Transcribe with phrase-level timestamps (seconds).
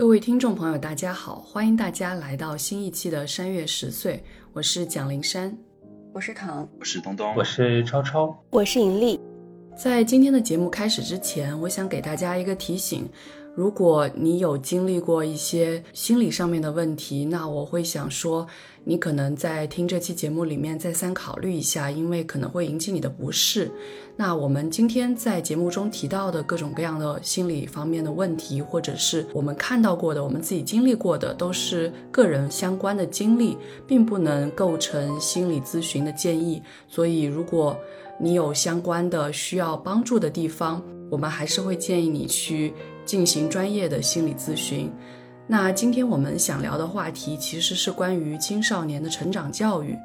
[0.00, 4.24] 各位听众朋友，大家好，欢迎大家来到新一期的山月十岁，
[4.54, 5.54] 我是蒋灵山，
[6.14, 9.20] 我是唐，我是东东，我是超超，我是尹丽。
[9.76, 13.06] 在今天的节目开始之前，我想给大家一个提醒。
[13.56, 18.46] 如果你有经历过一些心理上面的问题，那我会想说，
[18.84, 23.70] 你可能在听这期节目里面再三考虑一下，因为可能会引起你的不适。
[24.16, 36.62] 那我们今天在节目中提到的各种各样的心理方面的问题，或者是我们看到过的、我们自己经历过的，都是个人相关的经历，并不能构成心理咨询的建议。
[36.86, 37.76] 所以，如果
[38.18, 42.72] 你有相关的需要帮助的地方，我们还是会建议你去。
[43.10, 44.88] 进行专业的心理咨询。
[45.48, 49.98] 那今天我们想聊的话题其实是关于青少年的成长教育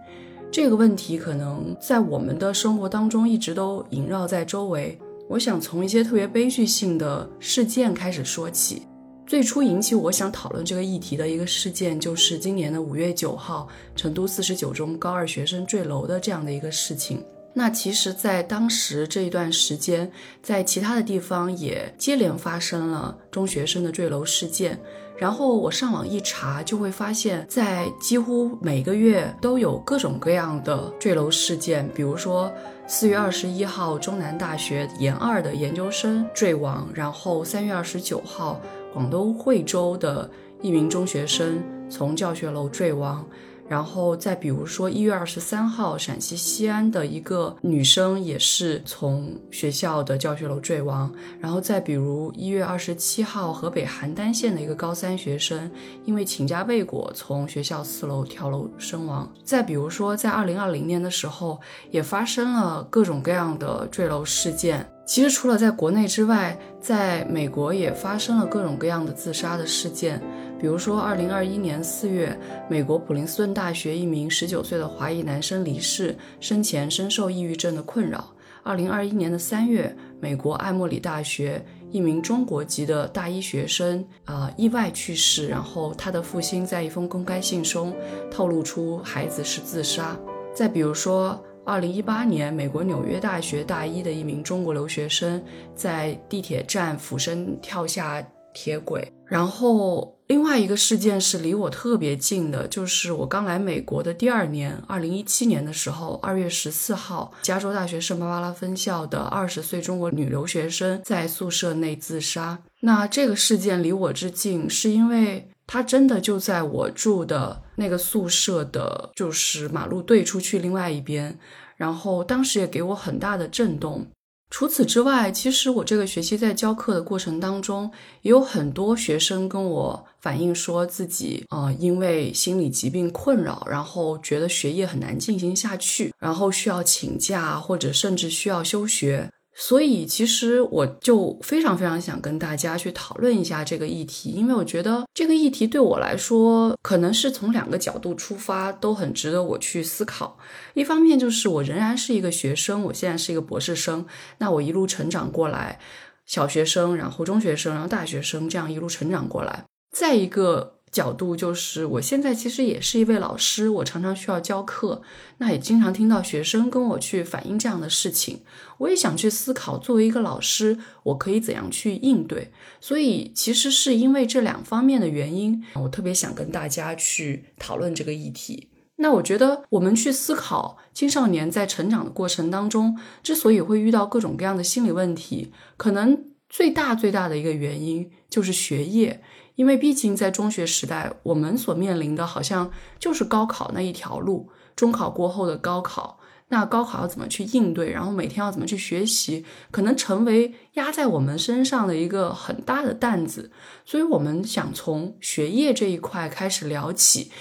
[0.51, 4.97] 这个问题，可能在我们的生活当中一直都萦绕在周围。
[5.29, 8.81] 我想从一些特别悲剧性的事件开始说起。
[9.27, 17.23] 最初引起我想讨论这个议题的一个事件，就是今年的五月九号，成都四十九中高二学生坠楼的这样的一个事情。
[17.57, 20.11] 那其实，在当时这一段时间，
[20.43, 24.77] 在其他的地方也接连发生了中学生的坠楼事件。
[25.17, 31.89] 然后我上网一查，就会发现，在几乎每个月都有各种各样的坠楼事件。
[31.95, 32.51] 比如说，
[32.85, 38.59] 四月二十一号，中南大学研二的研究生坠亡；然后三月二十九号，
[38.93, 40.29] 广东惠州的
[40.61, 43.25] 一名中学生从教学楼坠亡。
[43.67, 51.11] 然后再比如说，一月二十三号，陕西西安的一个女生也是从学校的教学楼坠亡。
[51.39, 55.71] 然后再比如一月二十七号，河北邯郸县的一个高三学生
[56.05, 59.27] 因为请假未果，从学校四楼跳楼身亡。
[59.43, 61.59] 再比如说，在二零二零年的时候，
[61.89, 64.87] 也发生了各种各样的坠楼事件。
[65.07, 70.21] 其实除了在国内之外，在美国也发生了各种各样的自杀的事件。
[70.59, 72.37] 比如说，二零二一年四月，
[72.69, 78.31] 美国普林斯顿大学一名十九岁的华裔男生离世，生前深受抑郁症的困扰。
[78.63, 87.93] 二零二一年的三月，美国艾默里大学一名中国籍的大一学生啊意外去世，然后他的父亲在一封公开信中
[88.31, 90.17] 透露出孩子是自杀。
[90.51, 95.43] 再比如说，二零一八年，美国纽约大学大一的一名中国留学生
[95.75, 100.14] 在地铁站俯身跳下铁轨，然后。
[100.27, 112.59] 另外一个事件是离我特别近的，就是我刚来美国的第二年，二零一七年的时候，二月十四号，加州大学圣巴巴拉分校的二十岁中国女留学生在宿舍内自杀。
[112.79, 121.37] 那这个事件离我之近，是因为她真的就在我住的那个宿舍的，就是马路对出去另外一边，
[121.77, 124.07] 然后当时也给我很大的震动。
[124.57, 139.29] 除此之外，其实我这个学期在教课的过程当中，也有很多学生跟我反映说自己呃，因为心理疾病困扰，然后觉得学业很难进行下去，然后需要请假，或者甚至需要休学。
[139.57, 150.37] 所以，其实我就非常非常想跟大家去讨论一下这个议题，因为我觉得这个议题对我来说，可能是从两个角度出发，都很值得我去思考。
[150.73, 154.05] 一方面就是我仍然是一个学生，我现在是一个博士生，
[154.39, 155.79] 那我一路成长过来，
[156.25, 159.63] 小学生，然后中学生，然后大学生，这样一路成长过来。
[159.95, 160.74] 再一个。
[160.95, 165.01] 角度就是，我现在其实也是一位老师，我常常需要教课，
[165.39, 168.39] 那也经常听到学生跟我去反映这样的事情，
[168.77, 172.53] 我也想去思考，作为一个老师，我可以怎样去应对。
[172.79, 178.69] 所以，其实是因为这两方面的原因，我特别想跟大家去讨论这个议题。
[178.95, 189.21] 那我觉得，我们去思考青少年在成长的过程当中，之所以会遇到各种各样的心理问题，可能最大最大的一个原因就是学业。
[189.55, 196.19] 因为毕竟在中学时代，我们所面临的好像就是高考那一条路，中考过后的高考，
[196.49, 203.51] 那高考要怎么去应对，然后每天要怎么去学习，可能成为压在我们身上的一个很大的担子。
[203.85, 207.31] 所以，我们想从学业这一块开始聊起，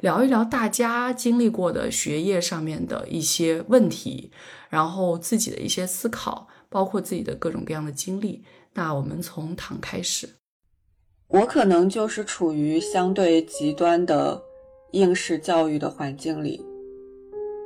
[0.00, 4.30] 聊一聊大家经历过的学业上面的一些问题，
[4.70, 8.44] 然后自己的一些思考，包括自己的各种各样的经历。
[8.74, 10.36] 那我们从躺开始。
[11.28, 14.40] 我可能就是处于相对极端的
[14.92, 16.64] 应试教育的环境里，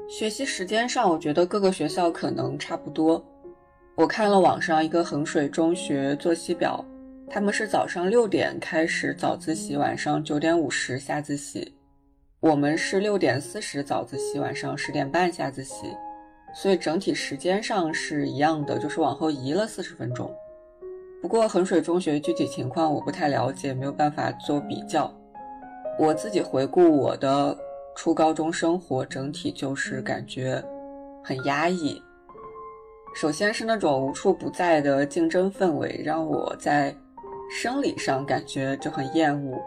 [0.08, 3.22] 学习时间上，我觉得各个学校可能差不多。
[3.94, 6.82] 我看了网上一个衡水中学作息表，
[7.28, 11.74] 他们是早上六点开始早自习，晚上九点五十下自习。
[12.40, 15.94] 我们是六点四十早自习，晚上十点半下自习，
[16.54, 20.32] 所以整体时间上是一样的，就是往后移了四十分钟。
[21.20, 25.12] 不过衡水中学具体情况我不太了解，没有办法做比较。
[25.98, 27.56] 我自己回顾我的
[27.96, 30.62] 初高中生活，整体就是感觉
[31.24, 32.00] 很压抑。
[33.16, 36.94] 首先是那种无处不在的竞争氛围，让我在
[37.50, 39.58] 生理上感觉就很厌恶。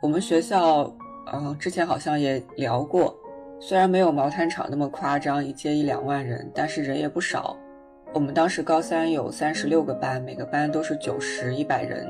[0.00, 0.94] 我们学校，
[1.32, 3.12] 嗯，之前好像也聊过，
[3.58, 7.56] 虽然没有毛毯厂那么夸张，一届一两万人，但是人也不少。
[8.14, 12.08] 我们当时高三有三十六个班，每个班都是九十一百人，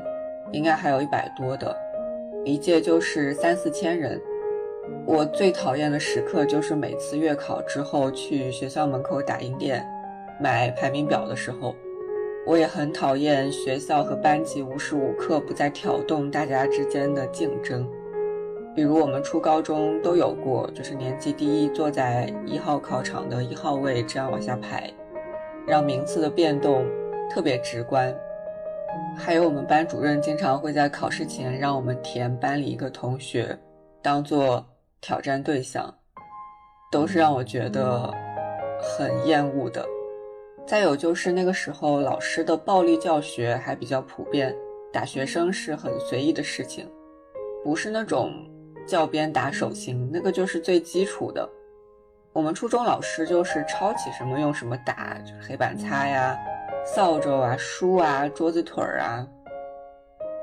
[0.51, 1.75] 应该还有一百多的，
[2.43, 4.21] 一届就是三四千人。
[5.07, 9.83] 我最讨厌的时刻就是每次月考之后去学校门口打印店
[10.39, 11.75] 买排名表的时候。
[12.45, 17.89] 我也很讨厌学校和班级无时无刻不在挑动大家之间的竞争，
[18.75, 24.93] 比如我们初高中都有过，就是年级第一坐在一号考场的一号位，这样往下排。
[25.67, 26.85] 让名次的变动
[27.29, 28.15] 特别直观，
[29.17, 33.57] 还有我们班主任经常会在考试前让我们填班里一个同学，
[34.01, 34.63] 当做
[35.01, 35.93] 挑战对象，
[36.91, 38.13] 都是让我觉得
[38.79, 39.85] 很厌恶的。
[40.67, 44.55] 再有就是那个时候老师的暴力教学还比较普遍，
[44.91, 46.87] 打学生是很随意的事情，
[47.63, 48.31] 不是那种
[48.87, 51.47] 教鞭打手心，那个就是最基础的。
[52.35, 56.37] 我们初中老师就是抄起什么用什么打，就是黑板擦呀、
[56.85, 59.25] 扫帚啊、书啊、桌子腿儿啊。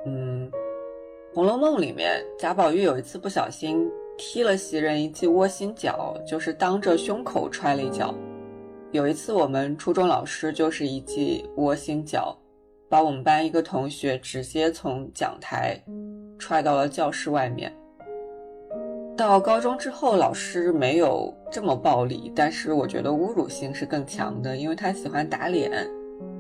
[0.07, 0.51] 嗯，
[1.35, 3.87] 《红楼梦》里面贾宝玉有一次不小心
[4.17, 8.15] 踢了袭人一记窝心脚，就是当着胸口踹了一脚。
[8.93, 12.35] 有一次我们初中老师就是一记窝心脚，
[12.89, 15.79] 把我们班一个同学直接从讲台
[16.39, 17.71] 踹到了教室外面。
[19.15, 25.71] 到高中之后，老师没有这么暴力，但是我觉得侮辱性是更强的，因为他喜欢打脸，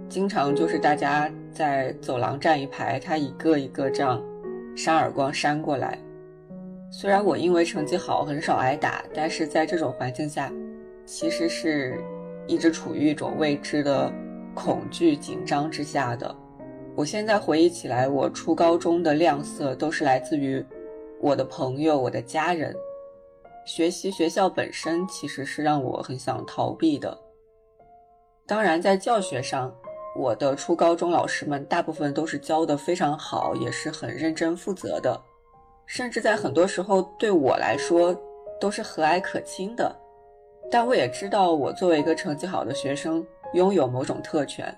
[0.08, 4.22] 经常就是大家在走廊站一排，他一个一个这样
[4.74, 5.98] 扇耳光扇过来。
[6.90, 10.50] 虽然我因为成绩好很少挨打，但是在这种环境下，
[11.04, 12.00] 其实是
[12.46, 14.10] 一直处于一种未知的
[14.54, 16.34] 恐惧紧张之下的。
[16.94, 20.64] 我现在回忆起来，我初高中的亮色都是来自于。
[21.20, 22.74] 我的朋友，我的家人，
[23.64, 27.16] 学习学校本身其实是让我很想逃避的。
[28.46, 29.72] 当然，在教学上，
[30.16, 35.18] 我的初高中老师们大部分都是教的非常好，也是很认真负责的，
[35.86, 38.14] 甚至在很多时候对我来说
[38.60, 39.94] 都是和蔼可亲的。
[40.70, 43.24] 但我也知道，我作为一个成绩好的学生，
[43.54, 44.76] 拥有某种特权。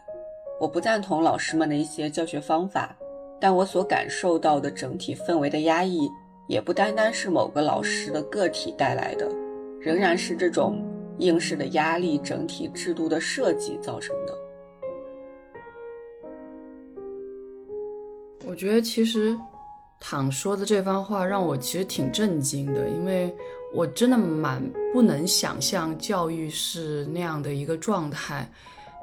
[0.60, 2.94] 我不赞同老师们的一些教学方法，
[3.40, 6.08] 但我所感受到的整体氛围的压抑。
[6.46, 9.28] 也不单单是某个老师的个体带来的，
[9.80, 10.84] 仍然是这种
[11.18, 14.34] 应试的压力、整体制度的设计造成的。
[18.46, 19.36] 我觉得其实
[19.98, 23.34] 躺说的这番话让我其实挺震惊的，因为
[23.72, 24.62] 我真的蛮
[24.92, 28.48] 不能想象教育是那样的一个状态。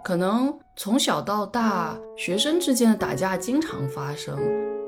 [0.04, 4.38] 可能从小到大，学生之间的打架经常发生。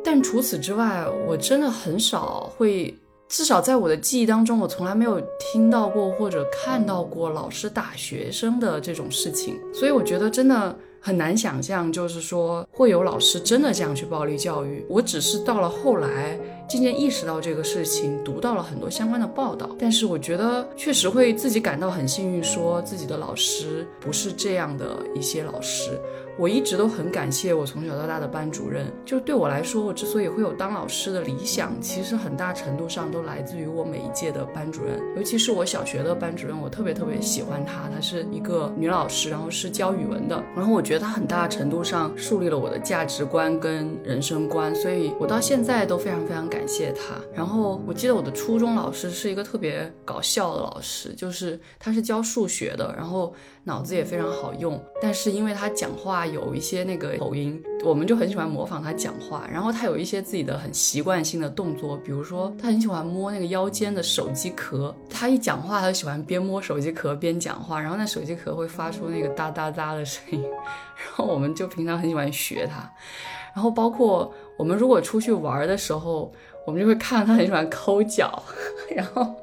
[0.03, 2.93] 但除此之外，我真的很少会，
[3.29, 9.59] 至少在我的记忆当中，我从来没有听到过或者看到过老师打学生的这种事情。
[9.73, 14.85] 所以我觉得真的很难想象，就是说会有老师真的这样去暴力教育。
[14.89, 16.37] 我只是到了后来
[16.69, 19.69] 渐渐意识到这个事情，读到了很多相关的报道。
[19.79, 25.99] 但是我觉得确实会自己感到很幸运，说自己的老师不是这样的一些老师。
[26.37, 28.91] 我一直都很感谢我从小到大的班主任。
[29.05, 34.99] 就对我来说，我之所以会有当老师的理想，其实很大程度上都来自于我每一届的班主任。
[35.15, 37.89] 尤其是我小学的班主任，我特别特别喜欢她。
[37.93, 40.43] 她是一个女老师，然后是教语文的。
[40.55, 47.15] 然后我觉得她很大程度上树立了我的价值观跟人生观，所以我到现在都非常非常感谢她。
[47.33, 53.33] 然后我记得我的初中老师是一个特别搞笑的老师，就是他是教数学的，然后。
[53.65, 59.47] 脑子也非常好用，但是因为他讲话有一些那个口音，我们就很喜欢模仿他讲话。
[59.51, 64.95] 然后他有一些自己的很习惯性的动作，比如说他很喜欢摸那个腰间的手机壳。
[65.09, 70.41] 他一讲话，他就喜欢边摸手机壳边讲话，然后那手机壳会发出那个哒哒哒的声音。
[70.41, 72.89] 然后我们就平常很喜欢学他。
[73.55, 76.31] 然后包括我们如果出去玩的时候，
[76.65, 78.43] 我们就会看到他很喜欢抠脚，
[78.95, 79.35] 然后。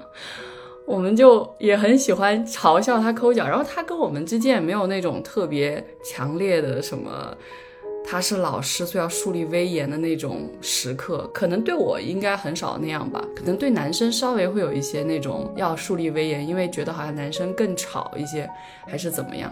[0.91, 7.33] 我们就也很喜欢嘲笑他抠脚，然后他跟我们之间也没有那种特别强烈的什么，
[8.05, 11.31] 他是老师，所以要树立威严的那种时刻。
[11.33, 18.51] 可能对我应该很少那样吧，可能对男生稍微会有一些那种要树立威严，因为觉得好像男生更吵一些，
[18.89, 19.49] 还是怎么样。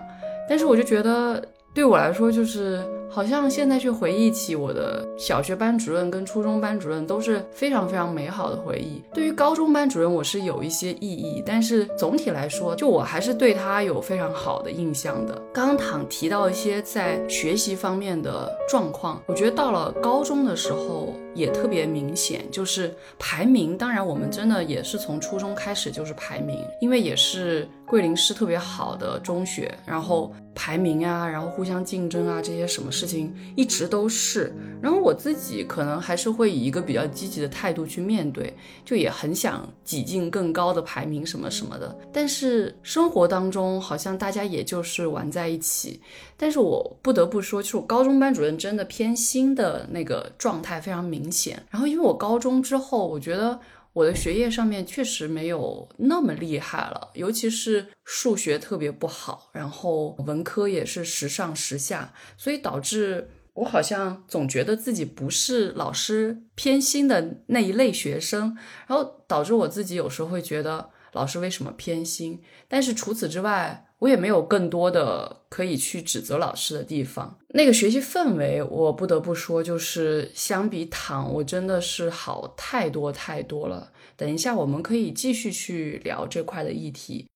[0.49, 1.41] 但是我就觉得
[1.73, 9.03] 对我来说，就是好像现在去回忆起我的小学班主任跟初中班主任都是非常非常美好的回忆。
[9.13, 15.41] 对于高中班主任，我是有一些异议，但是总体来说，就我还是对他有非常好的印象的。
[15.53, 23.77] 刚刚躺提到一些在学习方面的状况，我觉得到了高中的时候也特别明显，就是排名。
[23.77, 27.69] 当然，我们真的也是从初中开始就是排名，因为也是。
[27.89, 34.53] 桂林市特别好的中学，然后排名啊，然后互相竞争啊，这些什么事情一直都是。
[34.83, 38.53] 然后我自己可能还是会以一个比较积极的态度去面对，
[38.85, 41.97] 就也很想挤进更高的排名什么什么的。
[42.13, 46.01] 但是生活当中好像大家也就是玩在一起。
[46.37, 51.63] 但是我不得不说，就是高中班主任真的偏心的那个状态非常明显。
[51.71, 53.59] 然后因为我高中之后，我觉得。
[53.99, 73.88] 我的学业上面确实没有那么厉害了，尤其是数学特别不好，然后文科也是时上时下，所以导致我好像总觉得自己不是老师偏心的那一类学生，然后导致我自己有时候会觉得老师为什么偏心，但是除此之外。
[73.99, 77.39] 我也没有更多的可以去指责老师的地方。
[77.49, 83.91] 那个学习氛围，我不得不说，就是相比躺，我真的是好太多太多了。
[84.17, 87.27] 等一下，我们可以继续去聊这块的议题。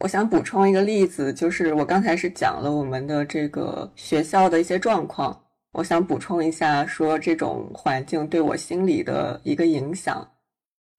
[0.00, 10.28] 我想补充一个例子，就是我刚才是讲了我们的这个学校的一些状况，我想补充一下，说这种环境对我心理的一个影响。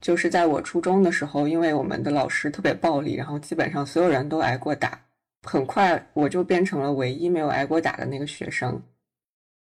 [0.06, 5.02] 就是在我初中的时候，因为我们的老师特别暴力，然后基本上所有人都挨过打。
[5.42, 8.80] 很快我就变成了唯一没有挨过打的那个学生。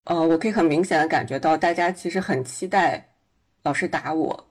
[0.06, 3.14] 呃，我可以很明显的感觉到，大家其实很期待
[3.62, 4.48] 老师打我，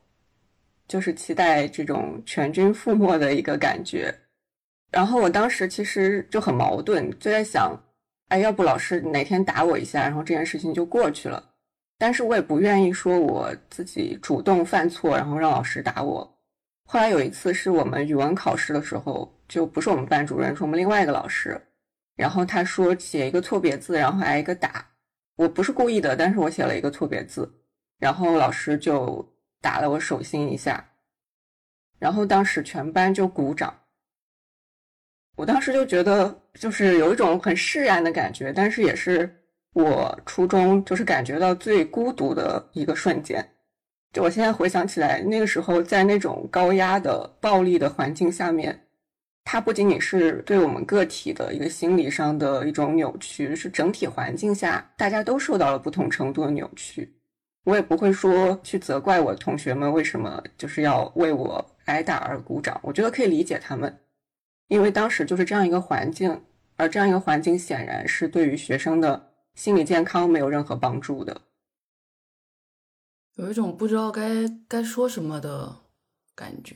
[0.88, 4.10] 就是期待这种全军覆没的一个感觉。
[4.90, 7.78] 然后我当时其实就很矛盾，就在想，
[8.30, 11.53] 哎，要不老师哪天打我一下，然后这件事情就过去了。
[12.04, 16.38] 但是我也不愿意说我自己主动犯错，然后让老师打我。
[16.86, 21.58] 后来有一次是我们语文考试的时候，就不是我们班主任，是我们另外一个老师。
[22.18, 24.86] 然后他说写一个错别字，然后挨一个打。
[25.38, 27.50] 我不是故意的，但是我写了一个错别字，
[28.00, 29.26] 然后老师就
[29.62, 30.86] 打了我手心一下。
[32.00, 33.74] 然后当时全班就鼓掌。
[35.38, 39.40] 我当时就觉得就是有一种很释然的感觉，但是也是。
[39.74, 43.44] 我初中就是感觉到最孤独的一个瞬间，
[44.12, 48.80] 就我现在回想起来，那个时候在那种高压的暴力的环境下面，
[49.44, 57.12] 它不仅仅是对我们个体的一个心理上的一种扭曲，是整体环境下大家都受到了不同程度的扭曲。
[57.64, 63.98] 我也不会说去责怪我同学们为什么就是要为我挨打而鼓掌，我觉得可以理解他们，
[64.68, 66.44] 因为当时就是这样一个环境，
[66.76, 69.33] 而这样一个环境显然是对于学生的。
[69.56, 71.42] 心理健康没有任何帮助的，
[73.36, 75.78] 有一种不知道该该说什么的
[76.36, 76.76] 感觉，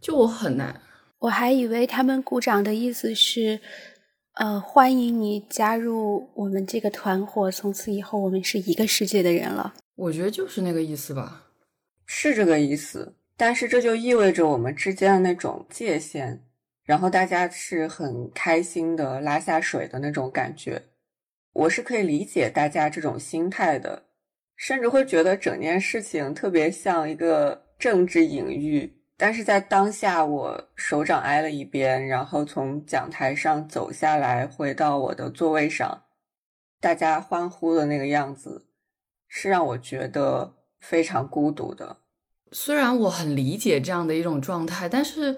[0.00, 0.80] 就我很难。
[1.18, 3.60] 我还以为他们鼓掌的意思是，
[4.32, 9.74] 呃，欢迎你加入我们这个团伙，从此以后我们是一个世界的人了。
[9.94, 11.46] 我觉得就是那个意思吧，
[12.04, 13.14] 是这个意思。
[13.38, 16.42] 但是这就意味着我们之间的那种界限。
[16.86, 20.80] 然后大家是很开心的拉下水的那种感觉，
[21.52, 24.04] 我是可以理解大家这种心态的，
[24.54, 29.02] 甚至会觉得整件事情特别像一个政治隐喻。
[29.16, 36.04] 但是在当下，我手掌挨了一边，然后从讲台上走下来，回到我的座位上，
[36.80, 38.68] 大家欢呼的那个样子，
[39.26, 41.96] 是让我觉得非常孤独的。
[42.52, 45.36] 虽然我很理解这样的一种状态，但是。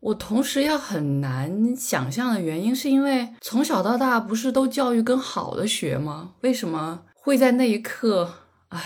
[0.00, 6.34] 我同时也很难想象的原因，是因为从小到大不是都教育跟好的学吗？
[6.40, 8.32] 为什么会在那一刻，
[8.68, 8.82] 唉，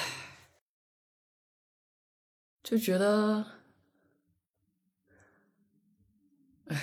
[2.64, 3.44] 就觉得，
[6.66, 6.76] 唉，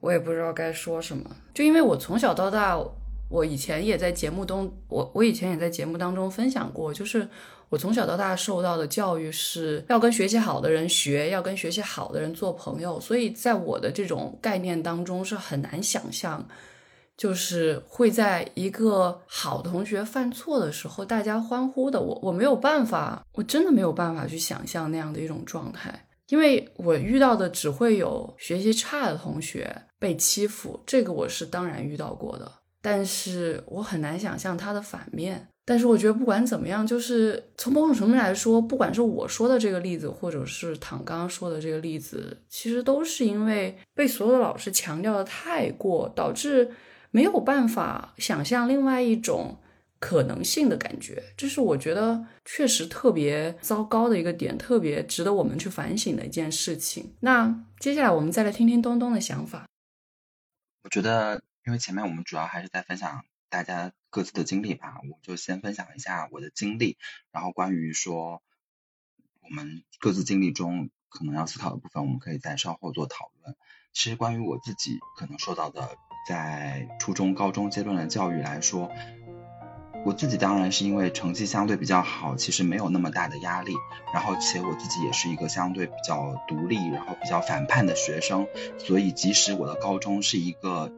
[0.00, 1.36] 我也不知道该说什么。
[1.52, 2.78] 就因为我从小到大，
[3.28, 7.28] 我以前也在节目中，我我以前也在节目当中分享过，就是。
[7.68, 16.46] 我从小到大受到的教育是要跟学习好的人学，要跟学习好的人做朋友，所以在我的这种概念当中是很难想象，
[17.16, 22.00] 就是会在一个好同学犯错的时候大家欢呼的。
[22.00, 35.48] 我我没有办法，我真的没有办法去想象那样的一种状态，因为我遇到的只会有学习差的同学被欺负，这个我是当然遇到过的，但是我很难想象它的反面。
[35.68, 46.70] 但是我觉得不管怎么样，就是从某种程度来说，不管是我说的这个例子，或者是唐刚刚说的这个例子，其实都是因为被所有的老师强调的太过，导致
[47.10, 49.58] 没有办法想象另外一种
[49.98, 57.14] 可能性的感觉，这是我觉得确实特别糟糕的一个点，特别值得我们去反省的一件事情。
[57.20, 59.66] 那接下来我们再来听听东东的想法。
[60.84, 66.98] 我觉得，因为前面我们主要还是在分享大家各自的经历吧，我就先分享一下我的经历，
[67.30, 68.42] 然后关于说
[69.40, 73.56] 我们各自经历中可能要思考的部分，我们可以在稍后做讨论。
[73.92, 75.96] 其实关于我自己可能受到的
[76.28, 78.90] 在初中、高中阶段的教育来说，
[80.04, 83.72] 我自己当然是因为成绩相对比较好，其实没有那么大的压力，
[84.12, 88.46] 然后且我自己也是一个相对比较独立，然后比较反叛的学生，
[88.78, 90.92] 所以即使我的高中是一个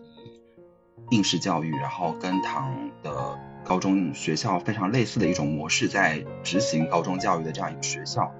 [1.10, 8.32] 应试教育，然后跟唐的高中学校非常类似的一种模式在执行高中教育的这样一个学校，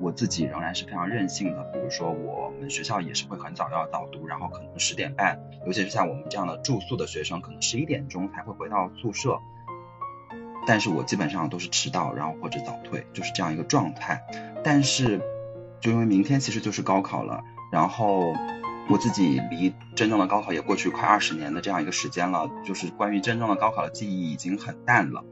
[0.00, 1.62] 我自己仍然是非常任性的。
[1.72, 9.38] 比如说我们学校也是会很早要早读，然后可能十点半，尤其是像我们这样的住宿的学生，可能十一点钟才会回到宿舍。
[10.66, 14.22] 但是我基本上都是迟到，然后或者早退，就是这样一个状态。
[14.64, 15.20] 但是，
[15.78, 18.32] 就因为明天其实就是高考了，然后
[18.88, 25.24] 我自己离真正的高考也过去快二十年的这样一个时间了，就是关于真正的高考的记忆已经很淡了。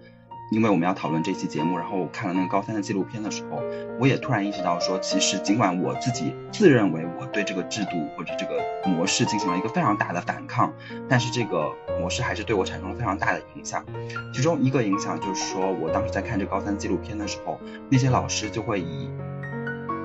[0.51, 3.63] 因为我们要讨论这期节目，然后我看了那个高三的纪录片的时候，
[3.99, 10.71] 我也突然意识到说，其实尽管我自己自认为我对这个制度或者这个模式进行了一个非常大的反抗，
[11.09, 13.83] 但是这个模式还是对我产生了非常大的影响。
[14.35, 19.09] 其中一个影响就是说，我当时在看这高三纪录片的时候，那些老师就会以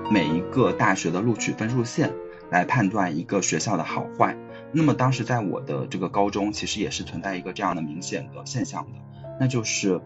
[0.10, 2.10] 每一个大学的录取分数线
[2.50, 4.38] 来判断一个学校的好坏。
[4.72, 8.92] 那么当时在我的这个高中，其实也是存在一个这样的明显的现象的，
[9.40, 10.02] 那就是。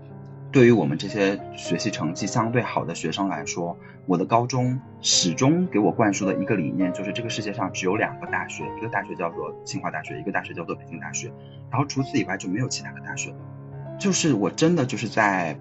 [0.54, 11.32] 对于我们这些学习成绩相对好的学生来说，我的高中始终给我灌输的一个理念就是，这个世界上只有两个大学，一个大学叫做清华大学，一个大学叫做北京大学，
[11.70, 13.38] 然后除此以外就没有其他的大学了。
[13.98, 15.58] 就是我真的就是在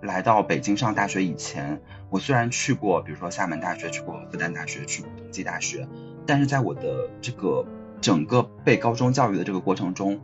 [0.00, 5.88] 来到北京上大学以前，我虽然去过，比如说厦门大学，去过复旦大学，去过同济大学，
[6.26, 7.64] 但是在我的这个
[8.00, 10.20] 整个被高中教育的这个过程中。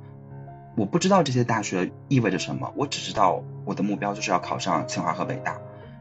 [0.78, 5.58] 我不知道这些大学意味着什么，我只知道我的目标就是要考上清华和北大。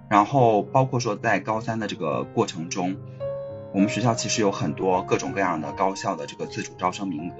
[0.10, 2.97] 然后包括说在高三的这个过程中，
[3.73, 7.34] 我们学校其实有很多各种各样的高校的这个自主招生名额，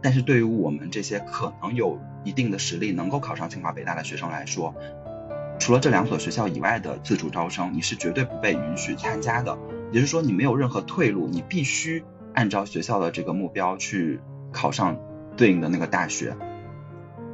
[0.00, 4.74] 但是对于我们这些可能有一定的实力能够考上清华北大的学生来说，
[5.58, 9.58] 除了这两所学校以外的自主招生，你是绝对不被允许参加的。
[9.90, 14.20] 也就是说，你没有任何退路，你必须按照学校的这个目标去
[14.52, 14.98] 考上
[15.36, 16.36] 对应的那个大学。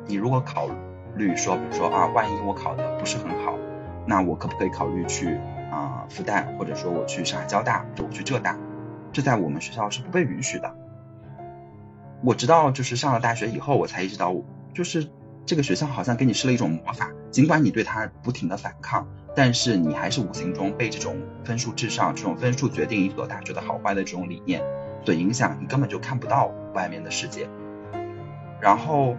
[0.06, 0.68] 你如果考
[1.16, 3.56] 虑说，比如说啊，万一我考的不是很好，
[4.06, 5.38] 那我可不可以考虑去
[5.70, 8.56] 啊复旦，或者说我去上海交大，或者我去浙大？
[9.12, 10.74] 这在我们学校是不被允许的。
[12.22, 14.34] 我知道，就是上了大学以后，我才意识到，
[14.72, 15.08] 就是
[15.46, 24.62] 这个学校好像给你施了一种魔法，尽管你对它不停的反抗，但是你还是无形中被这种分数至上、这种分数决定一所大学的好坏的这种理念
[25.04, 27.48] 所影响，你根本就看不到外面的世界，
[28.60, 29.16] 然后。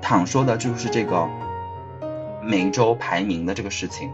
[0.00, 1.28] 躺说的就是这个
[2.40, 4.08] 每周排名的这个事情，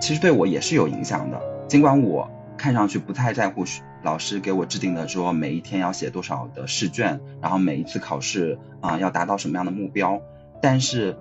[0.00, 1.42] 其实对我也是有影响的。
[1.66, 3.64] 尽管我看上去不太在乎
[4.04, 10.22] 老师给我制定的说每一天要写多少的试卷，然后每一次考试啊要达到什么样的目标，
[10.64, 11.14] 但是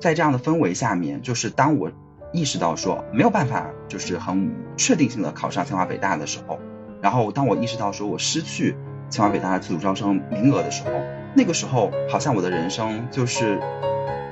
[0.00, 1.88] 在这样的氛围下面，就是当我
[2.32, 6.58] 意识到说没有办法就是很确定性的考上清华北大的时候，
[7.00, 8.76] 然后当我意识到说我失去
[9.08, 10.90] 清华北大的自主招生名额的时候。
[11.36, 13.60] 那个时候，好像我的人生就是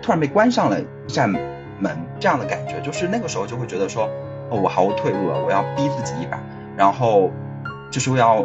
[0.02, 4.08] 突然被关上了一扇门，这样的感觉，就是那个时候就会觉得说，
[4.50, 6.40] 哦，我毫无退路了，我要逼自己一把，
[6.76, 7.30] 然后
[7.92, 8.42] 就是要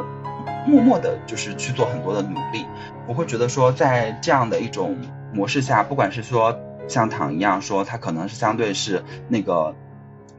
[0.68, 2.68] 默默的，就是去做很多的努力。
[3.08, 4.96] 我会觉得说，在这样的一种
[5.34, 9.76] 模式下，不管是说像躺一样说，他可能是相对是那个。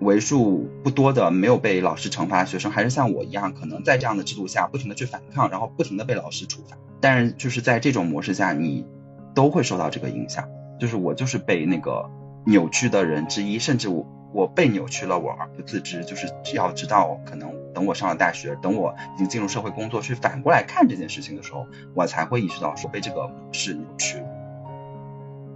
[0.01, 6.77] 为数不多的没有被老师惩罚的学生，还是像我一样，可能在这样的制度下不停的去反抗，然后不停的被老师处罚。
[7.01, 8.85] 但是就是在这种模式下，你
[9.33, 10.49] 都会受到这个影响。
[10.81, 12.11] 就是我就是被那个
[12.45, 16.05] 扭曲的人之一，甚至我我被扭曲了，我而不自知。
[16.05, 24.22] 就是要直到可能等我上了大学，等我已经进入社会工作，去反过来看这件事情的时候，我才会意识到说被这个模式扭曲。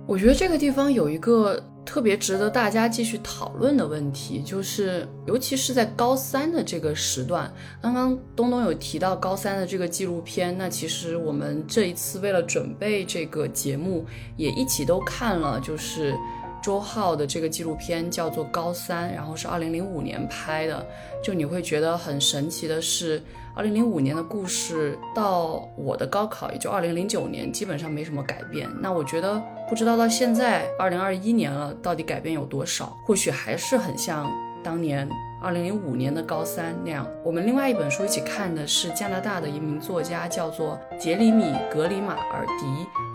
[0.07, 1.63] 我觉得这个地方有一个。
[1.87, 14.05] 特别值得大家继续讨论的问题，就是尤其是在高三的这个时段，刚刚东东有提到高三的这个纪录片，那其实我们这一次为了准备这个节目，
[14.37, 16.13] 也一起都看了，就是
[16.61, 20.85] 周浩的这个纪录片叫做《高三》，然后是二零零五年拍的。
[21.23, 23.23] 就你会觉得很神奇的是，
[23.57, 28.69] 二零零五年的故事到我的高考，也就二零零九年，基本上没什么改变。
[28.83, 32.95] 那我觉得，不知道到现在二零二一年了，到底改变有多少？
[33.07, 34.31] 或许还是很像
[34.63, 35.09] 当年。
[35.47, 42.65] 二零零五年的高三那样，我们另外一本书一起看的是加拿大的一名作家，叫做杰里米·格里马尔迪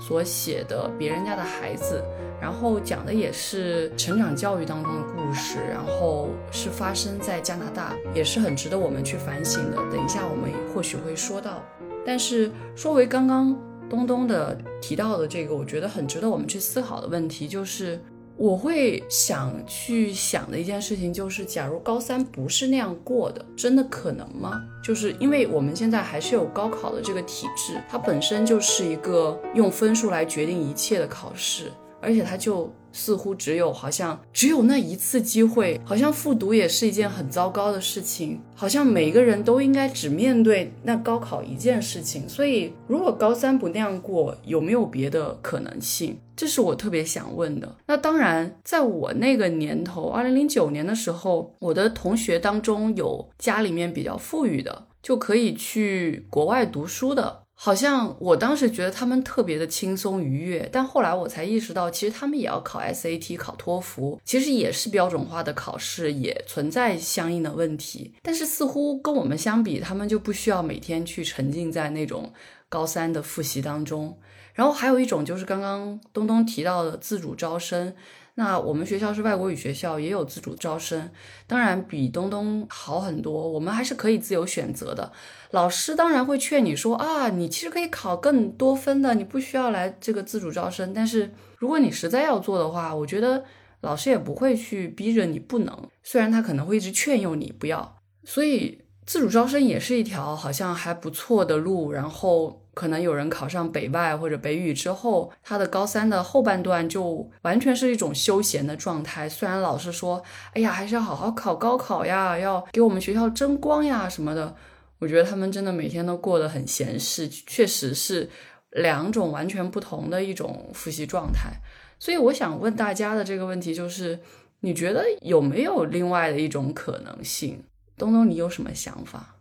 [0.02, 2.02] 所写的《别人家的孩子》，
[2.42, 9.76] 然后讲的也是成长教育当中的故事，然后是发生在加拿大，也是很值得我们去反省的。
[9.92, 11.62] 等一下我们或许会说到，
[12.06, 13.54] 但是说回刚刚
[13.90, 18.00] 东东的提到的这个，我觉得很值得我们去思考的问题就是。
[18.42, 24.60] 我会想去想的一件事情就是，假如高三不是那样过的，真的可能吗？
[24.84, 32.68] 就是因为我们现在还是有高考的这个体制，它本身就是一个用分数来决定一切的考试，而且它就。
[32.92, 42.28] 似乎只有好像只有那一次机会，好像复读也是一件很糟糕的事情，好像每个人都应该只面对那高考一件事情。
[42.28, 46.18] 所以，如果高三不那样过，有没有别的可能性？
[46.36, 47.76] 这是我特别想问的。
[47.86, 57.41] 那当然，在我那个年头，二零零九年的时候，我的同学当中有家里面比较富裕的，就可以去国外读书的。
[57.64, 68.16] 好像我当时觉得他们特别的轻松愉悦，但后来我才意识到，其实他们也要考 SAT、考托福，其实也是标准化的考试，也存在相应的问题。
[68.24, 72.34] 但是似乎跟我们相比，他们就不需要每天去沉浸在那种
[72.68, 74.18] 高三的复习当中。
[74.56, 77.94] 然后还有一种就是刚刚东东提到的自主招生。
[78.36, 81.12] 那我们学校是外国语学校，也有自主招生，
[81.46, 83.52] 当然比东东好很多。
[83.52, 85.12] 我们还是可以自由选择的。
[85.52, 90.94] 老师当然会劝你说啊，你其实可以考更多分的，你不需要来这个自主招生。
[90.94, 93.44] 但是如果你实在要做的话，我觉得
[93.82, 97.98] 老师也不会去逼着你不能，虽然他可能会一直劝诱你不要。
[98.24, 102.58] 所以自主招生也是一条好像还不错的路，然后。
[102.74, 109.28] 可能有人考上北外或者北语之后，他的高三的后半段就完全是一种休闲的状态。
[109.28, 114.56] 虽然老师说，哎呀，还是要好好考高考呀，要给我们学校争光呀什么的，
[115.02, 118.30] 我觉得他们真的每天都过得很闲适，确实是
[118.70, 121.52] 两种完全不同的一种复习状态。
[121.98, 124.20] 所以我想问大家的这个问题就是，
[124.60, 127.64] 你觉得有没有另外的一种可能性？
[127.98, 129.38] 东东，你有什么想法？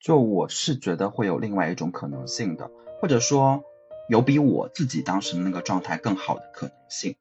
[0.00, 3.64] 就我是觉得会有另外一种可能性的，或者说
[4.08, 7.16] 有比我自己当时的那个状态更好的可能性，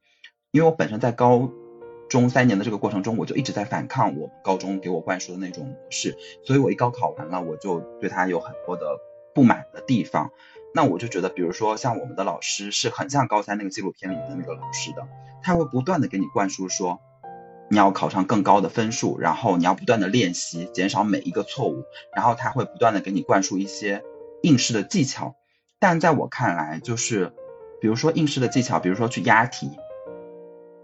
[0.52, 1.50] 因为我本身在高
[2.10, 8.86] 中三年的这个过程中，我就一直在反抗我们高中给我灌输的那种模式，所以我一高考完了，我就对他有很多的
[9.34, 10.32] 不满的地方。
[10.74, 15.08] 那我就觉得，比如说像我们的老师是很像高三那个纪录片里面的那个老师的，
[15.42, 17.00] 他会不断的给你灌输说。
[17.70, 21.84] 你要考上更高的分数，然后你要不断的练习，减少每一个错误，
[22.16, 24.06] 然后他会不断的给你灌输一些
[24.42, 25.36] 应试的技巧。
[25.78, 27.34] 但在我看来，就是
[27.82, 29.70] 比如说应试的技巧，比如说去押题，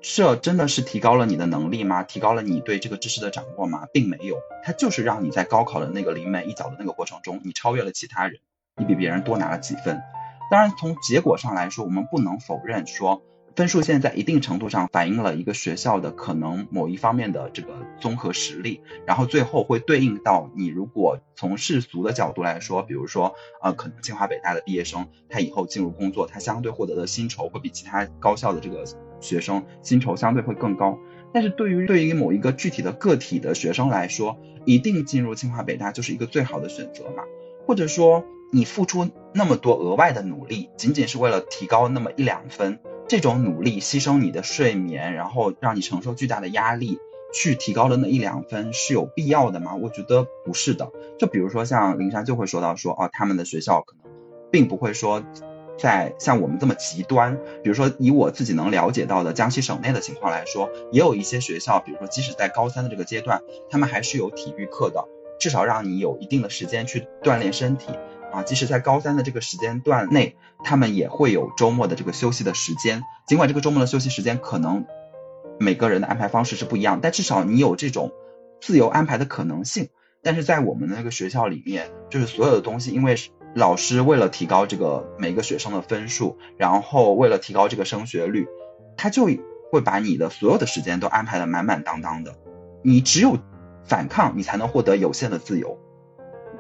[0.06, 2.04] 这真的是提高了你的能力吗？
[2.04, 3.88] 提高了你对这个知识的掌握吗？
[3.94, 8.42] 并没有，它就是让你在高考的那个临门一脚的那个过程中，你超越了其他人，
[8.76, 10.02] 你比别人多拿了几分。
[10.52, 13.24] 当然，从结果上来说，我们不能否认说。
[13.56, 28.86] 分数线在一定程度上反映了一个学校的可能某一方面的这个综合实力，然后最后会对应到你如果从世俗的角度来说，比如说呃，可能清华北大的毕业生，他以后进入工作，他相对获得的薪酬会比其他高校的这个
[29.24, 31.00] 学生薪酬相对会更高。
[31.34, 37.24] 但是对于对于某一个具体的个体的学生来说，一定进入清华北大就是一个最好的选择嘛？
[37.66, 42.80] 或者说你付出那么多额外的努力，仅仅是为了提高那么一两分？
[43.08, 47.00] 这种努力牺牲你的睡眠，然后让你承受巨大的压力，
[47.34, 49.76] 去提高的那一两分是有必要的吗？
[49.76, 50.92] 我觉得不是的。
[51.18, 54.12] 就比如说像灵山就会说到说，哦，他们的学校可能
[54.52, 55.24] 并不会说
[55.78, 57.38] 在像我们这么极端。
[57.64, 65.06] 比如说以我自己能了解到的江西省内的情况来说，也有一些学校，比如说即使在高三的这个阶段，他们还是有体育课的，
[65.40, 67.92] 至少让你有一定的时间去锻炼身体。
[68.32, 73.04] 啊，即使在高三的这个时间段内，他们也会有周末的这个休息的时间。
[73.28, 74.86] 尽管这个周末的休息时间可能
[75.60, 78.12] 每个人的安排方式是不一样，但至少你有这种
[78.60, 79.90] 自由安排的可能性。
[80.24, 83.16] 但是在我们的那个学校里面，就是所有的东西，因为
[83.56, 88.48] 老师为了提高这个每个学生的分数，然后为了提高这个升学率，
[88.98, 89.26] 他就
[89.72, 92.36] 会把你的所有的时间都安排的满满当当的。
[92.82, 93.38] 你只有
[93.84, 95.78] 反抗，你才能获得有限的自由。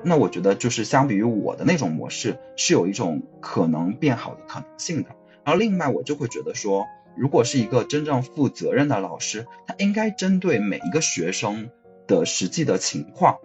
[0.03, 5.09] 那我觉得就是相比于我的那种模式，是有一种可能变好的可能性的。
[5.43, 6.85] 然后另外我就会觉得说，
[7.17, 11.69] 如果是一个真正负责任的老师，他应该针对每一个学生
[12.05, 13.37] 的实际的情况，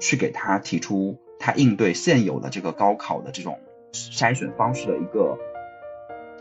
[0.00, 3.58] 去给他提出他应对现有的这个高考的这种
[3.92, 5.38] 筛选方式的一个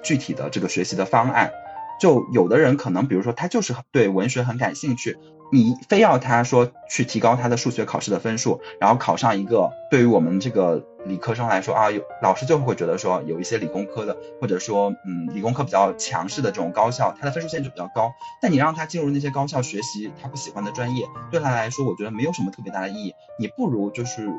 [0.03, 1.51] 具体的这个学习的方案。
[1.99, 5.17] 就有的人可能，比如说他就是对文学很感兴趣，
[5.51, 18.11] 你非要他说去提高他的数学考试的分数，然后考上一个对于我们这个理科生来说啊，有老师就会觉得说有一些理工科的，或者说嗯理工科比较强势的这种高校，他的分数线就比较高。
[18.43, 23.15] 但你让他进入那些高校学习他不喜欢的专业，对他来说，我觉得没有什么特别大的意义。
[23.39, 24.29] 你不如就是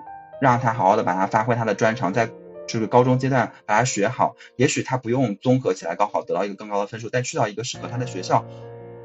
[0.41, 2.31] 让他好好的把他发挥他的专长，在。
[2.71, 8.45] 就是高中阶段把它学好，也许他不用综合起来高考得到一个更高的分数，但去到一个适合他的学校，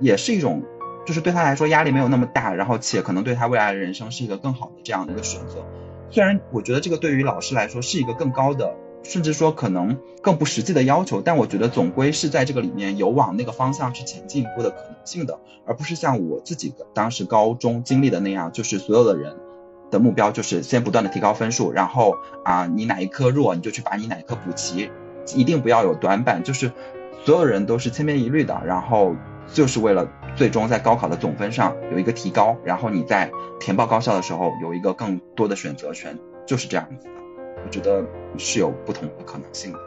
[0.02, 0.63] 也是一种，
[1.06, 5.65] 就是对他来说压力没有那么大，然后且可能对他未来的人生是一个更好的这样的一个选择。
[6.12, 19.34] 虽然我觉得这个对于老师来说是一个更高的，甚至说可能更不实际的要求，但我觉得总归是在这个里面有往那个方向去前进一步的可能性的，而不是像我自己的当时高中经历的那样，就是所有的人。
[19.93, 24.91] 的目标就是先不断的提高分数，然后啊，你哪一科弱，你就去把你哪一科补齐，
[25.36, 26.69] 一定不要有短板，就是
[27.23, 29.15] 所有人都是千篇一律的，然后
[29.47, 37.13] 就是为了最终在高考的总分上有一个提高，然后你在填报高校的时候有一个更多的选择权，就是这样子的。
[37.63, 38.03] 我觉得
[38.38, 39.79] 是有不同的可能性的。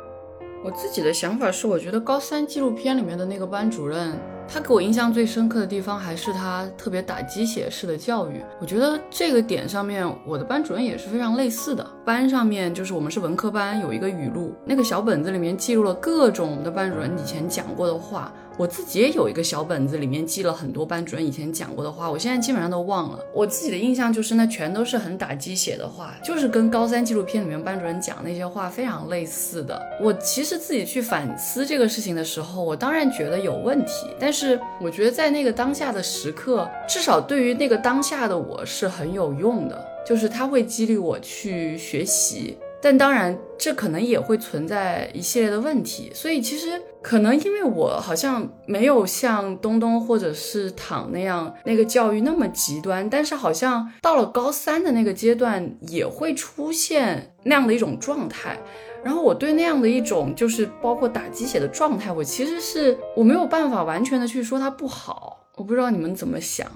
[0.65, 4.19] 我自己的想法是，我觉得高三纪录片里面的那个班主任。
[4.49, 8.43] 他给我印象最深刻的地方还是他特别打鸡血式的教育。
[8.61, 11.87] 我觉得这个点上面，我的班主任也是非常类似的。
[12.05, 18.33] 班上面就是我们是文科班，有一个语录，那个小本子里面记录了各种我们的班主任以前讲过的话。
[18.59, 23.23] 我自己也有一个小本子，里面记了很多班主任以前讲过的话，我现在基本上都忘了。
[23.35, 29.79] 我自己的印象就是那全都是很打鸡血的话，就是跟高三纪录片里面班主任讲那些话非常类似的。
[30.01, 42.57] 我其实自己去反思这个事情的时候，我当然觉得有问题，但是我觉得在那个当下的时刻，至少对于那个当下的我是很有用的，就是它会激励我去学习。
[42.81, 58.57] 但当然，这可能也会存在一系列的问题，所以其实可能因为我好像没有像东东或者是躺那样那个教育那么极端，但是好像到了高三的那个阶段也会出现那样的一种状态，
[59.03, 66.71] 然后我对那样的一种就是包括打鸡血的状态，我其实是我没有办法完全的去说它不好，我不知道你们怎么想。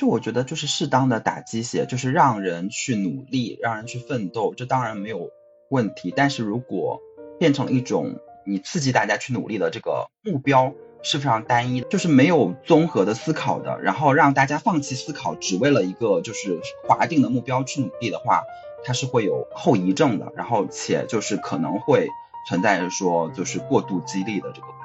[0.00, 5.28] 就我觉得，就是适当的打鸡血，就是让人去努力，让人去奋斗，这当然没有
[5.68, 6.10] 问题。
[6.16, 7.02] 但是如果
[7.38, 16.58] 变成了一种你刺激大家去努力的这个目标是非常单一的，就是没有综合的思考的，然后让大家放弃思考，只为了一个就是
[16.88, 18.42] 划定的目标去努力的话，
[18.82, 22.08] 它是会有后遗症的，然后且就是可能会
[22.48, 24.79] 存在着说就是过度激励的这个。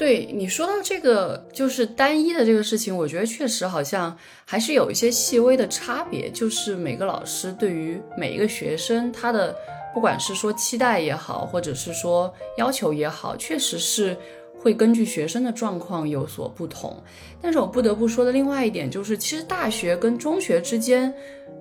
[0.00, 6.30] 对你说到这个就是单一的这个事情，我觉得确实好像还是有一些细微的差别。
[6.30, 9.54] 就是每个老师对于每一个学生，他的
[9.92, 14.16] 不管是说期待也好，或者是说要求也好，确实是
[14.58, 16.96] 会根据学生的状况有所不同。
[17.42, 21.12] 但是我不得不说的另外一点就是，其实大学跟中学之间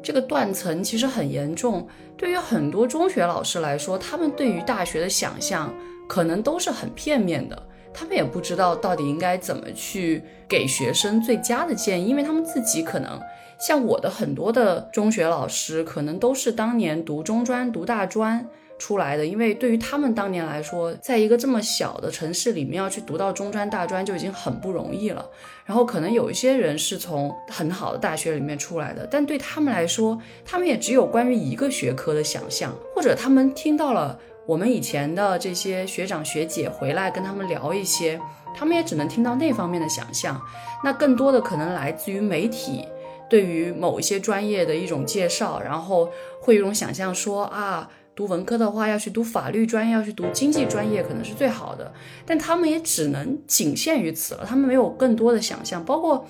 [0.02, 1.86] 这个断层其实很严重。
[2.16, 5.76] 对于很多中学老师来说，他们对于大学的想象
[6.08, 7.64] 可能都是很片面的。
[8.00, 13.20] 他们也不知道到底应该怎么去给学生最佳的建议，因为他们自己可能
[13.60, 19.26] 像我的很多的中学老师，可能都是当年读中专、读大专出来的。
[19.26, 25.30] 因为对于他们当年来说，在一个这么小的城市里面要去读到中专、大专就已经很不容易了。
[25.66, 34.18] 然后可能有一些人是从很好的大学里面出来的，但对他们来说，他们也只有关于一个学科的想象，或者他们听到了。
[34.50, 38.20] 我们以前的这些学长学姐回来跟他们聊一些，
[38.56, 40.42] 他们也只能听到那方面的想象。
[40.84, 42.84] 那更多的可能来自于媒体
[43.30, 46.10] 对于某一些专业的一种介绍，然后
[46.42, 51.94] 会有一种想象说啊，读文科的话要去读法律专业，要去读经济专业可能是最好的。
[52.26, 55.86] 但他们也只能仅限于此了，他们没有更多的想象。
[55.86, 56.26] 包括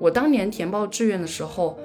[0.00, 1.78] 我当年填报志愿的时候，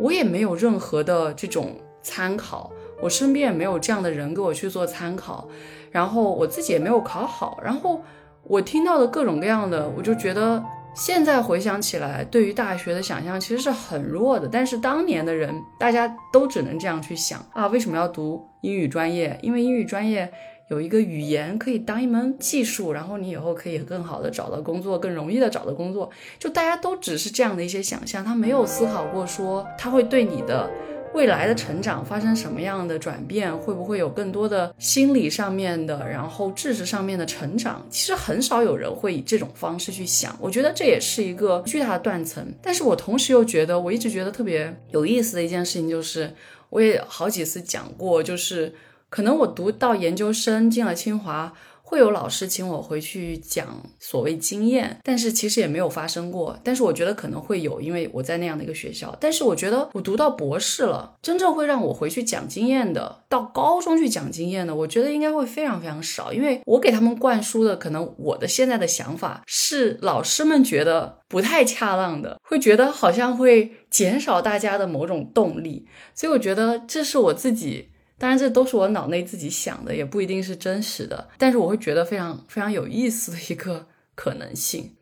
[0.00, 2.72] 我也没有任何的这种参考。
[3.00, 5.48] 我身边也没有这样的人给我去做参考，
[5.90, 8.02] 然后我自己也没有考好，然后
[8.42, 10.62] 我听到的各种各样的，我就觉得
[10.94, 14.48] 现在回想起来，对于大学的想象其实是很弱的。
[14.50, 19.38] 但是当年的人，大家都只能这样去想啊，为什么要读英语专业？
[19.42, 20.32] 因为英语专业
[20.70, 26.10] 有一个语言可以当一门技术，然后你以后可以更好的找到工作，更容易的找到工作。
[26.38, 30.68] 就大家都只是这样的一些想象，他没有思考过说他会对你的。
[31.14, 37.84] 未来的成长发生什么样的转变，会不会有更多的心理上面的，然后知识上面的成长？
[37.90, 40.36] 其实很少有人会以这种方式去想。
[40.40, 42.46] 我觉得这也是一个巨大的断层。
[42.62, 46.32] 但是我同时又觉得，我一直觉得特别有意思的一件事情就是，
[46.70, 48.74] 我也好几次讲过，就是
[49.08, 51.52] 可能我读到研究生进了清华。
[51.88, 56.54] 会有老师请我回去讲所谓经验，但是其实也没有发生过。
[56.62, 59.16] 但是我觉得可能会有，因为我在那样的一个学校。
[59.18, 66.30] 但是我觉得我读到博士了，真正会让我回去讲经验的，到高中去讲经验的，我觉得应该会非常非常少。
[66.30, 75.86] 因为我给他们灌输的，可能我的现在的想法是老师们觉得不太恰当的，会觉得好像会减少大家的某种动力。
[76.14, 77.88] 所以我觉得这是我自己。
[78.18, 81.30] 当然，这都是我脑内自己想的，也不一定是真实的。
[81.38, 84.96] 但是我会觉得非常非常有意思的一个可能性。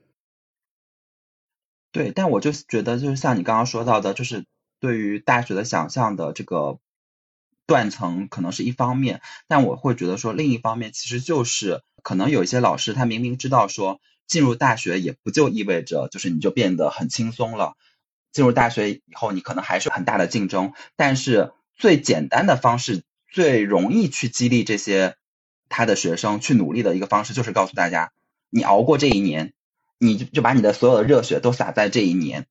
[1.93, 4.45] 对，但我就觉得，就是像你刚刚说到的，就是
[4.81, 6.79] 对于大学的想象的这个
[7.67, 9.23] 断层，可能是一方面。
[9.49, 17.77] 但我会觉得说，另一方面，其实就是可能有一些老师，他明明知道说，进入大学也不就意味着就是你就变得很轻松了。
[18.31, 21.55] 进入大学以后，你可能还是很大的竞争，但是。
[21.77, 25.17] 最简单的方式，最容易去激励这些
[25.69, 28.13] 他的学生去努力的一个方式，就是告诉大家，
[28.51, 29.53] 你熬过这一年，
[29.99, 32.47] 你就就把你的所有的热血都洒在这一年，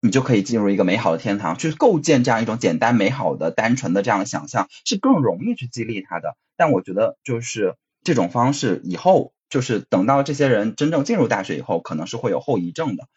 [0.00, 1.58] 你就可以进入一个美好的天堂。
[1.58, 6.36] 去构建这样一种简单、美好的、单纯的这样的想象，是更容易去激励他的。
[6.56, 13.08] 但我觉得，就是这种方式以后，就是等到这些人真正进入大学以后，可能是会有后遗症的。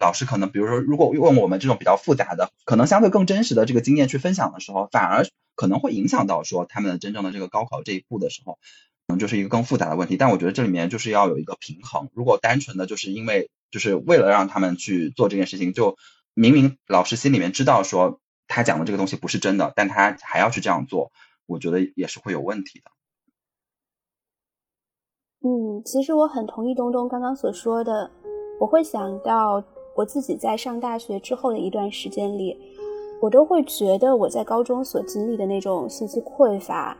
[0.00, 8.54] 老师可能，比如说，如果问我们这种比较复杂的，可能相对更真实的这个经验去分享的时候，反而可能会影响到说他们真正的这个高考这一步的时候，
[9.06, 10.16] 可能就是一个更复杂的问题。
[10.16, 12.08] 但我觉得这里面就是要有一个平衡。
[12.14, 15.98] 如果单纯的就是因为就是为了让他们去做这件事情，就
[16.32, 21.12] 明明老师心里面知道说他讲的这个东西不是真的，但他还要去这样做，
[21.44, 22.90] 我觉得也是会有问题的。
[25.42, 28.10] 嗯，其实我很同意东东刚刚所说的，
[28.60, 29.62] 我会想到。
[30.00, 32.56] 我自己在上大学之后的一段时间里，
[33.20, 36.96] 我都会觉得我在高中所经历的那种信息匮乏，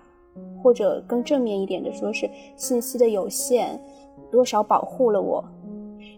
[0.62, 3.80] 或者更正面一点的说，是信息的有限，
[4.30, 5.42] 多少保护了我。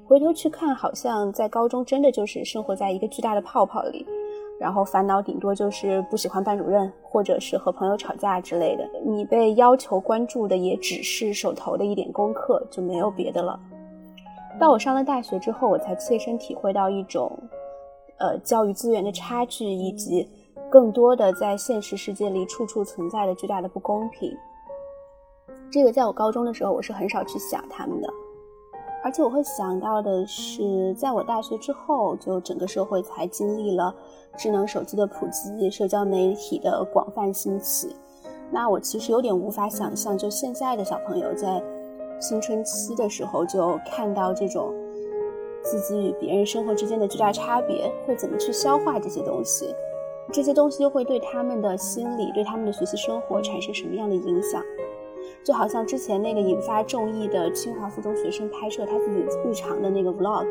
[0.05, 4.05] 回头去看，好像在高中真的就是生活在一个巨大的泡泡里，
[4.59, 8.91] 然后烦恼顶多就是不喜欢班主任，或者是和朋友吵架之类的。
[9.05, 13.57] 你被要求关注的也只是手头的一点功课，就没有别的了。
[14.61, 17.37] 到我上了大学之后，我才切身体会到一种，
[18.19, 20.29] 呃，教育资源的差距，以及
[20.71, 24.33] 更多的在现实世界里处处存在的巨大的不公平。
[25.71, 28.09] 这个在我高中的时候，我是很少去想他们的，
[29.03, 33.93] 而且我会想到的是，在我大学之后，就整个社会才经历了
[34.37, 37.97] 智能手机的普及、社交媒体的广泛兴起。
[38.51, 41.61] 那我其实有点无法想象，就现在的小朋友在。
[42.23, 44.73] 青春期的时候就看到这种
[45.61, 49.75] 自己与别人生活之间的巨大差别，会怎么去消化这些东西？
[50.33, 54.63] 这些东西又会对他们的心理、对他们的学习生活产生什么样的影响？
[55.45, 60.47] 就好像之前那个引发众议的清华附中学生拍摄他自己日常的那个 vlog，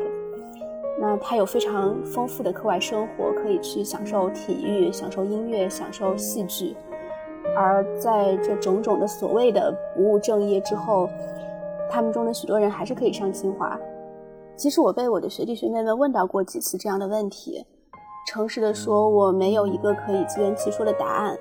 [1.00, 6.76] 那他有非常丰富的课外生活，可以去享受体育、享受音乐、享受戏剧，
[7.56, 11.08] 而在这种种的所谓的不务正业之后。
[11.92, 13.78] 他们中的许多人还是可以上清华。
[14.56, 17.66] 其实我被我的学弟学妹们问到过几次这样的问题，
[18.28, 21.36] 诚实的说，我没有一个可以自圆其说的答案。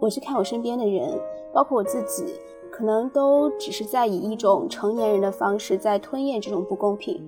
[0.00, 1.18] 我去看我身边的人，
[1.52, 2.38] 包括我自己，
[2.70, 7.20] 可能都只是在以一种成年人的方式在吞咽这种不公平，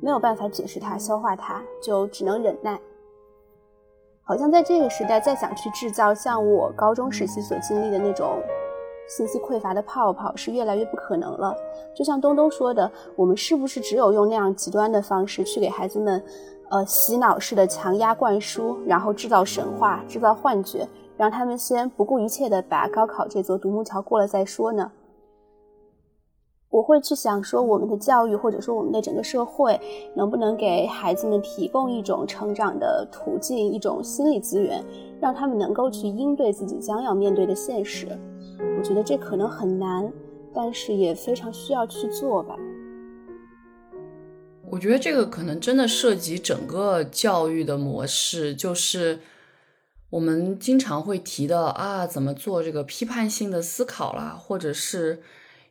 [0.00, 2.80] 没有办法解释它、消化它，就只能忍耐。
[4.24, 8.42] 好像在这个时代，再想去制造像我高中时期所经历的那种。
[9.08, 11.56] 信息匮乏的泡泡是越来越不可能了。
[11.94, 16.22] 就像东东说的，我们是不是只有用那样极端的方式去给孩子们，
[16.70, 24.90] 呃，洗脑式的强压灌输，然后制造神话、制造幻觉，让他们先不顾一切的把高考这座独木桥过了再说呢？
[26.68, 29.80] 我会去想说，我们的教育或者说我们的整个社会，
[30.14, 34.84] 能不能给孩子们提供一种成长的途径，一种心理资源，
[35.18, 38.08] 让他们能够去应对自己将要面对的现实。
[38.58, 40.12] 我觉得这可能很难，
[40.54, 42.56] 但是也非常需要去做吧。
[44.68, 49.20] 我觉得这个可能真的涉及整个教育的模式，就是
[50.10, 55.22] 我们经常会提的啊，怎么做这个批判性的思考啦，或者是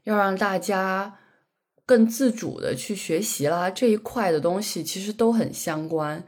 [0.03, 1.19] 要让大家
[1.85, 6.23] 更自主的去学习啦，这一块的东西其实都很相关。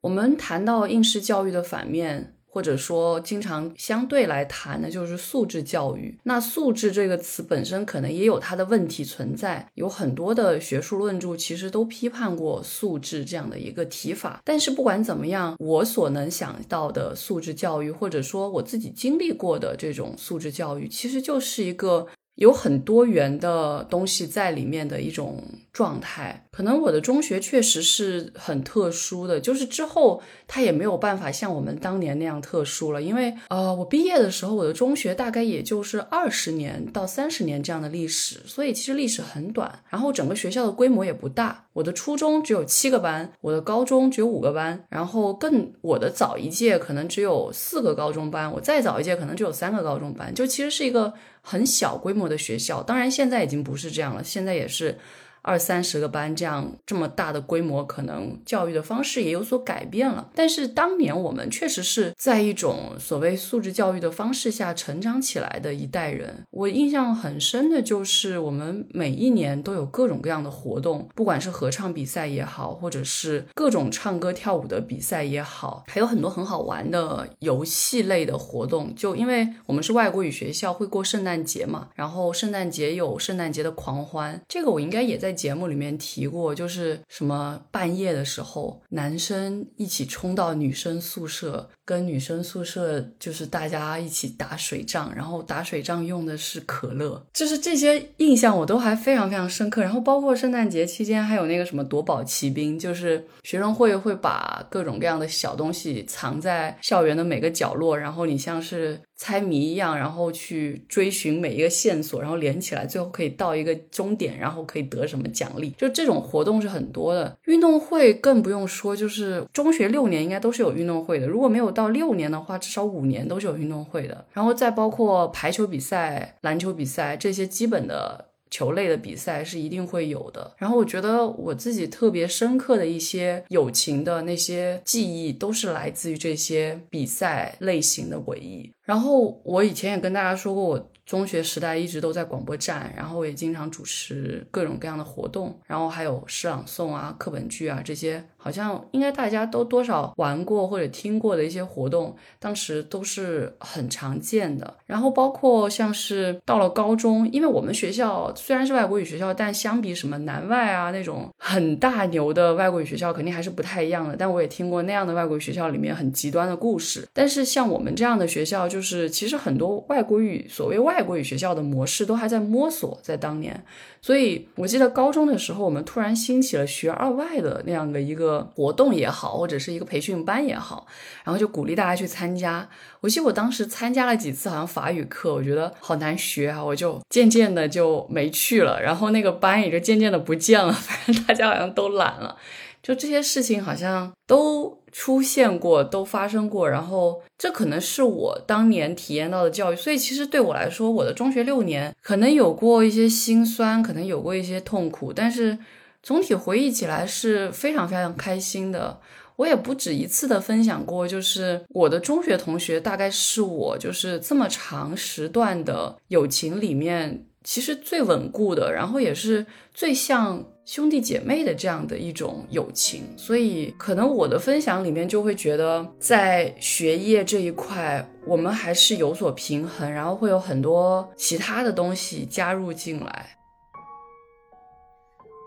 [0.00, 2.33] 我们谈到应试教育的反面。
[2.54, 6.16] 或者说经常相对来谈的就是素质教育。
[6.22, 14.40] 那素质这个词本身可能也有它的问题存在，有很多的学术论著其实都批判过素质这样的一个提法。
[14.44, 22.06] 但是不管怎么样，我所能想到的素质教育，或者说我自己经历过的这种素质教育，其实就是一个。
[22.36, 25.40] 有很多元的东西在里面的一种
[25.74, 51.12] 状态，可能我的中学确实是很特殊的，就是之后它也没有办法像我们当年那样特殊了，因为呃，我毕业的时候我的中学大概也就是二十年到三十年这样的历史，所以其实历史很短，然后整个学校的规模也不大，我的初中只有七个班，我的高中只有五个班，然后更我的早一届可能只有四个高中班，我再早一届可能只有三个高中班，就其实是一个。
[51.46, 54.96] 很小规模的学校，当然现在已经不是这样了，现在也是。
[55.44, 60.30] 二三十个班这样这么大的规模，可能教育的方式也有所改变了。
[60.34, 66.46] 但是当年我们确实是在一种所谓素质教育的方式下成长起来的一代人。
[66.50, 78.94] 我印象很深的就是我们每一年都有各种各样的活动，不管是合唱比赛也好，或者是各种唱歌跳舞的比赛也好，还有很多很好玩的游戏类的活动。
[78.94, 85.33] 就因为我们是外国语学校，会过圣诞节嘛，然后圣诞节有圣诞节的狂欢，这个我应该也在。
[85.34, 99.82] 节目里面提过，就是什么半夜的时候，男生一起冲到女生宿舍，跟女生宿舍就是大家一起打水仗，然后打水仗用的是可乐，就是这些印象我都还非常非常深刻。
[99.82, 109.00] 然后包括圣诞节期间还有那个什么夺宝奇兵，就是学生会会把各种各样的小东西藏在校园的每个角落，然后你像是。
[109.24, 115.70] 猜谜一样，然后去追寻每一个线索，然后连起来，最后可以到一个终点，然后可以得什么奖励？
[115.78, 117.34] 就这种活动是很多的。
[117.46, 121.26] 运动会更不用说，就是中学六年应该都是有运动会的。
[121.26, 124.26] 如果没有到六年的话，至少五年都是有运动会的。
[124.34, 128.26] 然后再包括排球比赛、篮球比赛这些基本的。
[128.54, 138.72] 球类的比赛是一定会有的，然后我觉得我自己特别深刻的一些友情的那些记忆，都是来自于这些比赛类型的回忆。
[138.84, 140.90] 然后我以前也跟大家说过，我。
[141.04, 154.74] 中学时代一直都在广播站，然后也经常主持各种各样的活动，然后还有诗朗诵啊、课本剧啊这些，好像应该大家都多少玩过或者听过的一些活动，当时都是很常见的。
[154.84, 164.16] 然后包括像是到了高中，因为我们学校虽然是外国语学校，但相比什么南外啊那种很大牛的外国语学校，肯定还是不太一样的。
[164.18, 167.08] 但我也听过那样的外国语学校里面很极端的故事。
[167.12, 171.04] 但是像我们这样的学校，就是其实很多外国语所谓外。
[171.04, 173.62] 国语学校的模式都还在摸索，在当年，
[174.00, 180.86] 所以我记得高中的时候，我们突然兴起了学二外的那样的一个活动也好，或者是一个培训班也好，
[181.24, 182.68] 然后就鼓励大家去参加。
[183.00, 192.36] 我记得我当时参加了几次，好像法语课，我觉得好难学啊，我就渐渐的就没去了，然后那个班也就渐渐的不见了， 反正大家好像都懒了。
[192.82, 205.58] 就这些事情好像都出现过，都发生过，然后这可能是我当年体验到的教育，所以其实对我来说，我的中学六年可能有过一些心酸，可能有过一些痛苦，但是
[206.04, 209.00] 总体回忆起来是非常非常开心的。
[209.36, 217.26] 我也不止一次的分享过，就是我的中学同学，大概是我就是这么长时段的友情里面。
[217.42, 219.44] 其实最稳固的，然后也是
[219.74, 233.36] 最像兄弟姐妹的这样的一种友情，所以可能我的分享里面就会觉得，在学业这一块，我们还是有所平衡，然后会有很多其他的东西加入进来。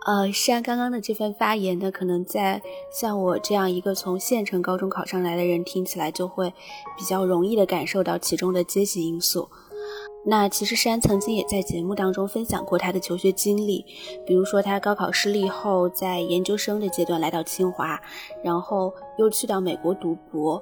[0.07, 6.49] 呃，山刚刚的这番发言呢，可能在像我这样一个从县城高中考上来的人听起来，就会
[6.97, 9.49] 比较容易的感受到其中的阶级因素。
[10.25, 13.85] 那其实山曾经也在节目当中分享过他的求学经历，
[14.25, 17.99] 比如说他高考失利后，在研究生的阶段来到清华，
[18.41, 20.61] 然后又去到美国读博，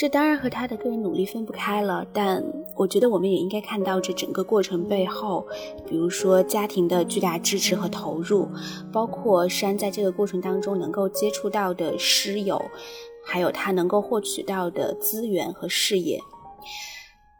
[0.00, 2.06] 这当然和他的个人努力分不开了。
[2.10, 2.42] 但
[2.74, 5.46] 我觉得我们也应该看到这整个过程背后，
[5.86, 8.48] 比如说家庭的巨大支持和投入，
[8.90, 12.58] 包括山在这个过程当中能够接触到的师友，
[13.26, 16.18] 还有他能够获取到的资源和事业。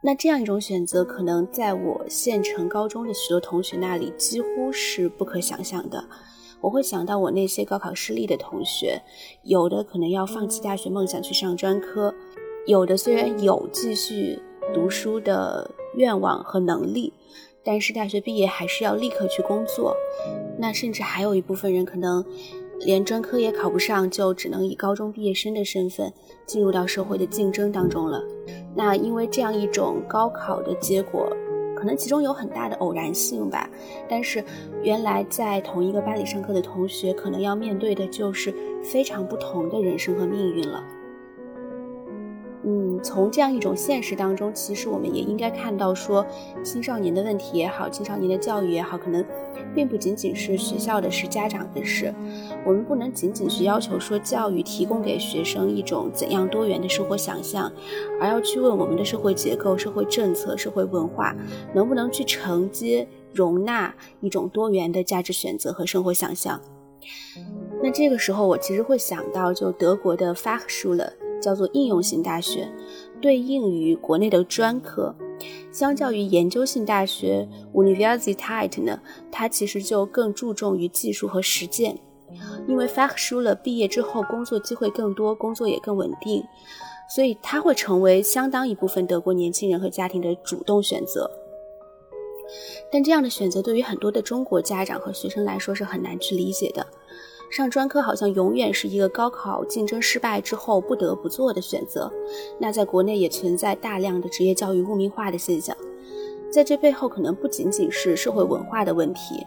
[0.03, 6.05] 那这样一种选择，可能在我县城高中的许多同学那里几乎是不可想象的。
[6.63, 9.01] 我会想到我那些高考失利的同学，
[9.45, 12.15] 有的可能要放弃大学梦想去上专科，
[12.71, 14.39] 有的虽然有继续
[14.73, 17.13] 读书的愿望和能力，
[17.65, 19.97] 但是大学毕业还是要立刻去工作。
[20.57, 22.25] 那甚至还有一部分人可能
[22.79, 26.13] 连专科也考不上，就只能以高中毕业生的身份
[26.47, 28.23] 进入到社会的竞争当中了。
[28.77, 31.29] 那因为这样一种高考的结果，
[31.75, 33.69] 可能其中有很大的偶然性吧。
[34.09, 34.45] 但是
[34.85, 40.81] 原来在同一个班里上课的同学，可能要面对的就是非常不同的人生和命运了。
[42.63, 46.25] 嗯，从这样一种现实当中，其实我们也应该看到，说
[46.63, 49.25] 青少年的问题也好，青少年的教育也好，可能
[49.75, 52.15] 并不仅仅是学校的事、家长的事。
[52.67, 57.73] 我们不能仅仅去要求说教育提供给学生一种怎样多元的生活想象，
[58.21, 61.35] 而要去问我们的社会结构、社会政策、社会文化
[61.75, 66.61] 能不能去承接、容纳一种多元的价值选择和生活想象。
[67.83, 71.11] 那这个时候，我其实会想到，就德国的 Fachschule。
[71.41, 72.69] 叫做应用型大学，
[73.21, 75.15] 对应于国内的专科。
[75.73, 79.01] 相较于研究性大学 Universität 呢，
[79.33, 81.99] 它其实就更注重于技术和实践。
[82.69, 86.45] 因为 Fachschule 毕业之后工作机会更多，工作也更稳定，
[87.13, 91.29] 所以它会成为相当一部分德国年轻人和家庭的主动选择。
[92.93, 96.87] 但这样的选择对于很多的中国家长和学生来说是很难去理解的。
[97.51, 102.11] 上专科好像永远是一个高考竞争失败之后不得不做的选择。
[102.59, 105.77] 那在国内也存在大量的职业教育污名化的现象，
[106.49, 109.45] 在这背后可能不仅仅是社会文化的问题，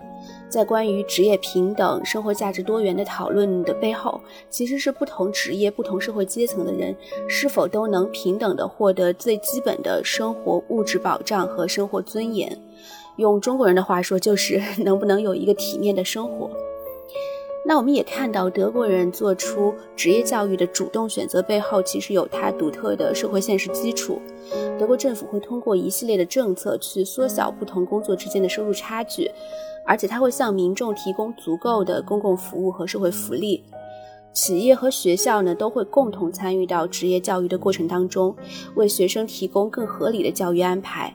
[0.49, 6.93] 在关于职业平等、生活价值多元的讨论的背后，其实是不同职业、不同社会阶层的人
[7.29, 12.61] 是否都能平等的获得最基本的生活物质保障和生活尊严。
[13.15, 16.49] 用中国人的话说，就是 能不能有一个体面的生活。
[17.65, 24.21] 那我们也看到，德国人做出职业教育的主动选择背后，其实有它独特的社会现实基础。
[24.77, 29.31] 德国政府会通过一系列的政策去缩小不同工作之间的收入差距，
[29.85, 33.63] 而且它会向民众提供足够的公共服务和社会福利。
[34.33, 38.35] 企业和学校呢，都会共同参与到职业教育的过程当中，
[38.75, 41.13] 为学生提供更合理的教育安排。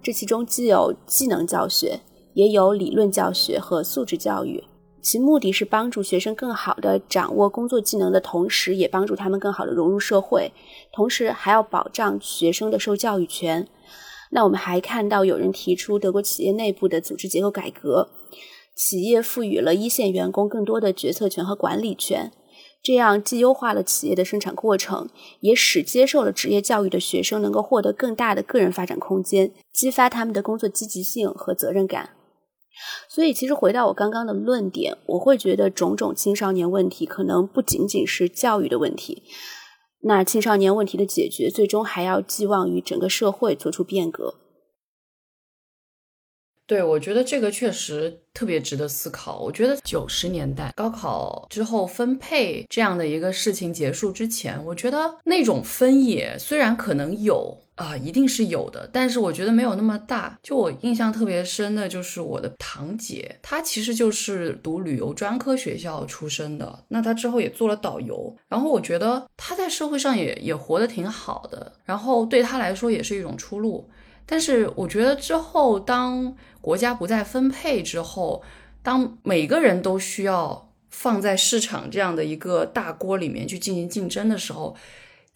[0.00, 1.98] 这其中既有技能教学，
[2.34, 4.62] 也有理论教学和素质教育。
[5.00, 10.52] 其目的是帮助学生更好地掌握工作技能的同时，也帮助他们更好地融入社会，
[10.92, 13.66] 同时还要保障学生的受教育权。
[14.30, 18.10] 那我们还看到有人提出德国企业内部的组织结构改革，
[18.76, 22.30] 企业赋予了一线员工更多的决策权和管理权，
[22.82, 25.08] 这样既优化了企业的生产过程，
[25.40, 32.17] 也使接受了职业教育的学生能够获得更大的个人发展空间，激发他们的工作积极性和责任感。
[33.08, 39.22] 所以，其实回到我刚刚的论点，我会觉得种种青少年问题可能不仅仅是教育的问题。
[40.02, 44.34] 那青少年问题的解决，最终还要寄望于整个社会做出变革。
[46.66, 49.40] 对，我觉得这个确实特别值得思考。
[49.40, 57.56] 我觉得九十年代高考之后分配这样的一个事情结束之前，我觉得那种分野虽然可能有。
[57.78, 60.36] 啊，一定是有的，但是我觉得没有那么大。
[60.42, 73.88] 就我印象特别深的就是我的堂姐，她其实就是读旅游专科学校出身的，那她之后也做了导游，然后我觉得她在社会上也也活得挺好的，然后对她来说也是一种出路。
[74.26, 78.42] 但是我觉得之后当国家不再分配之后，
[78.82, 84.74] 当每个人都需要放在市场这样的一个大锅里面去进行竞争的时候。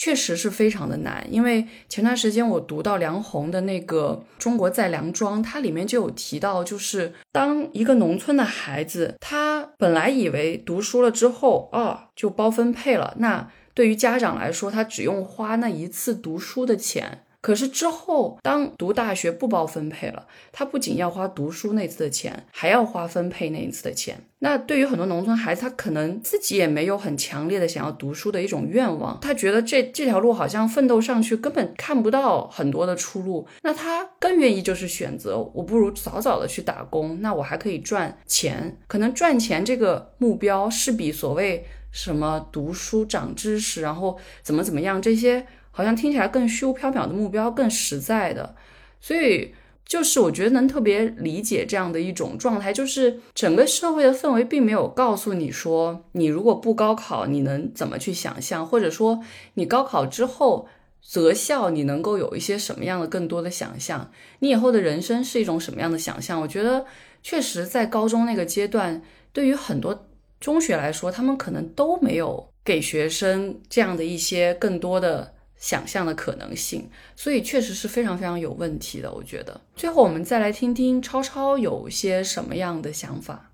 [0.02, 17.22] 确实是非常的难，因为前段时间我读到梁红的那个《中国在梁庄》，它里面就有提到，就是当一个农村的孩子，他本来以为读书了之后啊就包分配了，那对于家长来说，他只用花那一次读书的钱。
[17.42, 24.16] 可是之后，当读大学不包分配了，他不仅要花读书那次的钱，还要花分配那一次的钱。
[24.38, 33.44] 那对于很多农村孩子，他可能自己也没有很强烈的想要读书的一种愿望，他觉得这这条路好像奋斗上去根本看不到很多的出路。
[33.62, 38.78] 那他更愿意就是选择，我不如早早的去打工，那我还可以赚钱。
[38.86, 45.44] 可能赚钱这个目标是比所谓什么读书长知识，然后怎么怎么样这些。
[45.72, 48.54] 好像听起来更虚无缥缈的目标更实在的，
[49.00, 49.52] 所以
[49.84, 59.20] 就是我觉得能特别理解这样的一种状态，就是整个社会的氛围并没有告诉你说，你如果不高考，你能怎么去想象，或者说
[59.54, 60.68] 你高考之后
[61.02, 66.40] 择校，你能够有一些什么样的更多的想象，你以后的人生是一种什么样的想象？
[66.40, 66.84] 我觉得
[67.22, 69.02] 确实在高中那个阶段，
[69.32, 70.06] 对于很多
[70.38, 75.34] 中学来说，他们可能都没有给学生这样的一些更多的。
[75.62, 79.08] 想象的可能性，所以确实是非常非常有问题的。
[79.12, 83.48] 我觉得，最后我们再来听听超超有些什么样的想法。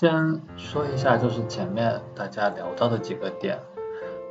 [0.00, 3.58] 先说一下，就是前面大家聊到的几个点。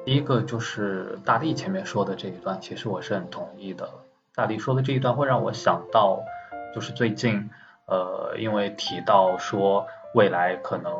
[0.03, 3.87] 第一个就是大力前面说的这一段，其实我是很同意的。
[4.33, 6.19] 大力说的这一段会让我想到，
[6.73, 7.47] 就是最近，
[7.85, 9.85] 呃，因为提到说
[10.15, 10.91] 未来可能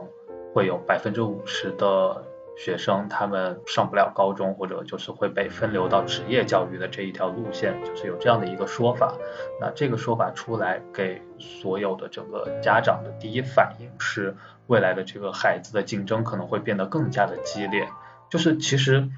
[0.53, 2.23] 会有百分之五十的
[2.63, 9.17] 学生他们上不了高中，或者就是会被分流到职业教育的这一条路线，就是有这样的一个说法。
[9.59, 14.35] 那这个说法出来，给所有的整个家长的第一反应是，
[14.67, 17.87] 未来的这个孩子的竞争可能会变得更加的激烈。
[18.29, 19.09] 就是其实，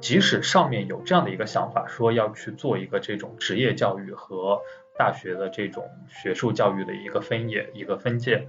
[0.00, 4.62] 即使上面有这样的一个想法，说要去做一个这种职业教育和
[4.98, 8.48] 大学的这种学术教育的一个分野、一个分界，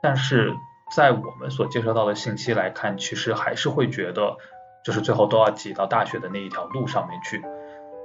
[0.00, 0.54] 但是
[0.94, 4.36] 在我们所接收到的信息来看，其实还是会觉得，
[4.84, 7.42] 就是最后都要挤到大学的那一条路上面去。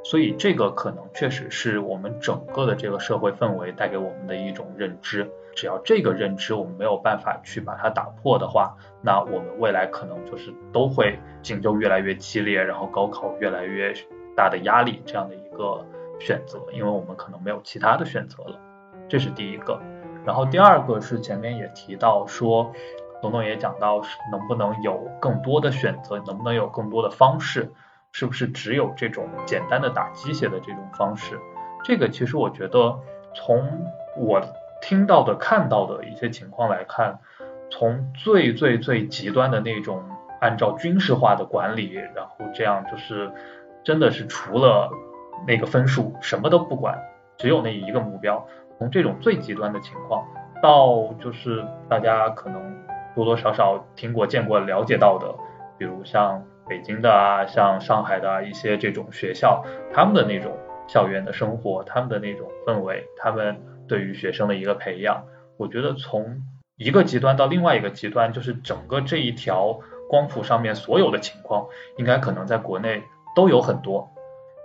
[0.04, 5.30] 所以这个可能确实是我们整个的这个社会氛围带给我们的一种认知。
[5.54, 13.94] 只要这个认知我们没有办法去把它打破的话，那我们未来可能就是都会竞争越来越激烈，然后高考越来越
[14.36, 15.84] 大的压力这样的一个
[16.20, 18.58] 选择，因为我们可能没有其他的选择了，
[19.10, 19.78] 这是第一个。
[20.28, 22.72] 然后第二个是前面也提到说，
[23.22, 24.02] 董董也讲到
[24.32, 27.72] 能不能有更多的选择，能不能有更多的方式，
[28.12, 31.40] 是不是只有这种简单的打鸡血的这种方式？
[31.84, 33.00] 这个其实我觉得
[33.34, 33.68] 从
[34.18, 34.42] 我。
[34.80, 37.18] 听到的、看到的一些情况来看，
[37.72, 40.04] 从最最最极端的那种
[40.40, 43.32] 按照军事化的管理，然后这样就是
[43.84, 44.92] 真的是除了
[45.48, 46.96] 那个分数什么都不管，
[47.40, 48.46] 只有那一个目标。
[48.78, 50.26] 从这种最极端的情况，
[50.62, 52.62] 到就是大家可能
[53.16, 55.34] 多多少少听过、见过、了解到的，
[55.78, 59.64] 比如像北京的啊，像上海的一些这种学校，
[59.94, 60.52] 他们的那种
[60.88, 63.58] 校园的生活，他们的那种氛围，他们。
[63.90, 65.24] 对于学生的一个培养，
[65.56, 66.42] 我觉得从
[66.76, 71.66] 一个极端到另外一个极端，就是整个这一条光谱上面所有的情况，
[71.96, 73.02] 应该可能在国内
[73.34, 74.10] 都有很多。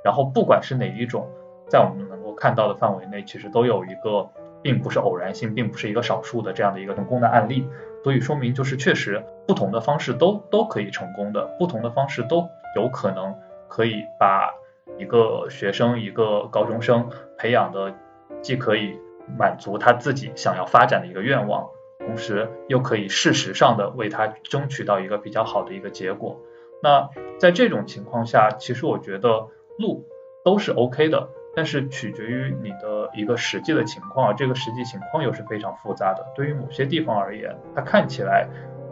[0.04, 1.28] 然后不管是哪一种，
[1.68, 2.04] 在我们
[2.34, 4.30] 看到的范围内，其实都有一个
[4.62, 7.66] 并不是偶然性，并不是一个少数的这样的一个成功的案例。
[8.02, 13.34] 所以说明就是确实不同的方式都都可以成功的，不同的方式都有可能
[13.68, 14.52] 可以把
[14.98, 17.94] 一个学生一个高中生培养的
[18.40, 18.98] 既可以。
[19.38, 21.68] 满足他自己想要发展的一个愿望，
[22.00, 26.40] 同时又可以事实上的为他争取到一个比较好的一个结果。
[26.82, 27.08] 那
[27.38, 29.46] 在这种情况下，其实我觉得
[29.78, 30.08] 路
[30.44, 36.26] 都是 OK 的，但是取决于你的一个实际的情况，这个实际情况又是非常复杂的。
[36.34, 38.48] 对于某些地方而言，它看起来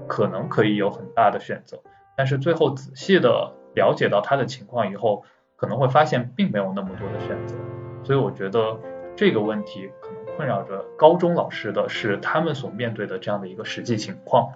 [0.06, 1.80] 可能可以有很大的选择，
[2.16, 5.24] 但是最后仔细的了解到他的情况以后，
[5.56, 7.56] 可能会发现并没有那么多的选择。
[8.04, 8.78] 所以我觉得
[9.16, 10.20] 这个问题可能。
[10.36, 14.54] 困扰着高中老师的是他们所面对的这样的一个实际情况。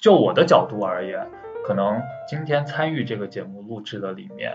[0.00, 1.28] 就我的角度而言，
[1.62, 4.54] 可能今天参与这个节目录制的里面，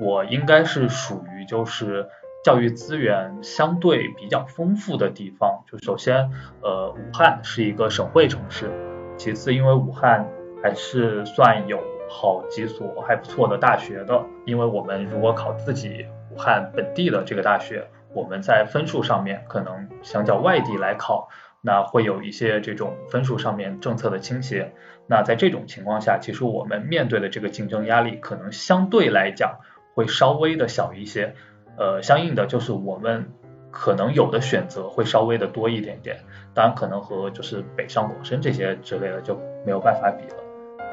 [0.00, 2.08] 我应该是属于就是
[2.44, 5.64] 教育资源相对比较丰富的地方。
[5.70, 6.30] 就首先，
[6.62, 8.70] 呃，武汉是一个省会城市，
[9.16, 10.28] 其次，因为武汉
[10.62, 11.78] 还是算有
[12.08, 14.24] 好几所还不错的大学的。
[14.44, 17.88] 因为我们如果考自己武汉本地的这个大学。
[18.14, 21.28] 我们在分数上面可能相较外地来考，
[21.60, 24.72] 那会有一些这种分数上面政策的倾斜。
[25.06, 29.58] 那在这种情况下，其实我们面对的这个竞争压力可能相对来讲
[29.98, 31.34] 会稍微的小一些。
[31.76, 33.32] 呃，相应的就是我们
[33.72, 36.18] 可能有的选择会稍微的多一点点。
[36.54, 39.34] 当然，可能和就是北上广深这些之类的就
[39.66, 40.36] 没有办法比了。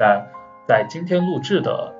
[0.00, 0.26] 但
[0.66, 1.94] 在今天录制的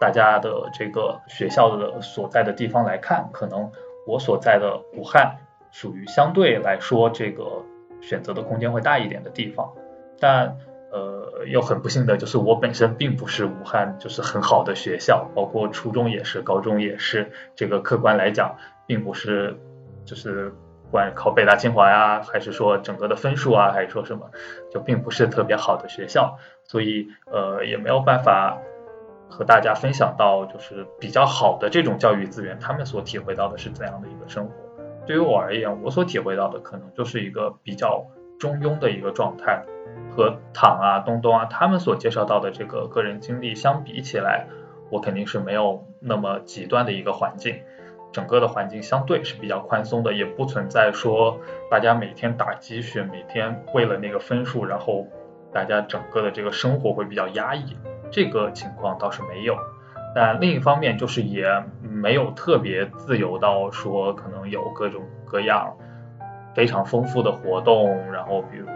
[0.00, 3.70] 大家的这个学校的所在的地方来看，可能。
[4.06, 5.38] 我所在的武汉
[5.72, 7.64] 属于相对来说这个
[8.02, 9.72] 选择的空间会大一点的地方，
[10.20, 10.58] 但
[10.94, 19.58] 呃又很不幸的就是我本身并不是武汉就是很好的学校，包括初中也是，高中也是，这个客观来讲并不是
[20.04, 20.54] 就是
[20.90, 24.30] 管考北大清华呀，还是说整个的分数啊，还是说什么，
[24.72, 28.56] 就并不是特别好的学校，所以呃也没有办法。
[29.26, 34.52] 和大家分享到，就是比较好的这种教育资源，他们所体会到的是怎样的一个生活？
[35.06, 38.06] 对于我而言，我所体会到的可能就是一个比较
[38.38, 39.64] 中庸的一个状态，
[40.10, 44.46] 和躺啊、东东啊他们所介绍到的这个个人经历相比起来，
[44.90, 47.60] 我肯定是没有那么极端的一个环境，
[48.12, 55.06] 整个的环境相对是比较宽松的，也不存在说大家每天打鸡血，每天为了那个分数，然后
[55.52, 57.76] 大家整个的这个生活会比较压抑。
[58.10, 59.56] 这个情况倒是没有，
[60.14, 61.46] 但另一方面就是也
[61.82, 65.76] 没有特别自由到说可能有各种各样
[66.54, 68.66] 非常丰富的活动，然后比如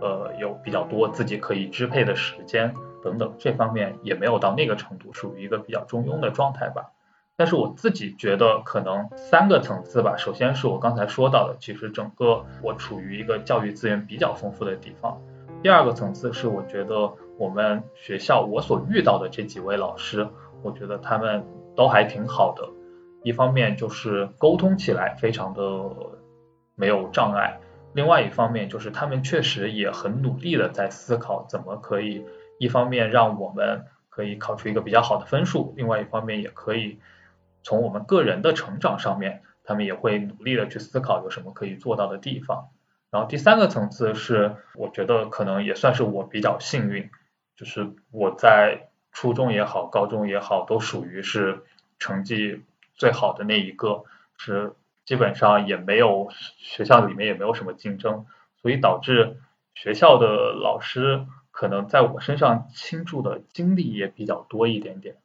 [0.00, 6.92] 呃有比较多自己可以支配的时间等等，这方面也没有到那个程度，属于一个比较中庸的状态吧。
[7.36, 15.16] 但是我自己觉得可能三个层次吧，首先是我刚才说到的，其实整个我处于一个教育资源比较丰富的地方。
[15.62, 20.26] 第二个层次是我觉得我们学校我所遇到的这几位老师，
[20.62, 21.44] 我觉得他们
[21.76, 22.68] 都还挺好的。
[23.22, 25.62] 一方面就是沟通起来非常的
[26.78, 27.58] 没有障碍，
[27.92, 32.24] 另外一方面就是他们确实也很努力的在思考怎么可以
[32.58, 36.98] 一方面让我们可以考出一个比较好的分数，另外一方面也可以。
[37.64, 42.68] 从我们个人的成长上面，他们也会努力的去思考有什么可以做到的地方。
[43.10, 47.10] 然后第三个层次是，我觉得可能也算是我比较幸运，
[47.56, 51.64] 就是我在初中也好，高中也好，都属于是
[51.98, 52.62] 成绩
[52.94, 54.04] 最好的那一个，
[54.38, 54.72] 是
[55.08, 56.28] 基本上也没有
[56.58, 58.26] 学校里面也没有什么竞争，
[58.60, 59.38] 所以导致
[59.74, 65.16] 学校的老师可能在我身上倾注的精力也比较多一点点。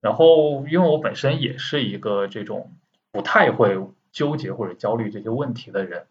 [0.00, 2.72] 然后，因为我本身也是一个这种
[3.12, 3.78] 不太会
[4.12, 6.06] 纠结或者焦虑这些问题的人，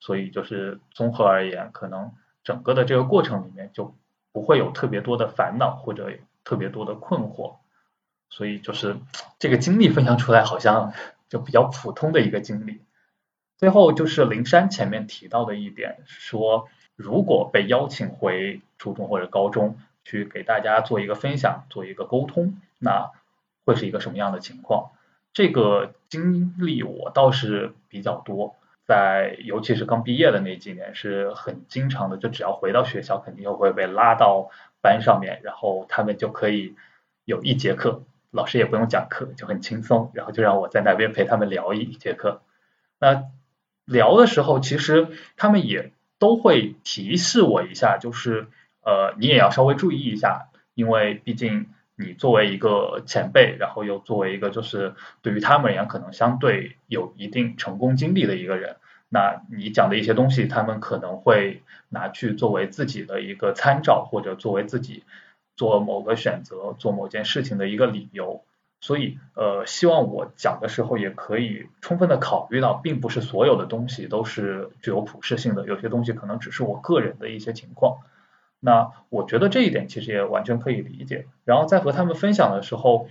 [0.00, 2.10] 所以就是综合而言，可能
[2.42, 3.94] 整个的这个过程里面就
[4.32, 6.10] 不会有特别多的烦恼或者
[6.42, 7.58] 特别多的困惑，
[8.30, 8.96] 所以就是
[9.38, 10.92] 这个经历分享出来好像
[11.28, 12.80] 就比较普通的一个经历。
[13.56, 23.10] 最后就是灵山前面提到的一点，说如果被邀请回初中或者高中去给大家做一个分享，做一个沟通，那。
[23.64, 24.92] 会是一个什么样的情况？
[25.34, 28.56] 这个经历我倒是比较多，
[28.86, 32.16] 在尤其是刚毕业的那几年，是很经常的。
[32.16, 34.48] 就只要回到学校，肯定又会被拉到
[34.80, 36.76] 班上面，然后他们就可以
[37.26, 38.00] 有一节课，
[38.30, 42.42] 老师也不用讲课，就很轻松，然后就让我在那边陪他们聊一节课。
[42.98, 43.24] 那
[43.84, 48.48] 聊的时候，其实他们也都会提示我一下，就是
[48.82, 51.68] 呃，你也要稍微注意一下，因为毕竟。
[52.00, 58.76] 你作为一个前辈，然后又作为一个就是对于他们而言可能相对有一定成功经历的一个人，
[59.08, 65.02] 那你讲的一些东西，他们可能会拿去作为自己的一个参照，或者作为自己
[65.58, 68.42] 做某个选择、做某件事情的一个理由。
[68.80, 77.98] 所以，呃，希望我讲的时候也可以充分的考虑到，并不是所有的东西都是具有普适性的，有些东西可能只是我个人的一些情况。
[78.60, 83.08] 那我觉得这一点其实也完全可以理解，然后在和他们分享的时候，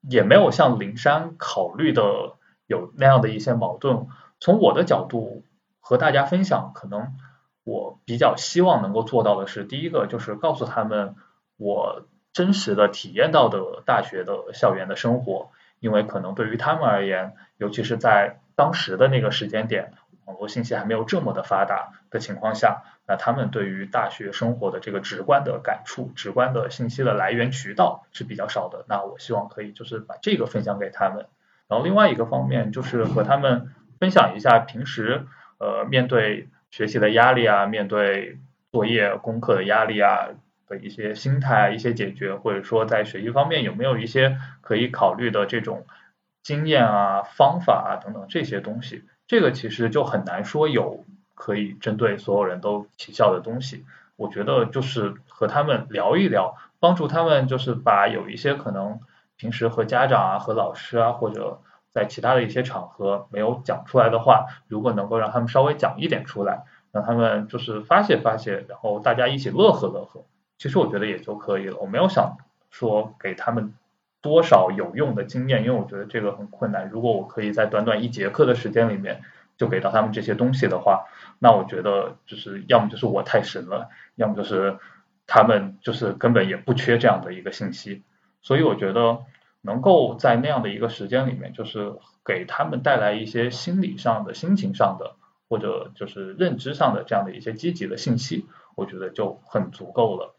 [0.00, 2.32] 也没有像灵山考虑的
[2.66, 4.06] 有那样的一些矛盾。
[4.40, 5.42] 从我的角度
[5.80, 7.14] 和大家分享，可能
[7.62, 11.14] 我比较希望能够做到的是，第一个就是告诉他们
[11.56, 15.50] 我真实的体验到的大学的校园的生活，
[15.80, 19.92] 因为可能对于他们而言，尤其是在当时的那个时间点。
[20.26, 28.86] 网络信息还没有这么的发达的情况下，那他们对于大学生活的这个直观的感触、直观的信息的来源渠道是比较少的。
[28.88, 31.26] 那我希望可以就是把这个分享给他们。
[31.68, 35.26] 然后另外一个方面就是和他们分享一下平时
[35.58, 38.38] 呃面对学习的压力啊，面对
[38.72, 40.30] 作业功课的压力啊
[40.78, 45.86] 一些心态、一些解决，或者说在学习方面有没有一些可以考虑的这种
[46.42, 49.04] 经验啊、方法啊等等这些东西。
[49.26, 51.04] 这个其实就很难说有
[51.34, 53.84] 可以针对所有人都起效的东西。
[54.16, 59.00] 我觉得就是和他们聊一聊，帮助他们就是把有一些可能
[59.36, 61.60] 平时和家长啊、和老师啊，或者
[61.90, 66.62] 在其他的一些场合没有讲出来的话，如果能够让他们稍微讲一点出来，
[66.92, 70.24] 让他们就是发泄发泄，然后大家一起乐呵乐呵，
[70.58, 71.76] 其实我觉得也就可以了。
[71.78, 72.36] 我没有想
[72.70, 73.74] 说给他们。
[74.24, 76.88] 多少有用的经验，因为我觉得这个很困难。
[76.88, 79.20] 如果我可以在短短一节课的时间里面
[79.58, 81.04] 就给到他们这些东西的话，
[81.38, 84.78] 那我觉得就是要么就是我太神了，要么就是
[85.26, 88.02] 他们就是根本也不缺这样的一个信息。
[88.40, 89.18] 所以我觉得
[89.60, 91.92] 能够在那样的一个时间里面，就是
[92.24, 95.16] 给他们带来一些心理上的、心情上的，
[95.50, 100.34] 或者就是认知上的这样的一些积极的信息，我觉得就很足够了。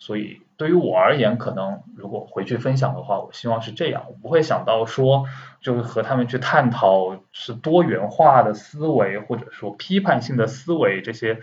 [0.00, 5.26] 所以对于我而言，可能如果回去分享的话，我希望是这样，我不会想到说，
[5.60, 11.40] 就是和他们去探讨是多元化的思维，或者说批判性的思维这些。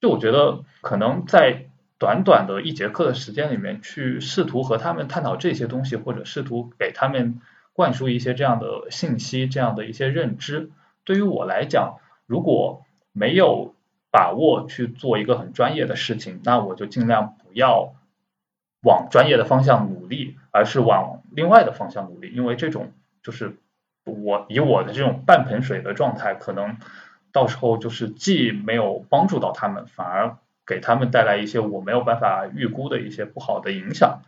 [0.00, 1.66] 就我觉得，可能在
[1.98, 7.40] 短短的一节课的时间里面，去试图和他们探讨这些东西，或者试图给他们
[7.72, 10.70] 灌输一些这样的信息、这样的一些认知，
[11.04, 11.96] 对于我来讲，
[12.26, 13.74] 如果没有
[14.16, 17.92] 把握去做一个很专业的事情，那我就尽量不要。
[18.82, 23.56] 往专业的方向努力，而是往另外的方向努力，因为这种就是
[24.04, 26.76] 我以我的这种半盆水的状态，可能
[27.32, 34.20] 到时候就是既没有帮助到他们，反而给他们带来一些我没有办法预估的一些不好的影响。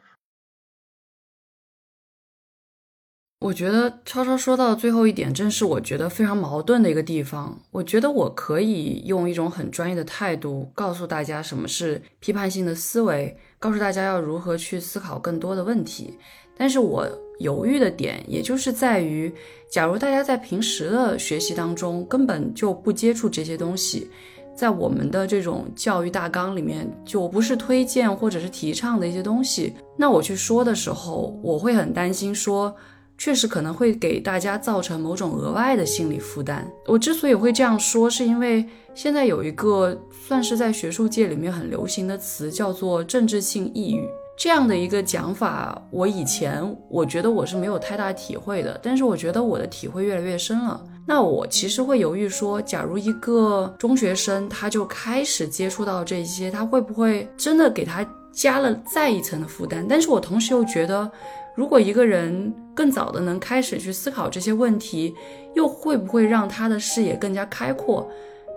[3.41, 7.57] 我觉得超超说到最后一点，正是我觉得非常矛盾的一个地方。
[7.71, 16.19] 我觉得我可以用一种很专业的态度告诉大家什么是批判性的思维，告诉大家要如何去思考更多的问题。
[16.57, 17.07] 但是我
[17.39, 19.33] 犹豫的点，也就是在于，
[19.71, 24.11] 假如大家在平时的学习当中根本就不接触这些东西，
[24.57, 32.75] 在我们的这种教育大纲里面就不是推荐或者是提倡的一些东西，那我去说的时候，我会很担心说。
[33.19, 36.67] 确实可能会给大家造成某种额外的心理负担。
[36.87, 38.65] 我之所以会这样说，是因为
[38.95, 44.09] 现在有一个算是在学术界里面很流行的词，叫做政治性抑郁。
[44.37, 50.81] 这样的一个讲法，我以前我觉得我是没有太大体会的，但是我觉得我的体会越来越深了。
[51.05, 59.85] 那我其实会犹豫说，假如一个中学生他就开始接触到这些，他会不会真的给他加了再一层的负担？
[59.89, 61.11] 但是我同时又觉得。
[61.59, 65.13] 如果一个人更早的能开始去思考这些问题，
[65.55, 68.09] 又会不会让他的视野更加开阔？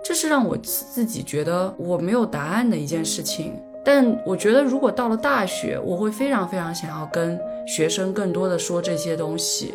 [0.04, 3.54] 这是让我自己觉得我没有答案的一件事情。
[3.84, 7.36] 但我觉得，如果到了大学，我会非常非常想要跟
[7.66, 9.74] 学生更多的说这些东西。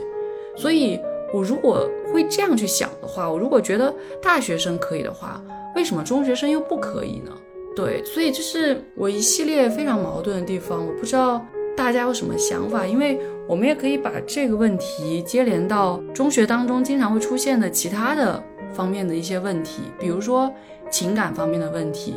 [0.55, 0.97] 所以，
[1.33, 5.43] 我如果会这样去想的话，我如果觉得大学生可以的话，
[5.75, 7.33] 为什么中学生又不可以呢？
[7.75, 10.87] 对，所以这是我一系列非常矛盾的地方。
[10.87, 11.45] 我不知道。
[11.77, 12.87] 大家有什么想法？
[12.87, 20.51] 因为我们也可以把这个问题接连到中学当中经常会出现的其他的方面的一些问题，比如说
[20.89, 22.15] 情感方面的问题，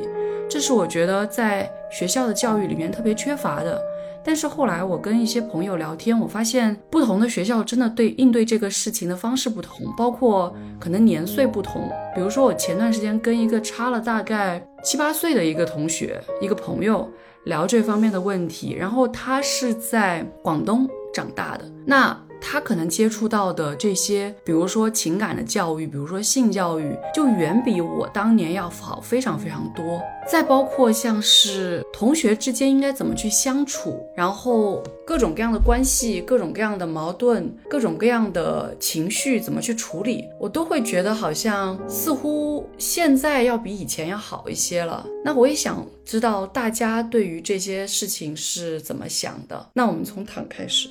[0.49, 3.79] 这是我觉得在学校的教育里面特别缺乏的。
[4.25, 11.87] 但是后来我跟一些朋友聊天，我发现不同的学校真的对应对这个事情的方式不同，包括可能年岁不同。
[12.15, 17.07] 比如说我前段时间跟一个差了大概七八岁的一个同学，一个朋友。
[17.45, 30.01] 聊这方面的问题，然后他是在广东长大的，那他可能接触到的这些，比如说情感的教育，比如说性教育，就远比我当年要好非常非常多。
[30.29, 45.05] 再包括像是同学之间应该怎么去相处，然后各种各样的关系、各种各样的矛盾、各种各样的情绪怎么去处理，我都会觉得好像似乎现在要比以前要好一些了。
[45.25, 49.69] 那我也想知道大家对于这些事情是怎么想的。
[49.75, 50.89] 那我们从躺开始，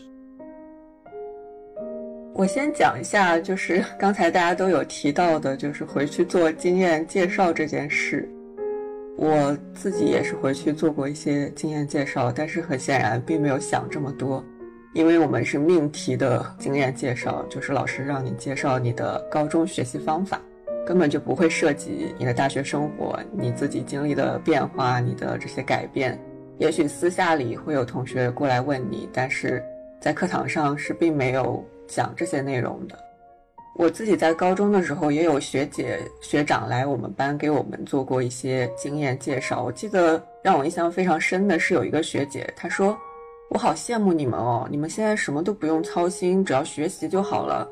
[2.39, 8.29] 我先讲一下，就是 刚才大家都有提到的，就是回去做经验介绍这件事。
[9.17, 14.41] 我自己也是回去做过一些经验介绍，但是很显然并没有想这么多，
[14.93, 20.41] 因为我们是命题的经验介绍，就是老师让你介绍你的高中学习方法，
[20.87, 26.17] 根本就不会涉及你的大学生活，你自己经历的变化，你的这些改变。
[26.57, 29.61] 也许私下里会有同学过来问你，但是
[29.99, 32.97] 在课堂上是并没有讲这些内容的。
[33.75, 39.63] 我自己在高中的时候，也有学姐学长来我们班给我们做过一些经验介绍。
[39.63, 42.97] 我记得让我印象非常深的是有一个学姐，她说
[43.49, 47.65] ：“我好羡慕你们哦，你们现在什么都不用操心，只要学习就好了。”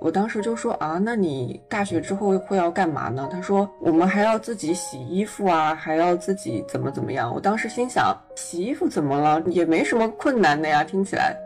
[0.00, 9.42] 我当时就说：“啊，那你大学之后会要干嘛呢？”她说：“我们还要自己洗衣服啊，还要自己怎么怎么样。”我当时心想：洗衣服怎么了？
[9.46, 11.36] 也没什么困难的呀，听起来。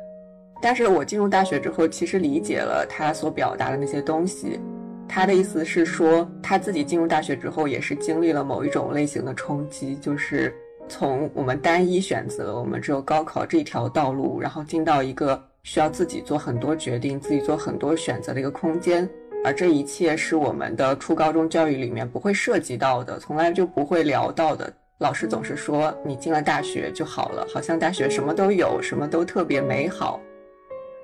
[0.63, 4.61] 但是我进入大学之后，其实理解了他所表达的那些东西。
[5.09, 10.55] 他的意思是说，他自己进入大学之后，也是经历了某一种类型的冲击，就是
[10.89, 19.07] 从我们单一选择，我们只有高考这一条道路，然后进到一个需要自己做很多决定、自己做很多选择的一个空间。
[19.45, 24.73] 而这一切是我们的初高中教育里面不会涉及到的，从来就不会聊到的。
[24.99, 30.21] 老师总是说，你进了大学就好了，好像大学什么都有，什么都特别美好。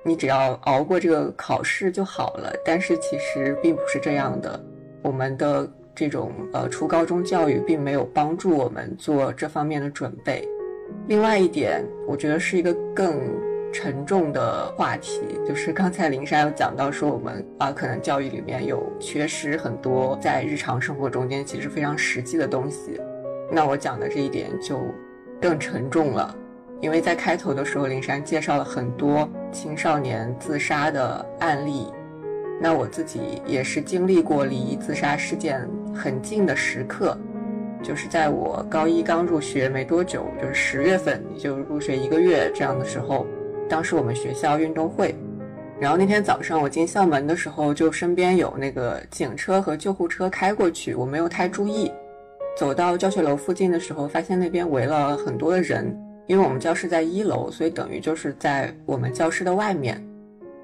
[0.03, 4.59] 你只要熬过这个考试就好了，但是其实并不是这样的。
[5.01, 10.47] 我们的这种呃初高中教育并没有帮助我们做这方面的准备。
[11.07, 13.19] 另外一点，我觉得是一个更
[13.71, 22.99] 沉重的话题，就是刚才林珊有讲到说我们啊可能教育里面有缺失很多在日常生活中间其实非常实际的东西。
[23.51, 24.79] 那我讲的这一点就
[25.39, 26.35] 更沉重了。
[26.81, 31.87] 因为在开头的时候，林珊介绍了很多青少年自杀的案例，
[32.61, 37.17] 那我自己也是经历过离自杀事件很近的时刻，
[37.83, 43.25] 就是在我高一刚入学没多久，就是十月份，也就入学一个月这样的时候，
[43.67, 45.13] 当时我们学校运动会，
[45.79, 51.91] 然后那天早上我进校门的时候，就身边有那个警车和救护车开过去，我没有太注意。
[52.57, 55.97] 走到教学楼附近的时候，发现那边围了很多的人，
[56.29, 59.99] 因为我们教室在一楼，所以等于就是在我们教室的外面。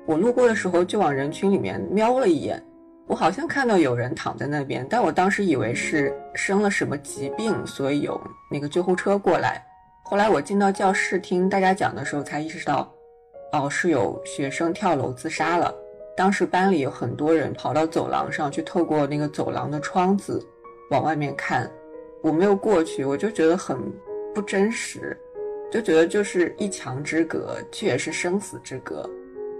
[0.05, 2.63] 我路过的时候就往人群里面瞄了一眼，
[3.07, 9.65] 我好像看到有人躺在那边，但我当时以为是生了什么疾病，所以有那个救护车过来。
[10.03, 12.93] 后来我进到教室听大家讲的时候，才意识到，
[13.53, 15.73] 哦，是有学生跳楼自杀了。
[16.15, 20.39] 当时班里有很多人跑到走廊上去，透过那个走廊的窗子
[20.91, 21.67] 往外面看。
[22.21, 23.75] 我没有过去，我就觉得很
[24.33, 25.17] 不真实，
[25.75, 29.09] 就觉得就是一墙之隔，却也是生死之隔。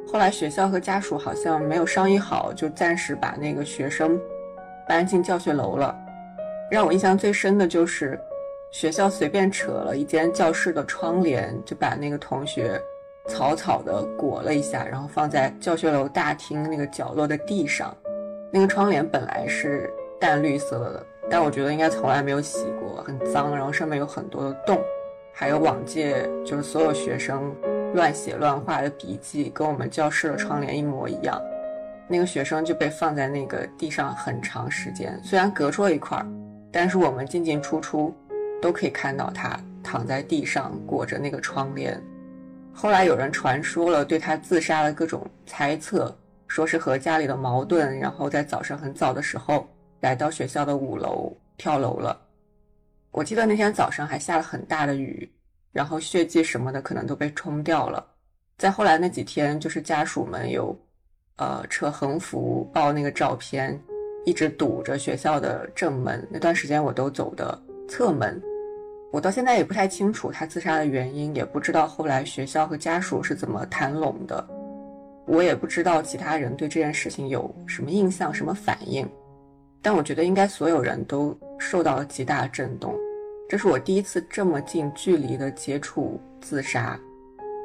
[0.08, 4.18] 后来学校和家属好像没有商议好，就暂时把那个学生
[4.88, 5.94] 搬进教学楼了。
[6.72, 8.18] 让我印象最深的就是，
[8.72, 12.80] 学校随便扯了一间教室的窗帘，就把那个同学
[13.28, 17.94] 草草的裹了一下，然后放在教学楼大厅那个角落的地上。
[18.54, 24.80] 那个窗帘本来是淡绿色的，但我觉得应该从来没有洗过，很脏，然后上面有很多的洞，
[25.38, 27.54] 还有往届就是所有学生。
[27.94, 31.42] 乱写乱画的笔记跟我们教室的窗帘一模一样，
[32.10, 36.28] 那个学生就被放在那个地上很长时间，虽然隔出了一块儿，
[36.74, 38.14] 但是我们进进出出
[38.62, 41.98] 都可以看到他躺在地上裹着那个窗帘。
[42.74, 46.14] 后来有人传说了对他自杀的各种猜测，
[46.48, 49.66] 说是和家里的矛盾，然后在早上很早的时候
[50.02, 52.25] 来到学校的五楼跳楼了。
[53.16, 55.32] 我记得那天早上还下了很大的雨。
[55.72, 58.06] 然后血迹什么的可能都被冲掉了。
[58.58, 60.74] 再后来那几天，就是家属们有，
[61.36, 63.78] 呃，扯横幅报那个照片，
[64.26, 66.26] 一直堵着学校的正门。
[66.32, 68.42] 那段时间我都走的侧门。
[69.12, 74.48] 我到现在也不太清楚他自杀的原因，也不知道后来学校和家属是怎么谈拢的。
[75.26, 79.06] 我也不知道其他人对这件事情有什么印象、什么反应。
[79.82, 82.96] 但我觉得应该所有人都受到了极大震动。
[83.48, 87.00] 这是我第一次这么近距离的接触自杀。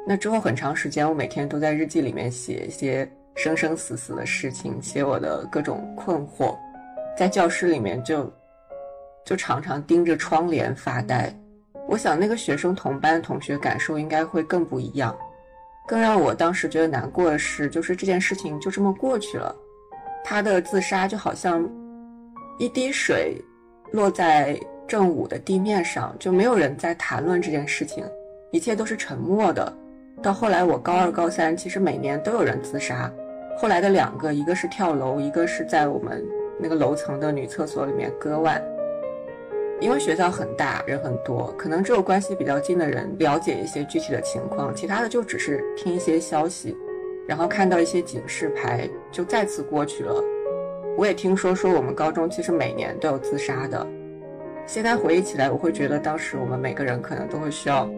[0.07, 6.55] 那之后很长时间，我每天都在日记里面写一些生生死死的事情，写我的各种困惑。
[7.17, 8.31] 在教室里面就
[9.25, 11.33] 就常常盯着窗帘发呆。
[11.87, 15.15] 我想那个学生同班同学感受应该会更不一样。
[15.87, 19.55] 更让我当时觉得难过的是，就是这件事情就这么过去了。
[20.23, 21.67] 他的自杀就好像
[22.59, 23.35] 一滴水
[23.91, 24.59] 落在。
[24.91, 28.03] 正午的地面上就没有人在谈论这件事情，
[28.51, 29.73] 一切都是沉默的。
[30.21, 33.09] 到后来我高二、高三，其实每年都有人自杀。
[33.57, 36.21] 后来的两个，一个是跳楼，一个是在我们
[36.59, 38.61] 那个楼层的女厕所里面割腕。
[39.79, 46.75] 因为学校很大，人很多，可能只有关系比较近的人了解一些具体的情况，其他的就只是听一些消息，
[47.25, 50.21] 然后看到一些警示牌，就再次过去了。
[50.97, 53.87] 我也听说说我们高中其实每年都有自杀的。
[54.65, 57.89] 现在回忆起来，我会觉得当时我们每个人可能都会需要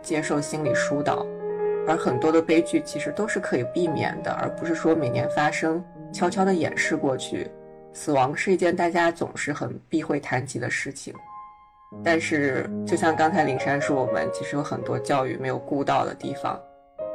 [0.00, 1.26] 接受心理疏导，
[1.86, 7.50] 而很多的悲剧其实都是可以避免的，而不是说每年发生悄悄的掩饰过去。
[7.92, 11.14] 死亡是一件大家总是很避讳谈及的事情，
[12.02, 16.58] 但是就像刚才林珊说，我们其实有很多教育没有顾到的地方。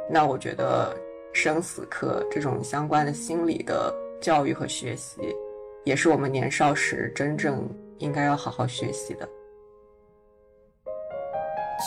[0.08, 0.96] 那我觉得
[1.32, 5.20] 生死课这种相关的心理的教育和学习，
[5.84, 7.68] 也是我们年少时真正。
[8.00, 9.28] 应该要好好学习的。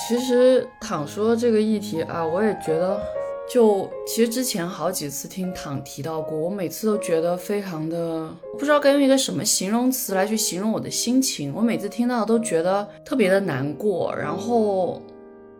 [0.08, 3.00] 其实躺说这个议题啊，我也觉得，
[3.48, 11.54] 就其实之前好几次听躺提到过，我每次都觉得非常的，不知道该用一个什么形容词来去形容我的心情。
[11.54, 14.12] 我每次听到都觉得特别的难过。
[14.16, 15.00] 然后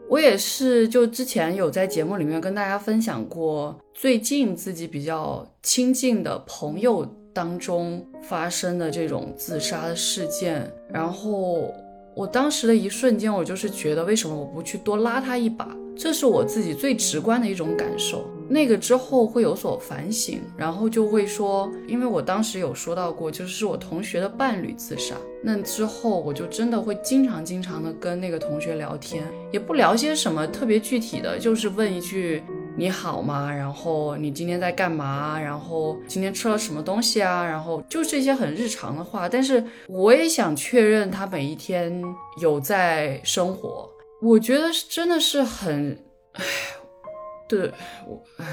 [0.10, 7.08] 我也是，就之前有在节目里面跟大家分享过，最近自己比较亲近的朋友。
[7.34, 11.74] 当中发生的这种自杀的事件，然后
[12.14, 15.68] 我当时的一瞬间，我就是觉得为什么我不去多拉他一把？
[15.96, 18.26] 这是我自己最直观的一种感受。
[18.50, 32.44] 那个之后会有所反省，然后就会说，因为我当时有说到过，就是我同学的伴侣自杀，那之后我就真的会经常经常的跟那个同学聊天，也不聊些什么特别具体的，就是问一句。
[32.76, 33.52] 你好吗？
[33.54, 35.40] 然后你今天在干嘛？
[35.40, 37.44] 然后今天吃了什么东西啊？
[37.44, 39.30] 然后就这些很日常的话。
[39.30, 42.04] 但是我也想确认他每一天
[42.42, 43.88] 有在生活。
[44.22, 45.98] 我觉得是真的是很，
[46.34, 46.44] 唉，
[47.48, 47.72] 对
[48.08, 48.46] 我唉。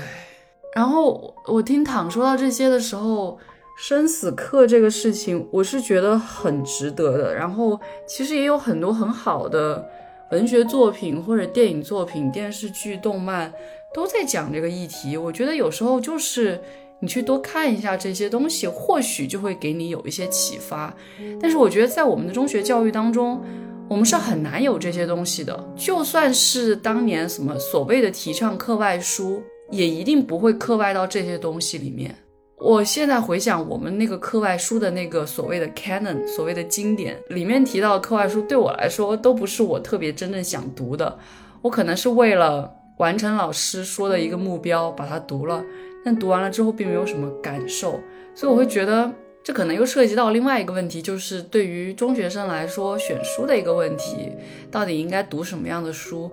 [0.74, 3.38] 然后我听躺说到这些的时候，
[3.78, 7.34] 生死课这个事情，我是觉得很值得的。
[7.34, 9.88] 然后其实也有很多很好的
[10.30, 13.50] 文学作品或者电影作品、电视剧、动漫。
[13.92, 16.60] 都在讲这个议题，我觉得有时候就是
[17.00, 20.94] 你去多看一下这些东西，或许就会给你有一些启发。
[21.40, 23.42] 但是我觉得在我们的中学教育当中，
[23.88, 25.68] 我们是很难有这些东西的。
[25.76, 32.14] 就算是当年什么所谓的提倡课外书，也一定不会课外到这些东西里面。
[32.58, 41.18] 我现在回想我们那个课外书的那个所谓的 canon，所谓的经典里面提到的课外书，对我来说都不是我特别真正想读的。
[41.62, 42.70] 我可能是为了
[43.00, 45.64] 完成老师说的一个目标把它读了。
[46.04, 48.00] 但读完了之后并没有什么感受，
[48.34, 54.32] 所以我会觉得这可能又涉及到另外一个问题，就是对于中学生来说选书的一个问题，
[54.70, 56.30] 到底应该读什么样的书？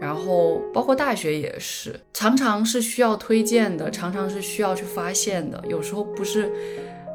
[0.00, 6.48] 然后包括大学也是，常常是需要推荐的，常常是需要去发现的，有时候不是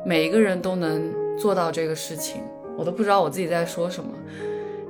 [0.05, 2.41] 每一个人都能做到这个事情，
[2.77, 4.09] 我都不知道我自己在说什么，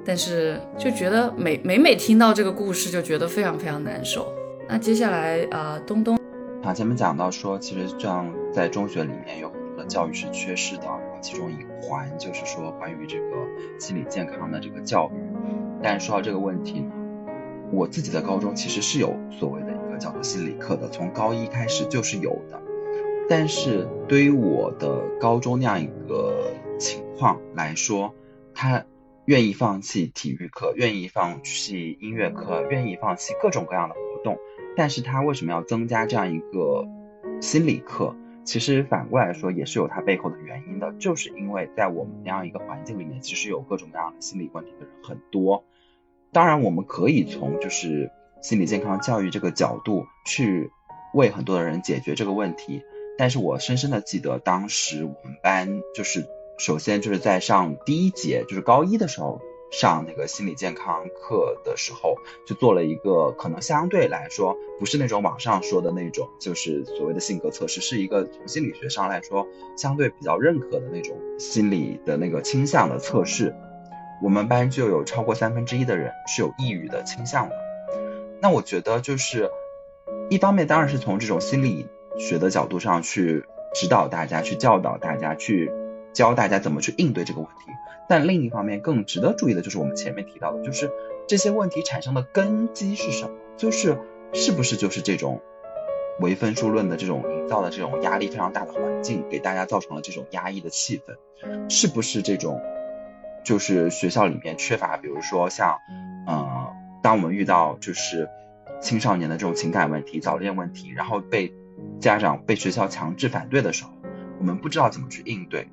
[0.08, 4.34] 但是就觉得每每每听到这个故事就觉得非常非常难受。
[4.70, 6.18] 那接下来啊，东东。
[6.64, 10.84] 啊，前面讲到说，其实像在中学里面有很多的教育是缺失的，
[11.22, 13.36] 其中一环就是说关于这个
[13.78, 15.20] 心理健康的这个教育。
[15.84, 16.91] 但是说到这个问题呢，
[17.74, 22.58] 我自己的高中其实是有所谓的一个叫做心理课的，从高一开始就是有的。
[23.28, 26.49] 但是对于我的高中那样一个
[26.80, 28.14] 情况来说，
[28.53, 28.82] 它
[29.28, 34.38] 愿意放弃体育课，愿意放弃音乐课，愿意放弃各种各样的活动。
[34.78, 36.88] 但是他为什么要增加这样一个
[37.41, 38.15] 心理课？
[38.45, 45.65] 其实反过来说也是有它背后的原因的，就是因为在我们那样一个环境里面，其实有各种各样的心理问题的人很多。
[46.32, 48.09] 当然，我们可以从就是
[48.41, 50.71] 心理健康教育这个角度去
[51.13, 52.82] 为很多的人解决这个问题。
[53.17, 56.25] 但是我深深的记得，当时我们班就是
[56.58, 59.41] 首先就是在上第一节，就是高一的时候。
[59.70, 69.45] 上那个心理健康课的时候，就做了一个可能相对来说不是那种网上说的那种，就是所谓的性格测试，是一个从心理学上来说
[69.76, 73.53] 相对比较认可的那种心理的那个倾向的测试。
[74.24, 77.55] 我们班就有超过三分之一的人是有抑郁的倾向的。
[78.39, 79.51] 那我觉得就是
[80.30, 81.88] 一方面当然是从这种心理
[82.18, 83.43] 学的角度上去
[83.76, 85.70] 指导大家，去教导大家，去
[86.18, 87.72] 教大家怎么去应对这个问题。
[88.09, 90.89] 但另一方面，更值得注意的就是我们前面提到的，就是
[91.28, 93.32] 这些问题产生的根基是什么？
[93.55, 93.99] 就是
[94.34, 95.41] 是不是就是这种
[96.20, 101.70] 唯分数论的这种营造的这种压力非常大的环境，给大家造成了这种压抑的气氛？
[101.70, 102.59] 是不是这种
[103.43, 105.78] 就是学校里面缺乏，比如说像
[106.26, 108.28] 呃，当我们遇到就是
[108.82, 111.53] 青少年的这种情感问题、早恋问题，然后被
[111.99, 113.91] 家长被学校强制反对的时候，
[114.39, 115.68] 我们不知道怎么去应对。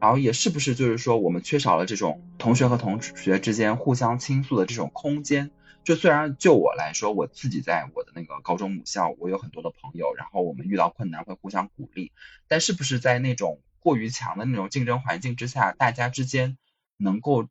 [0.00, 5.50] 然后也是不是就是说我们缺少了这种同学和同学之间互相倾诉的这种空间？
[5.84, 12.10] 就虽然就我来说，我自己在我的那个高中母校，我有很多的朋友，然后我们遇到困难会互相鼓励，
[12.48, 16.58] 但是不是在那种过于强的那种竞争环境之下，大家之间
[16.96, 17.46] 能够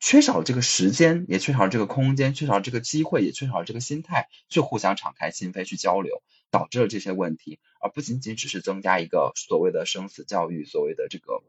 [0.00, 6.22] 缺少这个时间，也缺少这个空间，缺少这个机会，也缺少这个心态，去互相敞开心扉去交流。
[6.52, 11.42] 导致了这些问题，而不仅仅只是增加一个所谓的生死教育，所谓的这个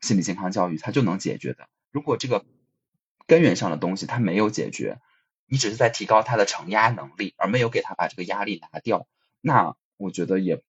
[0.00, 1.66] 心理健康教育，它就能解决的。
[1.90, 2.44] 如果这个
[3.26, 5.00] 根源上的东西它没有解决，
[5.46, 9.08] 你只是在提高他的承压能力，而没有给他把这个压力拿掉，
[9.40, 10.62] 那我觉得也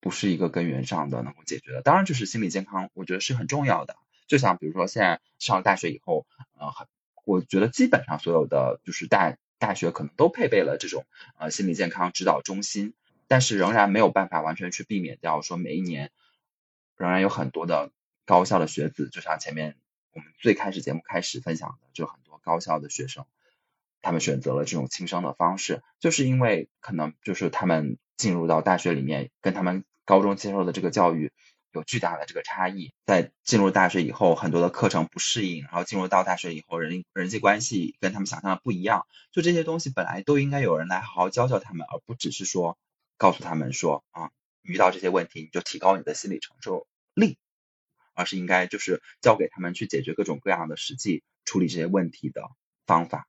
[0.00, 1.82] 不是一个根源上的能够解决的。
[1.82, 3.94] 当然，就是心理健康，我觉得是很重要的。
[4.26, 6.26] 就像比如说现在上了大学以后，
[6.58, 6.72] 呃，
[7.24, 11.04] 我觉得基本上所有的就是大大学可能都配备了这种
[11.38, 12.94] 呃心理健康指导中心。
[13.30, 16.10] 但是仍然没有办法完全去避免掉，说每一年
[16.96, 17.92] 仍然有很多的
[18.24, 19.76] 高校的学子，就像前面
[20.10, 23.24] 我们最开始节目开始分享的，就很多高校的学生，
[24.02, 31.30] 他们选择了这种轻生的方式，就是因为可能就是他们进入到大学里面，跟他们高中接受的这个教育
[31.70, 42.76] 有巨大的这个差异，在进入大学以后，很多的课程不适应，然后进入到大学以后，人人际关系跟他们想象的不一样，就这些东西本来都应该有人来好好教教他们，而不只是说。
[43.20, 44.30] 告诉他们说啊，
[44.62, 47.36] 遇到这些问题你就提高你的心理承受力，
[48.14, 52.40] 而是应该就是教给他们去解决各种各样的实际处理这些问题的
[52.86, 53.28] 方法。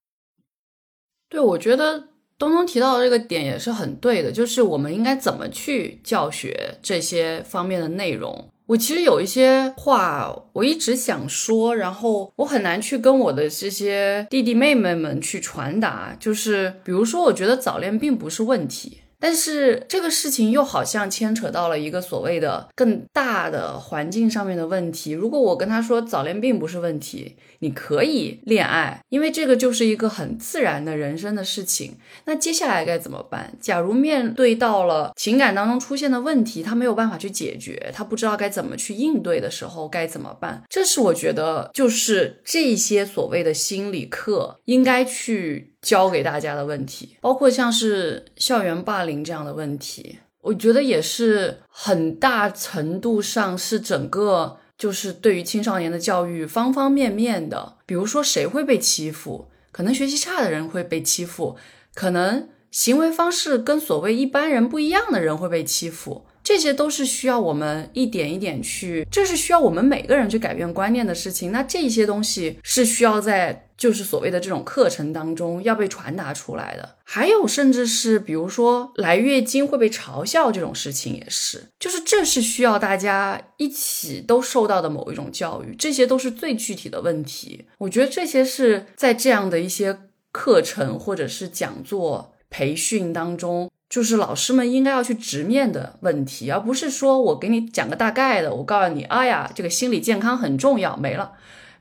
[1.27, 2.07] 对，我觉得
[2.37, 8.49] 东东提到的这个点也是很对的，就是我们应该怎么去教学这些方面的内容。
[8.67, 18.99] 我其实有一些话我一直想说，然后我很难去跟我的这些弟弟妹妹们去传达，就是比如说，我觉得早恋并不是问题。
[19.21, 25.11] 但是这个事情又好像牵扯到了一个所谓的更大的环境上面的问题。
[25.11, 31.97] 如果我跟他说早恋并不是问题，你可以恋爱，因为这个就是一个很自然的人生的事情。
[32.25, 33.53] 那接下来该怎么办？
[33.59, 40.61] 假如面对到了情感当中出现的问题，他没有办法去解决，他不知道该怎么去应对的时候，该怎么办？
[40.69, 45.69] 这是我觉得就是这些所谓的心理课应该去。
[45.81, 57.75] 教给大家的问题，包括像是校园霸凌这样的问题，我觉得也是很大程度上是整个就是对于青少年的教育方方面面的。
[57.85, 61.55] 比如说谁会被欺负，可能学习差的人会被欺负，
[61.93, 66.25] 可能行为方式跟所谓一般人不一样的人会被欺负。
[66.43, 71.51] 这些都是需要我们一点一点去，这是需要我们每个人去改变观念的事情。
[71.51, 76.97] 那这些东西是需要在就是所谓的这种课程当中要被传达出来的。
[77.03, 85.75] 还有，甚至是比如说来月经会被嘲笑这种事情，也是，就是这是需要大家一起都受到的某一种教育。
[85.75, 87.65] 这些都是最具体的问题。
[87.79, 89.97] 我觉得这些是在这样的一些
[90.31, 93.71] 课程或者是讲座培训当中。
[93.89, 101.33] 就是老师们应该要去直面的问题，而不是说我给你讲个大概的，我告诉你，哎呀，这个心理健康很重要，没了，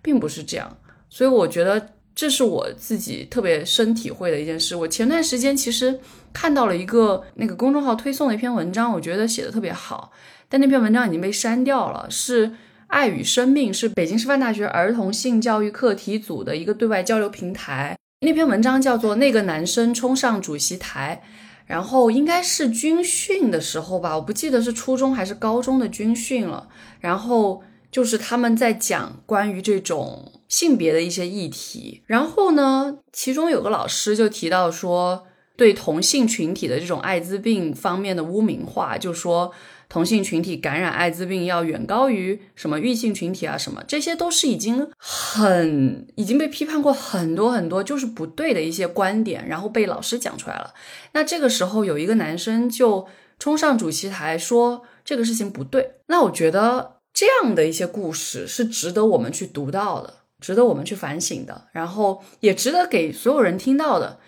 [0.03, 0.79] 并不是这样。
[1.11, 4.75] 所以我觉得这是我自己特别深体会的一件事。
[4.75, 6.01] 我前段时间其实
[6.33, 10.13] 看到了一个那个公众号推送的一篇文章，我觉得写的特别好，
[10.49, 12.07] 但那篇文章已经被删掉了。
[12.09, 12.53] 是
[12.87, 17.97] 爱与生命，是北京师范大学儿童性教育课题组的一个对外交流平台。
[18.21, 21.23] 那篇文章叫做《那个男生冲上主席台》。
[21.67, 26.67] 然后应该是军训的时候吧，我不记得是初中还是高中的军训了。
[26.99, 27.63] 然后
[27.93, 32.03] 就是他们在讲关于这种性别的一些议题。
[32.05, 39.55] 然后呢，其中有个老师就提到说，对同性群体的这种艾滋病方面的污名化，就说。
[39.93, 43.59] 同性群体感染艾滋病要远高于什么异性群体啊？
[43.59, 50.73] 什么这些都是已经很已经被批判过很多很多，就是不对的一些观点，然后被老师讲出来了。
[51.11, 53.09] 那这个时候有一个男生就
[53.41, 55.95] 冲上主席台说这个事情不对。
[56.07, 64.19] 那我觉得这样的一些故事是值得我们去读到的，值得我们去反省的，然后也值得给所有人听到的。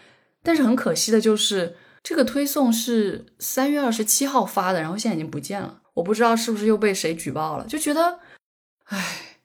[0.43, 1.77] 但是很可惜的就是。
[2.05, 7.65] 这个推送是三月二十七号发的，然后现在已经不见了，我不知道是不是又被谁举报了。
[7.69, 8.19] 就觉得，
[8.87, 9.39] 唉，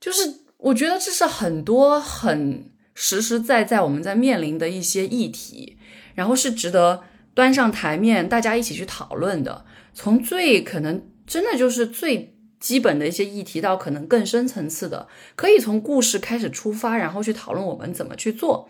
[0.00, 5.76] 就是我觉得这是很多很实实在在我们在面临的一些议题，
[6.14, 7.02] 然后是值得
[7.34, 9.66] 端上台面，大家一起去讨论的。
[9.92, 18.68] 从最可能真的就是最基本的一些议题，到可能更深层次的，可以从故事开始出发，然后去讨论我们怎么去做。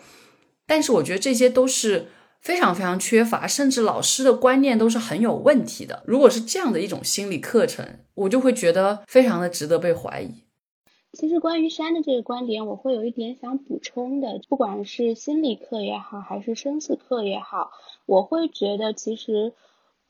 [0.67, 2.07] 但是我觉得这些都是。
[2.43, 6.03] 非常非常缺乏，甚至老师的观念都是很有问题的。
[6.07, 10.43] 如果是这样的一种心理课程，我就会觉得非常的值得被怀疑。
[11.13, 14.41] 其实关于山的这个观点，我会有一点想补充的。
[14.49, 17.73] 不管是心理课也好，还是生死课也好，
[18.07, 19.53] 我会觉得其实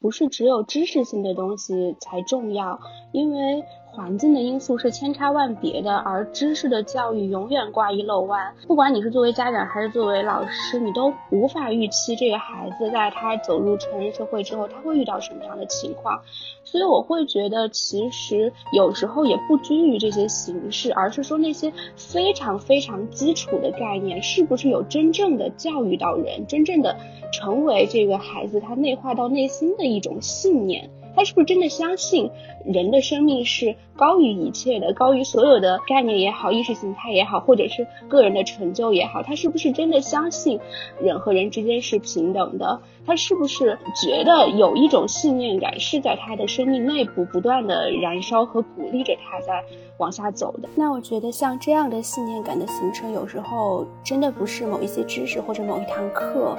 [0.00, 2.80] 不是只有知识性的东西才重要，
[3.12, 3.64] 因为。
[3.92, 8.54] 环境的因素是千差万别的，而知识的教育永远挂一漏万。
[8.66, 16.22] 不管你是作为家长还是作为老师，你都无法预期这个孩子在他走入成人社会之后，他会遇到什么样的情况。
[16.62, 26.96] 所以我会觉得，其实有时候也不拘于这些形式，而是说那些非常非常基础的概念，是不是有真正的教育到人，真正的
[27.32, 30.88] 成为这个孩子他内化到内心的一种信念。
[31.14, 32.30] 他是不是真的相信
[32.64, 39.22] 人的生命是高于一切的，高于所有的概念也好，意识形态也好，或者是个人的成就也好？
[39.22, 40.60] 他是不是真的相信
[41.00, 42.80] 人和人之间是平等的？
[43.06, 49.64] 他是不是觉得有一种信念感是在他的生命内部不断的燃烧和鼓励着他在
[49.98, 50.68] 往下走的？
[50.76, 56.56] 那我觉得像这样的信念感的形成，有时候真的不是某一些知识或者某一堂课。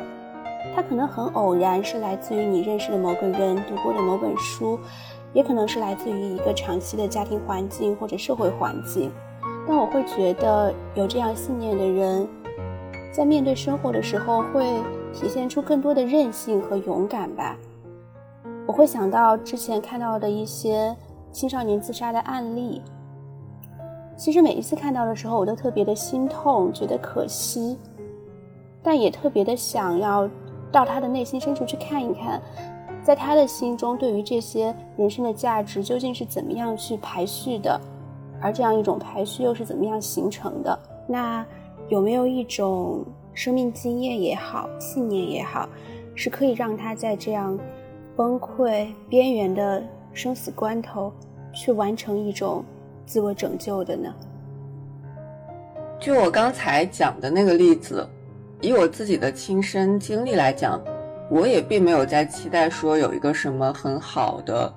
[0.74, 4.80] 它可能很偶然，是来自于你认识的某个人、读过的某本书，
[5.34, 9.12] 也可能是来自于一个长期的家庭环境或者社会环境。
[9.68, 12.28] 但我会觉得，有这样信念的人，
[13.12, 14.66] 在面对生活的时候，会
[15.14, 17.58] 体现出更多的韧性和勇敢吧。
[18.66, 20.96] 我会想到之前看到的一些
[21.32, 22.82] 青少年自杀的案例，
[24.16, 27.78] 其实每一次看到的时候，我都特别的心痛，觉得可惜，
[28.82, 30.30] 但也特别的想要。
[30.72, 32.42] 到他的内心深处去看一看，
[33.04, 37.80] 在他的心中，对于这些人生的价值究竟是怎么样去排序的，
[38.42, 40.78] 而这样一种排序又是怎么样形成的？
[41.08, 41.46] 那
[41.90, 43.04] 有没有一种
[43.34, 45.68] 生命经验也好，信念也好，
[46.16, 47.60] 是可以让他在这样
[48.16, 49.84] 崩溃边缘的
[50.14, 51.12] 生死关头
[51.54, 52.64] 去完成一种
[53.06, 54.14] 自我拯救的呢？
[56.00, 58.08] 就我刚才讲的那个例子，
[58.62, 60.80] 以我自己的亲身经历来讲，
[61.30, 64.72] 我也并没有在期待说有一个什么很好的、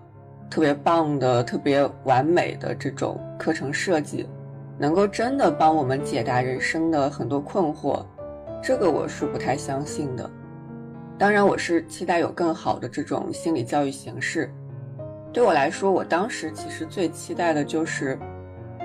[0.50, 4.26] 特别棒的、特别完美的这种课程设计，
[4.78, 8.02] 能够真的帮我们解答人生的很多困惑。
[8.62, 10.30] 这个我是不太相信的。
[11.18, 14.50] 当然，我是期待有更好的这种心理教育形式。
[15.32, 18.18] 对我来说，我当时其实最期待的就是。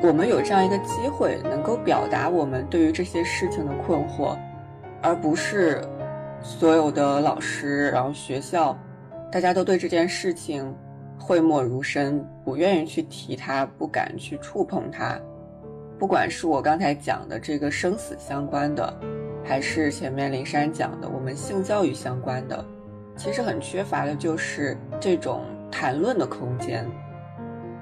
[0.02, 4.38] 我们有这样一个机会，能够表达我们对于这些事情的困惑，
[5.02, 5.82] 而不是
[6.42, 8.78] 所有的老师，然后学校，
[9.32, 10.76] 大家都对这件事情
[11.20, 15.20] 讳莫如深，不愿意去提它，不敢去触碰它。
[15.98, 18.94] 不管是我刚才讲的这个生死相关的，
[19.44, 22.64] 还是前面林珊讲的我们性教育相关的，
[23.18, 26.86] 其实很缺乏的就是这种谈论的空间。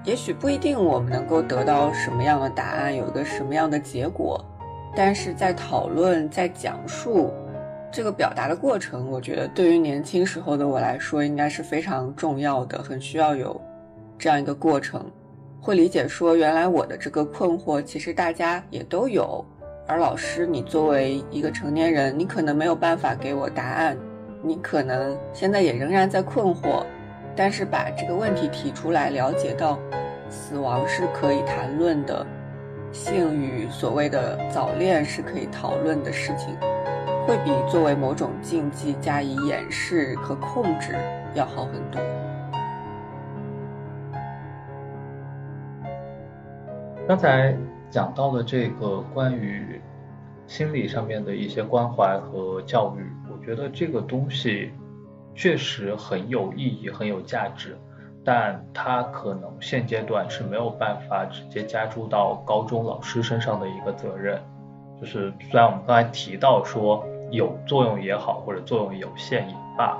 [0.04, 4.44] 也许不一定我们能够得到什么样的答案，有一个什么样的结果，
[4.98, 7.32] 但是在讨论、在讲述
[7.92, 13.62] 这个表达的过程，我觉得对于年轻时候的我来说，应该是非常重要的，很需要有
[14.18, 15.06] 这样一个过程，
[15.62, 19.46] 会理解说，原来我的这个困惑，其实大家也都有，
[19.86, 23.96] 而老师，你作为一个成年人，你可能没有办法给我答案，
[24.42, 26.84] 你可能现在也仍然在困惑。
[27.36, 29.78] 但是把这个问题提出来，了解到
[30.28, 32.26] 死亡是可以谈论的，
[32.98, 36.58] 性与所谓的早恋是可以讨论的事情，
[37.28, 40.96] 会比作为某种禁忌加以掩饰和控制
[41.36, 42.02] 要好很多。
[47.08, 47.56] 刚才
[47.92, 49.80] 讲到的这个关于
[50.48, 54.72] 心理上面的一些关怀和教育，我觉得这个东西。
[55.40, 57.78] 确实很有意义，很有价值，
[58.28, 64.38] 但它可能现阶段是没有办法直接加注到高中老师身上的一个责任。
[65.00, 69.98] 就是虽然我们刚才提到说有作用也好，或者作用有限也罢，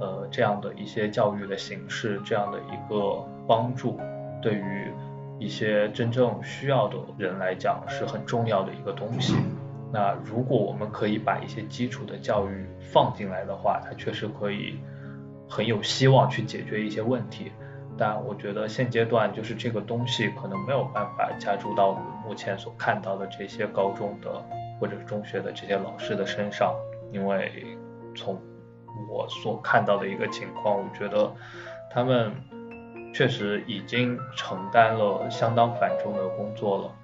[0.00, 4.00] 呃，这样的一些教育的形式，这样的一个帮助，
[4.40, 4.90] 对于
[5.38, 9.36] 一些真正需要的人来讲是很重要的一个东西。
[9.92, 14.78] 那如果我们可以把一些基础的教育放进来的话，它确实可以
[15.48, 17.50] 很有希望去解决一些问题。
[17.96, 24.40] 但我觉得现阶段就是这个东西可能没有办法加注到我们目前所看到的这些高中的
[24.78, 26.72] 或者中学的这些老师的身上，
[27.12, 27.76] 因为
[28.14, 28.40] 从
[29.10, 31.34] 我所看到的一个情况，我觉得
[31.90, 32.32] 他们
[33.12, 36.94] 确实已经承担了相当繁重的工作了。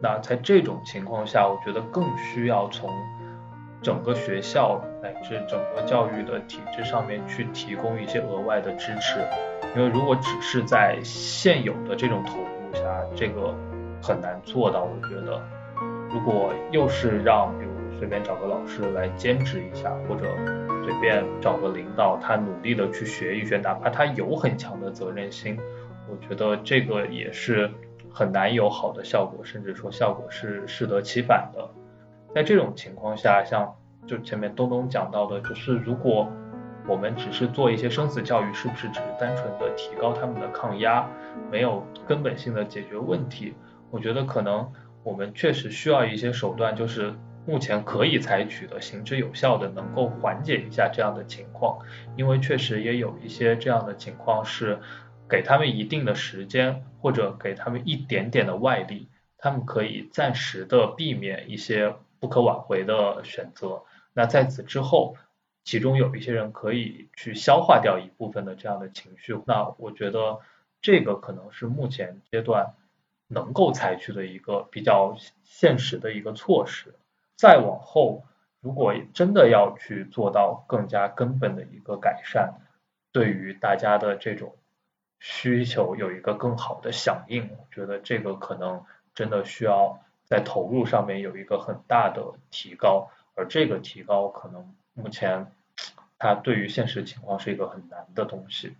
[0.00, 2.88] 那在这种情况下，我觉得更需要从
[3.82, 9.18] 整个学校乃至整个教育的体制上面去提供一些额外的支持，
[9.76, 13.54] 因为如果只是在现有的这种投入下，这个
[14.00, 14.84] 很难做到。
[14.84, 15.42] 我觉得，
[16.10, 20.26] 如果又是让比如随便找个老师来兼职一下，或者
[20.84, 25.58] 随便找个领导他努力的去学一学，哪怕他有很强的责任心，
[26.08, 27.70] 我觉得这个也是。
[28.14, 31.66] 很难有好的效果，甚至说效果是适得其反的。
[32.34, 33.74] 在这种情况下，像
[34.06, 36.30] 就前面东东讲到的，就是如果
[36.86, 41.08] 我们只是做一些生死教育，是不是只是单纯的提高他们的抗压，
[41.50, 43.54] 没有根本性的解决问题？
[43.90, 44.72] 我觉得可能
[45.02, 47.14] 我们确实需要一些手段，就是
[47.46, 51.78] 目前可以采取的、行之有效的，能够缓解一下这样的情况。
[52.16, 54.78] 因为确实也有一些这样的情况是。
[55.28, 63.82] 给他们一定的时间，或者给他们一点点的外力，他们可以暂时的避免一些不可挽回的选择。
[64.12, 65.16] 那在此之后，
[65.64, 69.36] 其中有一些人可以去消化掉一部分的这样的情绪。
[69.44, 70.38] 那我觉得
[70.80, 72.74] 这个可能是目前阶段
[73.26, 76.94] 能够采取的一个比较现实的一个措施。
[77.36, 78.22] 再往后，
[78.60, 82.60] 如果真的要去做到更加根本的一个改善，
[83.10, 84.54] 对于大家的这种。
[85.24, 88.82] 需求有一个更好的响应，我觉得这个可能
[89.14, 90.00] 真的需要
[90.32, 95.46] 在投入上面有一个很大的提高，而这个提高可能目前
[96.18, 98.72] 它对于现实情况是一个很难的东西。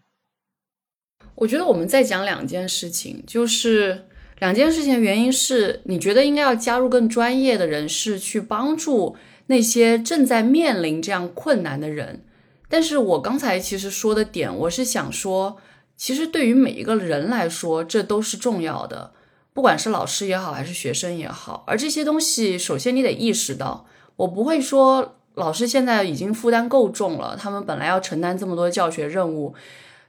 [1.34, 4.06] 我觉得我们在讲两件事情，就是
[4.38, 9.14] 两件事情原因是，你觉得应该要加入更专业的人士去帮助
[9.48, 12.24] 那些正在面临这样困难的人，
[12.66, 15.58] 但是我刚才其实说的点，我是想说。
[15.94, 19.12] 其实对于每一个人来说，这都是重要的，
[19.54, 21.64] 不管是老师也好，还是学生也好。
[21.66, 29.54] 而这些东西，首先你得意识到，我不会说老师现在已经负担够重了，他们本来要承担这么多教学任务，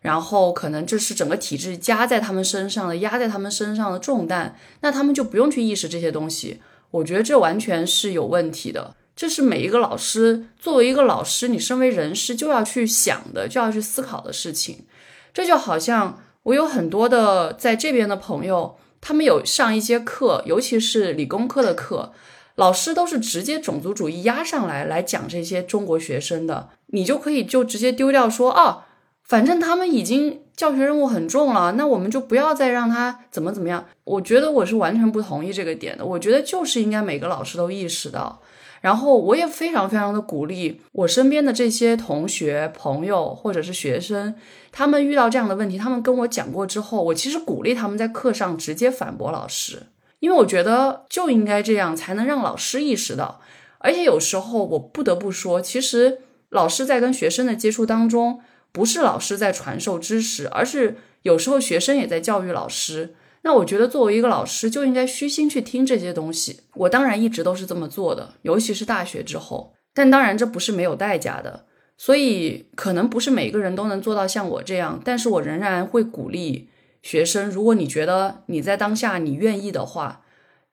[0.01, 6.61] 然后可能这是整个体制加在他们身上的、压在他们身上的重担，那他们就不用去意识这些东西。
[6.91, 8.95] 我觉得这完全是有问题的。
[9.15, 14.85] 这是每一个老师作为一个老师，你身为人师就要去想的、就要去思考的事情。
[15.33, 18.75] 这就好像我有很多的在这边的朋友，
[19.05, 22.13] 他们有上一些课，尤其是理工科的课，
[22.55, 28.85] 老师都是直接种族主义压上来来讲这些中国学生的，你就可以就直接丢掉说啊，
[29.21, 33.85] 反正他们已经教学任务很重了，那我们就不要再让他怎么怎么样。
[34.05, 38.41] 我觉得我是完全不同意这个点的，我觉得就是应该每个老师都意识到。
[38.80, 44.35] 然后我也非常非常的鼓励我身边的这些同学、朋友或者是学生，
[44.73, 49.83] 他们遇到这样的问题，他们跟我讲过之后，我其实鼓励他们在课上直接反驳老师，
[50.19, 53.39] 因为我觉得就应该这样，才能让老师意识到。
[53.77, 56.19] 而且有时候我不得不说，其实
[56.49, 58.41] 老师在跟学生的接触当中，
[58.71, 63.15] 不是老师在传授知识，而是有时候学生也在教育老师。
[63.43, 66.61] 那我觉得作为一个老师就应该虚心去听这些东西。
[66.75, 69.73] 我当然一直都是这么做的，尤其是大学之后。
[69.93, 71.65] 但当然这不是没有代价的，
[71.97, 75.01] 所以可能不是每个人都能做到像我这样。
[75.03, 76.69] 但是我仍然会鼓励
[77.01, 80.23] 学生，如果你觉得你在当下你愿意的话，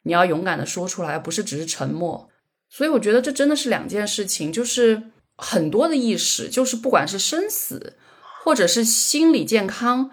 [0.03, 2.29] 你要勇敢的说出来，不是只是沉默。
[2.69, 5.03] 所以我觉得这真的是两件事情，就是
[5.37, 7.97] 很多的意识，就是不管是生死，
[8.45, 10.11] 或者是心理健康。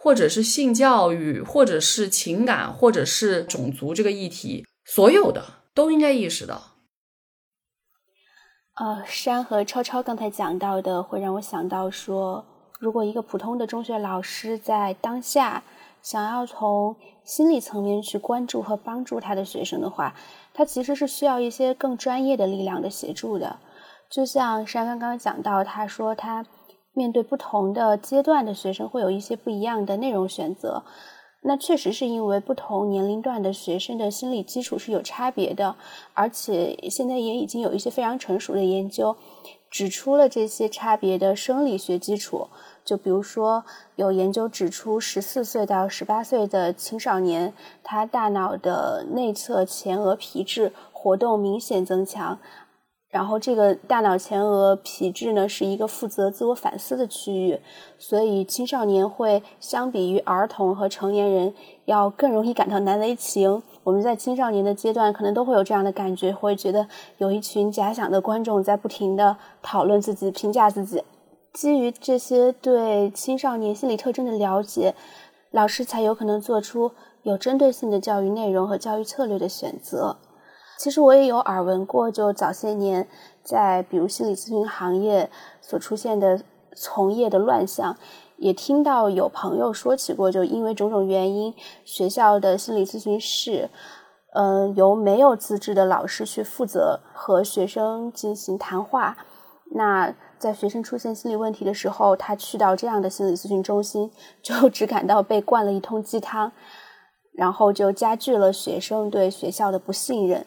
[0.00, 5.44] 或者是性教育，或者是情感，或者是种族这个议题，所有的
[5.74, 6.67] 都应该意识到。
[8.80, 12.44] 呃，山和超超刚才讲到的，会让我想到说，
[12.78, 15.62] 如果一个普通的中学老师在当下
[16.00, 16.94] 想要从
[17.24, 20.14] 心理层面去关注和帮助他的学生的话，
[20.54, 23.58] 他其实是需要一些更专业的力量的协助的。
[24.08, 26.44] 就像山刚刚讲到，他说他。
[26.94, 30.82] 面对不同的阶段的学生，会有一些不一样的内容选择。
[31.48, 35.76] 那确实是因为不同年龄段的学生的心理基础是有差别的，
[36.12, 39.16] 而且现在也已经有一些非常成熟的研究
[39.70, 42.48] 指出了这些差别的生理学基础。
[42.84, 43.64] 就比如说，
[43.96, 52.38] 有研究指出，十四岁到十八岁的青少年，他大脑的内侧前额皮质活动明显增强。
[53.10, 57.58] 然后，这个大脑前额皮质呢，是一个负责自我反思的区域，
[57.98, 61.54] 所以青少年会相比于儿童和成年人
[61.86, 63.62] 要更容易感到难为情。
[63.82, 66.86] 我们在青少年的阶段，可能都会有这样的感觉，会觉得
[67.16, 71.02] 有一群假想的观众在不停的讨论自己、评价自己。
[71.54, 74.94] 基于这些对青少年心理特征的了解，
[75.50, 80.18] 老师才有可能做出有针对性的教育内容和教育策略的选择。
[80.78, 83.08] 其实我也有耳闻过，就早些年
[83.42, 85.28] 在比如心理咨询行业
[85.60, 86.40] 所出现的
[86.76, 87.96] 从业的乱象，
[88.36, 91.52] 也听到有朋友说起过，就因为种种原因，
[91.84, 93.68] 学校的心理咨询室，
[94.34, 99.16] 嗯，由没有资质的老师去负责和学生进行谈话。
[99.72, 104.10] 那在学生出现心理问题的时候，他去到这样的心理咨询中心，
[104.40, 106.52] 就 只感到被灌了一通鸡汤，
[107.32, 110.46] 然后就加剧了学生对学校的不信任。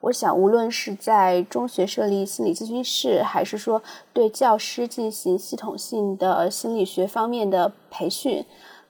[0.00, 8.44] 我想，无论是在中学设立心理咨询室，还是说对教师进行系统性的心理学方面的培训，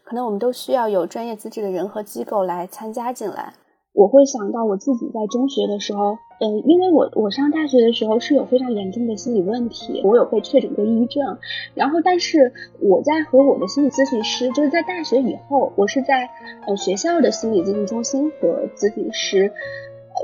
[0.04, 3.54] 可能我们都需要有专业资质的人和机构来参加进来。
[3.94, 11.38] 我会想到我自己在中学的时候，嗯，因为我我上大学的时候是有非常严重的心理问题，我有被确诊过抑郁症。
[11.74, 16.28] 然后，但是我在和我的心理咨询师，就是在大学以后，我是在
[16.66, 19.52] 呃学校的心理咨询中心和咨询师。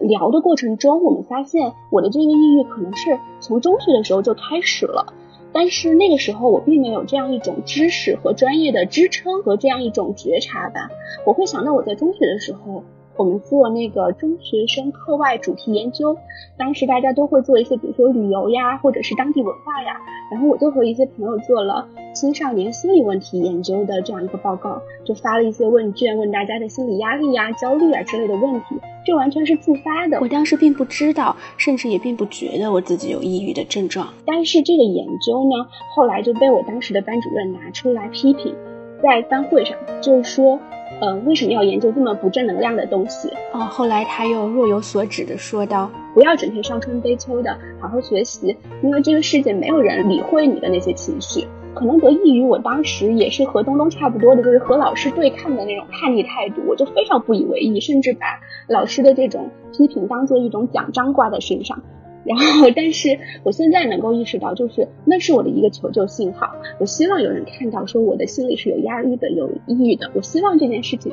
[0.03, 5.13] 聊的过程中，我们发现我的这个抑郁可能是从中学的时候就开始了，
[5.53, 10.91] 但是那个时候我并没有这样一种知识和专业的支撑和这样一种觉察吧。
[11.27, 12.83] 我会想到我在中学的时候。
[13.17, 16.17] 我们做那个中学生课外主题研究，
[16.59, 20.01] 当时大家都会做一些，比如说旅游呀，或者是当地文化呀。
[20.33, 28.75] 然后我就和一些朋友做了青少年心理问题研究的这样一个报告，就发了一些问卷，问大家的心理压力呀、焦虑啊之类的问题。
[29.07, 34.09] 这完全是自发的，我当时并不知道，甚至也并不觉得我自己有抑郁的症状。
[34.27, 38.55] 但是这个研究呢，后来就被我当时的班主任拿出来批评，
[39.01, 40.59] 在班会上就是说。
[41.01, 43.29] 呃，为什么要研究这么不正能量的东西？
[43.53, 58.39] 哦，后来他又若有所指的说道：“不要整天伤春悲秋的，好好学习，因为这个世界没有人理会你的那些情绪。”可能得益于我当时也是和东东差不多的，就是和老师对抗的那种叛逆态度，我就非常不以为意，甚至把
[58.69, 61.83] 老师的这种批评当做一种奖章挂在身上。
[62.25, 66.55] 然后，但是我现在能够意识到，就是那是我的一个求救信号。
[66.79, 70.11] 我希望有人看到，说我的心里是有压力的，有抑郁的。
[70.15, 71.13] 我希望这件事情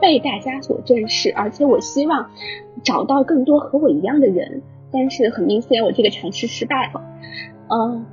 [0.00, 2.30] 被大家所正视，而且我希望
[2.82, 4.62] 找到更多和我一样的人。
[4.92, 7.02] 但是很明显，我这个尝试失败了。
[7.68, 8.06] 嗯，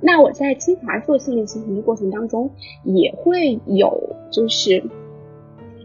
[0.00, 2.50] 那我在清华做心理咨询的过程当中，
[2.84, 4.82] 也会有就是。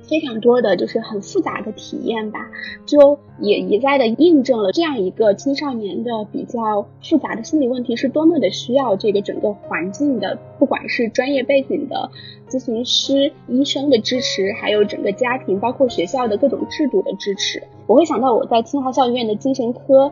[0.07, 2.39] 非常多的就是很复杂的体验吧，
[2.85, 12.09] 就也一再的印证了这样一个青少年的比较复杂的心理问题是多么的需要这个整个环境的，不管是专业背景的
[12.49, 17.61] 咨询师、医生的支持，还有整个家庭，包括学校的各种制度的支持。
[17.87, 20.11] 我会想到我在清华校医院的精神科，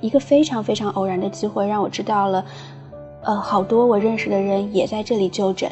[0.00, 2.44] 一个非常非常偶然的机会，让我知道了，
[3.22, 5.70] 呃，好多我认识的人也在这里就诊。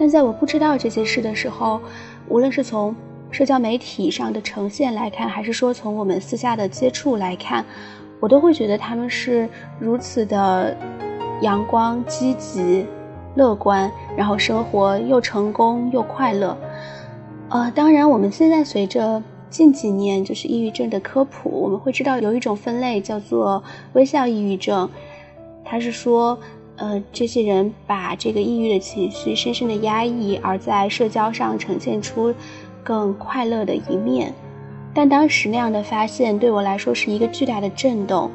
[0.00, 1.80] 但在我不知道这些事的时候，
[2.28, 2.94] 无论是从
[3.30, 7.64] 社交媒体上的呈现来看，还是说从我们私下的接触来看，
[8.20, 9.48] 我都会觉得他们是
[9.78, 10.76] 如此的
[11.42, 12.86] 阳光、积极、
[13.36, 16.56] 乐观，然后生活又成功又快乐。
[17.50, 24.88] 呃，当然，我们现在随着近几年就是抑郁症的科普，我们会知道有一种分类叫做微笑抑郁症，
[25.64, 26.38] 它是说，
[26.76, 32.34] 呃，这些人把这个抑郁的情绪深深的压抑，而在社交上呈现出。
[32.88, 34.32] 更快乐的一面，
[34.94, 38.30] 但当时那样的发现对我来说是一个巨大的震动。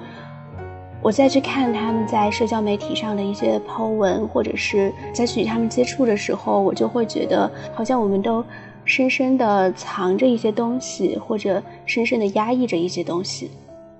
[1.01, 8.45] 我再去看他们在社交媒体上的一些 Po 文，或者是再去与他们接触的时候，我就会觉得好像我们都
[8.85, 13.49] 深深的藏着一些东西，或者深深的压抑着一些东西。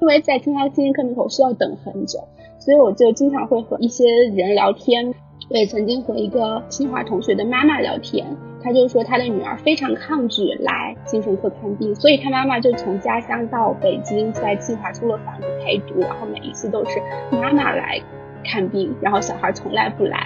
[0.02, 2.20] 因为在清华精神科门口需要等很久，
[2.60, 4.06] 所以我就经常会和一些
[4.36, 5.16] 人聊天。
[5.50, 8.26] 我也曾经和一个清华同学的妈妈聊天。
[8.64, 16.92] 他就说他的女儿非常抗拒来精神科看病，所以他妈妈就从家乡到北京，在清华租了房子陪读，然后每一次都是
[17.30, 18.02] 妈妈来
[18.42, 20.26] 看病，然后小孩从来不来。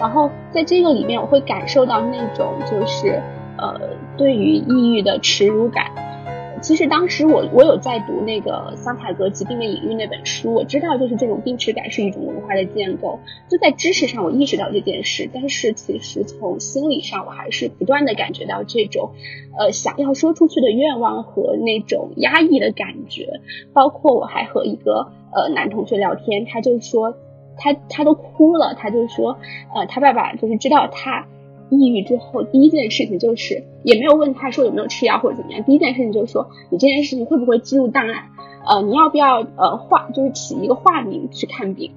[0.00, 3.22] 然后在这个里面，我会感受到那种就是
[3.56, 3.80] 呃
[4.16, 5.86] 对于抑郁的耻辱感。
[6.66, 13.20] 其实当时我我有在读那个桑塔格《疾病的隐喻》那本书，我知道就是这种病耻感是一种文化的建构。
[13.48, 19.12] 就在知识上我意识到这件事，但是其实从心理上我还是不断的感觉到这种，
[19.56, 23.28] 呃想要说出去的愿望和那种压抑的感觉。
[23.72, 27.14] 包括我还和一个呃男同学聊天，他就说
[27.56, 29.38] 他他都哭了，他就说
[29.72, 31.28] 呃他爸爸就是知道他。
[31.70, 35.64] 抑郁之后，第一件事情就是也没有问他说有没有吃药或者怎么样。
[35.64, 38.24] 第一件事情就是说，你这件事情会不会记录档案？
[38.68, 41.92] 呃，你要不要呃化，就是起一个化名去看病？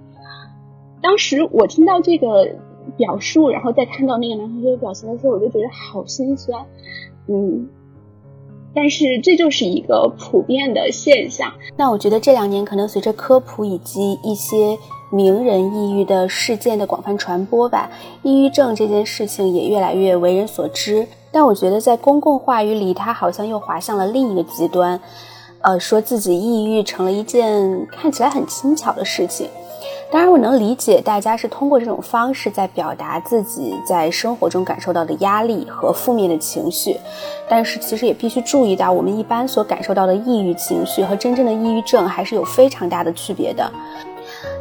[1.01, 2.55] 当时我听到这个
[2.97, 6.65] 表述，然后再看到那个男同学的表情的时候，我就觉得好心酸。
[7.27, 7.69] 嗯，
[8.73, 11.53] 但是这就是一个普遍的现象。
[11.77, 14.77] 那我觉得这两年可能随着科普以及一些。
[15.09, 17.89] 名人抑郁的事件的广泛传播吧，
[18.21, 21.07] 抑郁症这件事情也越来越为人所知。
[21.31, 24.99] 但我觉得在公共话语里，它好像又滑向了另一个极端，
[25.61, 29.47] 呃，说自己抑郁成了一件看起来很轻巧的事情。
[30.11, 36.97] 当然，我能理解大家是通过这种方式在表达自己在生活中感受到的压力和负面的情绪。
[37.47, 43.71] 但是，其实也必须注意到，我们一般所感受到的抑郁情绪和真正的抑郁症还是有非常大的区别的。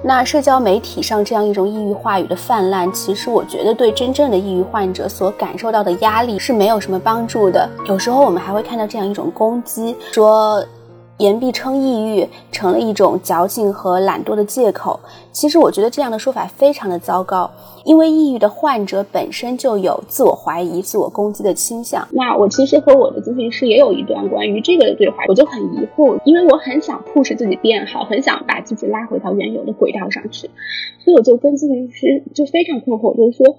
[0.02, 7.68] 那社交媒体上这样一种抑郁话语的泛滥，其实我觉得对真正的抑郁患者所感受到的压力是没有什么帮助的。
[7.86, 10.64] 有时候我们还会看到这样一种攻击，说。
[11.18, 14.98] 言必称抑郁成了一种矫情和懒惰的借口。
[15.30, 17.48] 其实我觉得这样的说法非常的糟糕，
[17.84, 22.06] 因为抑郁的患者本身就有自我怀疑、自我攻击的倾向。
[22.10, 30.50] 那我其实和我的咨询师也有一段关于这个的对话，我就很疑惑，因为我很想迫使自己变好，很想把自己拉回到原有的轨道上去，
[31.04, 33.56] 所以我就跟咨询师就非常困惑，就是说，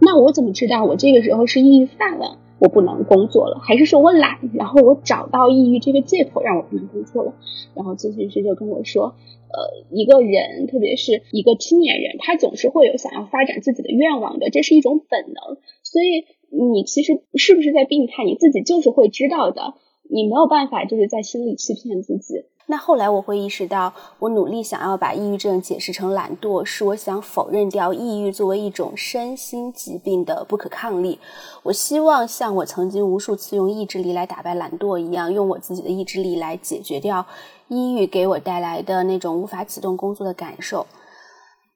[0.00, 2.36] 那我怎么知道我这个时候是抑郁犯了？
[2.64, 7.34] 我不能工作了，还是说我懒，然后我找到抑郁这个借口让我不能工作了。
[7.74, 9.14] 然后咨询师就跟我说，
[9.52, 15.58] 呃，一个人，特别是一个青年人，他总是会有想要发展自己的愿望的，这是一种本能。
[15.82, 19.74] 所以你其实是不是在病态，你自己就是会知道的，
[20.08, 22.44] 你没有办法就是在心里欺骗自己。
[22.66, 31.20] 那后来我会意识到，我努力想要把抑郁症解释成懒惰，是我想否认掉抑郁作为一种身心疾病的不可抗力。
[31.62, 37.26] 我希望像我曾经无数次用意志力来打败懒惰一样，用我自己的意志力来解决掉
[37.68, 40.86] 抑郁给我带来的那种无法启动工作的感受。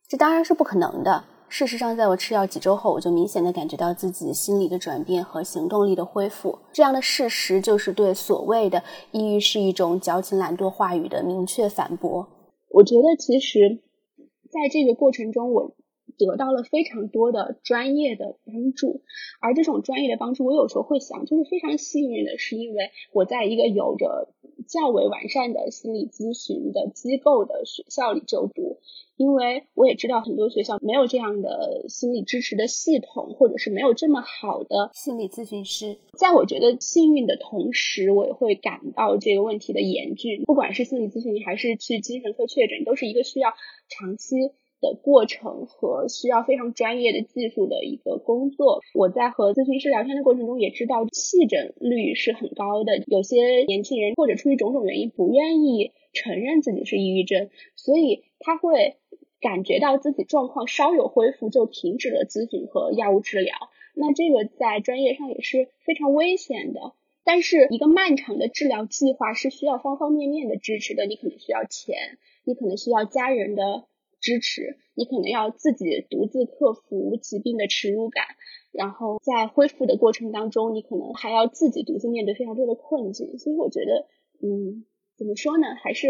[0.09, 1.24] 这当然是不可能的。
[1.48, 6.58] 事实上，在我吃药几周后，我就明显的感觉到自己心理的转变和行动力的恢复。
[6.72, 12.28] 这样的事实就是对所谓的抑郁是一种矫情懒惰话语的明确反驳。
[12.70, 13.82] 我觉得其实
[14.50, 15.74] 在这个过程中，我
[16.18, 19.02] 得到了非常多的专业的帮助，
[19.40, 24.34] 而这种专业的帮助，我有时候会想，就是非常幸运的是，因为我在一个有着
[24.66, 28.78] 较为完善的心理咨询的机构的学校里就读。
[29.16, 35.98] 因为我也知道很多学校没有这样的心理支持的系统，或者是没有这么好的心理咨询师。
[36.16, 40.44] 在我觉得幸运的同时，我也会感到这个问题的严峻。
[40.44, 43.50] 不管是心理咨询还是去精神科确诊，都是一个需要
[43.88, 44.36] 长期
[44.80, 48.80] 的过程和需要非常专业的技术的一个工作。
[48.94, 53.02] 我在和咨询师聊天的过程中，也知道弃诊率是很高的。
[53.06, 58.96] 有些年轻人或者出于种种原因不愿意承认自己是抑郁症，所以他会。
[59.40, 63.55] 感觉到自己状况稍有恢复，就停止了咨询和药物治疗。
[63.94, 66.80] 那这个在专业上也是非常危险的。
[67.22, 71.06] 但是一个漫长的治疗计划是需要方方面面的支持的。
[71.06, 73.84] 你可能需要钱，你可能需要家人的
[74.20, 78.24] 支持，你可能要自己独自克服疾病的耻辱感。
[78.72, 83.38] 然后在恢复的过程当中，你可能还要自己独自面对非常多的困境。
[83.38, 84.08] 所以我觉得，
[84.42, 84.84] 嗯，
[85.16, 85.74] 怎么说呢？
[85.82, 86.08] 还是，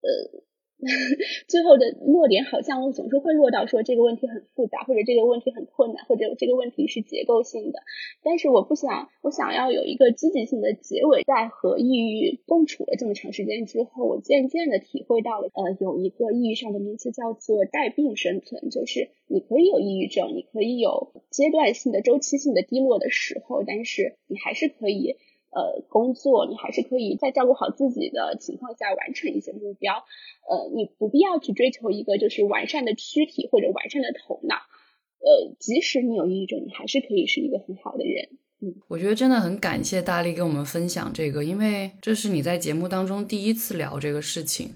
[0.00, 0.44] 呃。
[1.48, 7.78] 最后的落点好像我总是会落到说这个问题很复杂，或者这个问题很困难，或者这个问题是结构性的。
[8.22, 11.22] 但是我不想，我想要有一个积极性的结尾。
[11.24, 25.16] 在和抑郁共处了这么长时间之后，我渐渐的体会到了，呃，有一个抑郁上的名词叫做带病生存，就是你可以有抑郁症，你可以有阶段性的、周期性的低落的时候，但是你还是可以。
[25.54, 30.04] 呃，工作你还是可以在照顾好自己的情况下完成一些目标。
[30.50, 34.56] 呃，你不必要去追求一个就是完善的躯体或者完善的头脑。
[34.56, 38.30] 呃，即使你有抑郁症，你还是可以是一个很好的人。
[38.62, 44.74] 嗯，我觉得真的很感谢大力跟我们分享这个，因为这是你在节目当中第一次聊这个事情。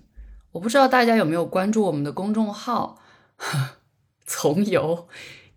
[0.53, 3.03] 我不知道大家有没有关注我们的公众号
[4.25, 5.09] “从游”，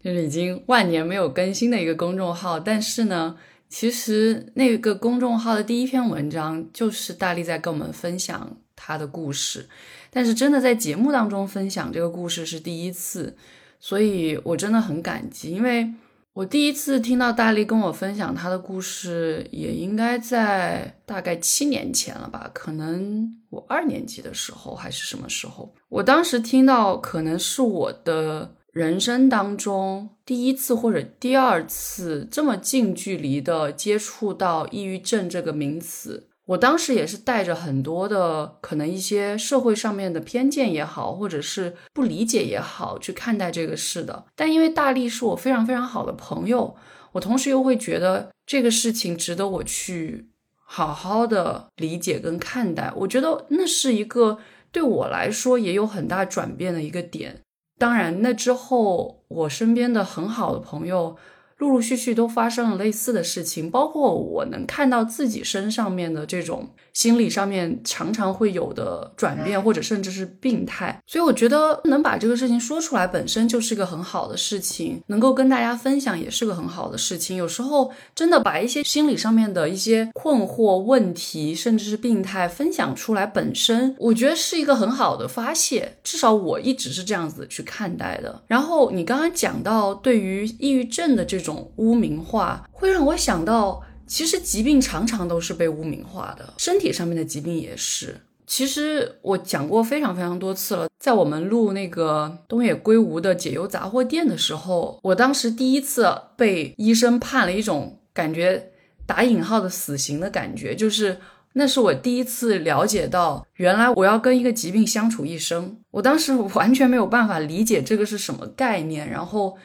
[0.04, 3.38] 就是已经万年没有更新的一个公众号，但是呢。
[3.72, 9.66] 其实那个公众号的第一篇文章就是大力在跟我们分享他的故事，
[10.12, 13.34] 但是真的在节目当中分享这个故事是第一次，
[13.80, 15.90] 所以我真的很感激，因为
[16.34, 28.54] 我第一次听到大力跟我分享他的故事，也应该在大概七年前了吧，可能我二年级的时候还是什么时候，我当时听到可能是我的。
[28.72, 44.26] 人生当中第一次或者第二次这么近距离的接触到抑郁症这个名词，我当时也是带着很多的可能一些社会上面的偏见也好，或者是不理解也好去看待这个事的。
[44.38, 46.78] 但因为大力是我非常非常好的朋友，
[47.12, 52.94] 我同时又会觉得这个事情值得我去好好的理解跟看待。
[52.96, 54.38] 我觉得那是一个
[54.72, 57.42] 对我来说也有很大转变的一个点。
[57.82, 61.18] 当然，那之后我身边的很好的朋友。
[61.62, 71.00] 陆陆续续都发生了类似的事情，包括我能看到自己身上面的这种心理上面常常会有的转变，或者甚至是病态。
[71.06, 77.38] 所以我觉得能把这个事情说出来本身就是个很好的事情，能够跟大家分享也是个很好的事情。
[77.38, 85.98] 有时候真的把一些心理上面的一些困惑、问题，甚至是病态分享出来，本身我觉得是一个很好的发泄。
[86.04, 88.42] 至少我一直是这样子去看待的。
[88.48, 91.51] 然后你刚刚讲到对于抑郁症的这种。
[91.78, 98.22] 污名化会让我想到，其实疾病常常都是被污名化的，身体上面的疾病也是。
[98.48, 108.72] 其实我讲过非常非常多次了，在我们录那个东野圭吾的《解忧杂货店》的时候，我当时第一次被医生判了一种感觉
[109.06, 111.18] 打引号的死刑的感觉，就是
[111.54, 115.78] 那是我第一次了解到，原来我要跟一个疾病相处一生。
[115.92, 119.56] 我当时完全没有办法理解这个是什么概念，然后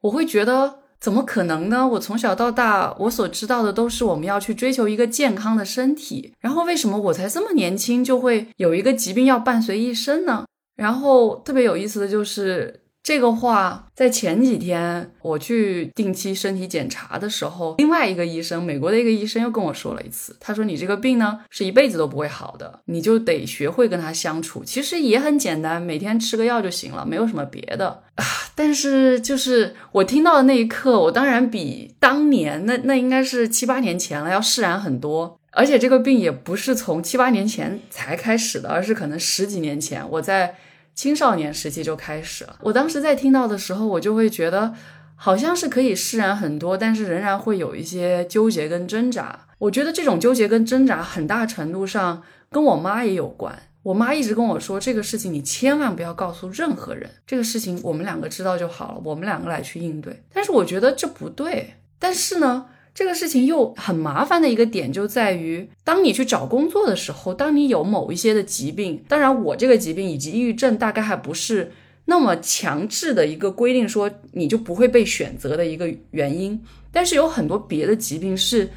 [0.00, 0.79] 我会觉得。
[1.00, 1.88] 怎么可能呢？
[1.88, 6.34] 我从小到大，我所知道的都是我们要去追求一个健康的身体。
[6.40, 10.44] 然后为什么我才这么年轻就会有一个疾病要伴随一生呢？
[10.76, 12.79] 然后特别有意思的就是。
[13.02, 20.36] 这个话在前几天我去定期身体检查的时候，另外一个医生，美国的一个医生又跟我说了一次。
[20.38, 24.62] 他说：“你这个病呢，是一辈子都不会好的，你就得学会跟他相处。
[24.62, 28.24] 其实也很简单，每天吃个药就行了，没有什么别的啊。”
[28.54, 35.38] 但是就是我听到的那一刻，我当然比当年那那应该是七八年前了要释然很多。
[35.52, 40.54] 而且这个病也不是从七八年前才开始的，而是可能十几年前我在。
[40.94, 42.56] 青少年时期就开始了。
[42.62, 44.74] 我当时在听到的时候，我就会觉得
[45.16, 49.46] 好像是可以释然很多，但是仍然会有一些纠结跟挣扎。
[49.58, 53.58] 我觉得这种纠结跟挣扎很大程度上跟我妈也有关。
[53.82, 60.22] 我妈一直跟我说，这个事情你千万不要告诉任何人，这个事情我们两个知道就好了，我们两个来去应对。
[60.34, 61.74] 但是我觉得这不对。
[61.98, 62.66] 但是呢，
[63.00, 71.72] 这个事情又很麻烦的一个点就在于，当你去找工作的时候，当你有某一些的疾病，当然我这个疾病以及抑郁症大概还不是
[72.04, 76.62] 那么强制的一个规定，说你就不会被选择的一个原因。
[76.92, 78.68] 但是有很多别的疾病是，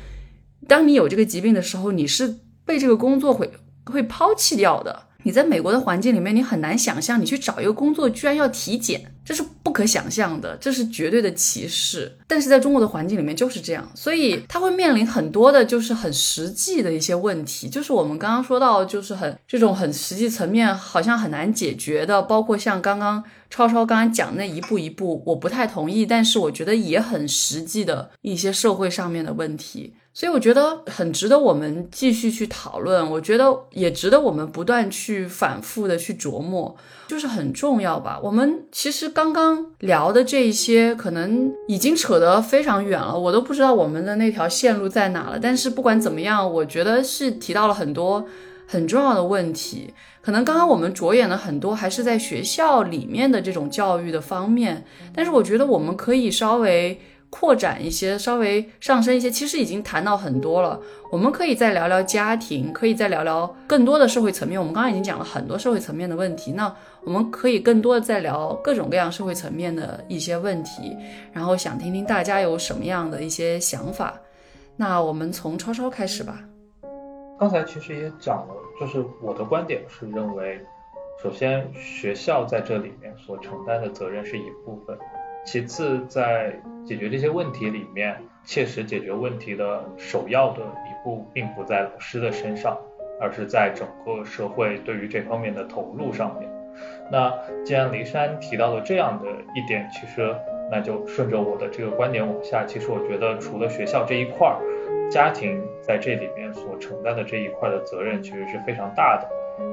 [0.69, 2.33] 当你有这个疾病的时候，你是
[2.63, 3.51] 被这个工作会。
[3.85, 5.07] 会抛弃掉的。
[5.23, 12.17] 你在美国的环境里面，你很难想象你去找一个工作居然要体检，这是不可想象的，这是绝对的歧视。
[12.27, 29.93] 但是在中国的环境里面就是这样，所以他会面临很多的，就是很实际的一些问题，就是我们刚刚说到，就是很这种很实际层面好像很难解决的，包括像刚刚超超刚刚讲那一步一步，我不太同意，但是我觉得也很实际的一些社会上面的问题。
[30.15, 36.75] 所以我觉得很值得我们继续去讨论，我觉得也值得我们不断去反复的去琢磨，
[37.07, 38.19] 就是很重要吧。
[38.21, 45.39] 我们其实刚刚聊的这一些，可能已经扯得非常远了，我都不知道我们的那条线路在哪了。
[45.39, 48.23] 但是不管怎么样，我觉得是提到了很多
[48.67, 49.95] 很重要的问题。
[50.21, 57.01] 可能刚刚我们着眼的很多还是在学校里面的这种教育的方面，但是我觉得我们可以稍微。
[57.35, 60.79] 扩展一些，稍微上升一些，其实已经谈到很多了。
[61.11, 64.59] 我们可以再聊聊家庭，可以再聊聊更多的社会层面。
[64.59, 66.71] 我们刚刚已经讲了很多社会层面的问题，那
[67.03, 70.95] 我们可以更多的再聊各种各样社会层面的一些问题。
[71.31, 74.13] 然后想听听大家有什么样的一些想法。
[74.77, 76.39] 那我们从超超开始吧。
[77.39, 80.59] 刚才其实也讲了，就是我的观点是认为，
[81.21, 84.95] 首先学校在这里面所承担的责任是一部分。
[85.45, 86.53] 其次，在
[86.85, 92.77] 解决这些问题里面，切实解决问题的首要的一步，并不在老师的身上，
[93.19, 96.49] 而是在整个社会对于这方面的投入上面。
[97.11, 97.31] 那
[97.63, 100.33] 既然骊山提到了这样的一点，其实
[100.71, 102.65] 那就顺着我的这个观点往下。
[102.65, 104.57] 其实我觉得，除了学校这一块儿，
[105.11, 109.29] 家庭在这里面所承担的这一块的责任，其实是非常大的。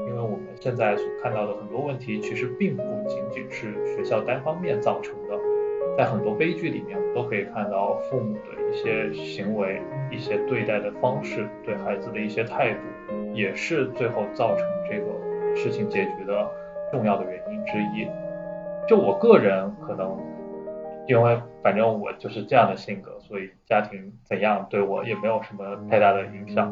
[0.07, 5.50] 因为我们现在所看到的很多问题，其实并不仅仅是学校单方面造成的。
[5.97, 8.41] 在很多悲剧里面，都可以看到父母的
[8.71, 12.81] 一些行为、一些对待的方式、对孩子的一些态度，
[13.35, 16.49] 也是最后造成这个事情结局的
[16.91, 18.09] 重要的原因之一。
[18.89, 20.19] 就我个人可能，
[21.07, 26.71] 因为反正我就是这样的性格，所以家庭怎样对我也没有什么太大的影响。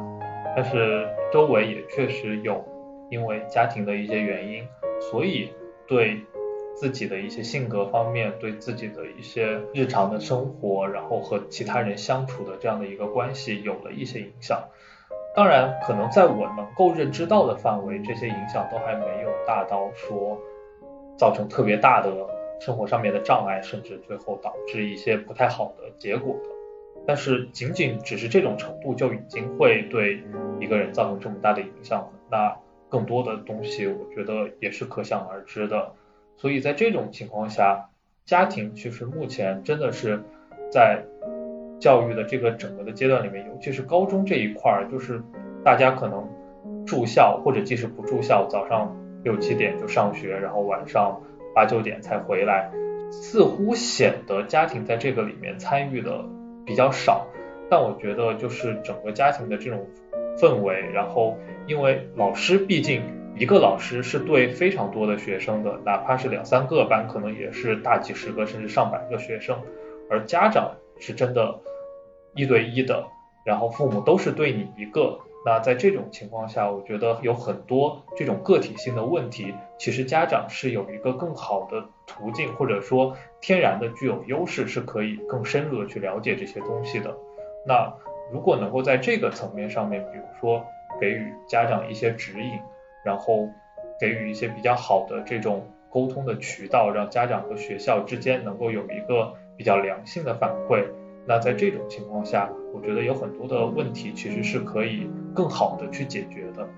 [0.56, 2.64] 但是周围也确实有
[3.10, 4.66] 因为家庭的一些原因，
[5.00, 5.50] 所以
[5.86, 6.18] 对。
[6.80, 14.62] 自己的一些性格方面，对自己的一些日常的生活，然后和其他人相处的这样的一个关系有了一些影响。
[15.34, 20.38] 当然，可能在我能够认知到的范围，这些影响都还没有大到说
[21.16, 22.12] 造成特别大的
[22.60, 26.50] 生活上面的障碍，甚至最后导致一些不太好的结果的。
[27.06, 30.22] 但是，仅仅只是这种程度就已经会对
[30.60, 32.10] 一个人造成这么大的影响了。
[32.30, 32.56] 那
[32.88, 35.92] 更多的东西，我觉得也是可想而知的。
[36.38, 37.90] 所以在这种情况下，
[38.24, 40.22] 家庭其实目前真的是
[40.70, 41.02] 在
[41.80, 45.20] 教育的这个整个的阶段里面，尤其是高中这一块儿，就是
[45.64, 46.28] 大家可能
[46.86, 51.20] 住校或者即使不住校，早上六七点就上学，然后晚上
[51.52, 52.70] 八九点才回来，
[53.10, 56.24] 似乎显得家庭在这个里面参与的
[56.64, 57.26] 比较少。
[57.68, 59.84] 但我觉得就是整个家庭的这种
[60.40, 61.36] 氛围，然后
[61.66, 63.17] 因为老师毕竟。
[63.38, 69.56] 一个老师是对非常多的学生的，哪怕是两三个班，可能也是大几十个甚至上百个学生，
[70.10, 71.60] 而家长是真的
[72.34, 73.06] 一对一的，
[73.44, 75.20] 然后父母都是对你一个。
[75.46, 87.16] 那在这种情况下，我觉得有很多这种个体性的问题，其实家长是有一个更好的途径，或者说天然的具有优势，是可以更深入的去了解这些东西的。
[87.64, 87.94] 那
[88.32, 90.60] 如果能够在这个层面上面，比如说
[91.00, 92.58] 给予家长一些指引。
[93.08, 93.48] 然后
[93.98, 100.84] 给予一些比较好的这种沟通的渠道，让家长和学校之间能够有一个比较良性的反馈。
[101.26, 106.68] 那在这种情况下，我觉得有很多的问题其实是可以更好的去解决的。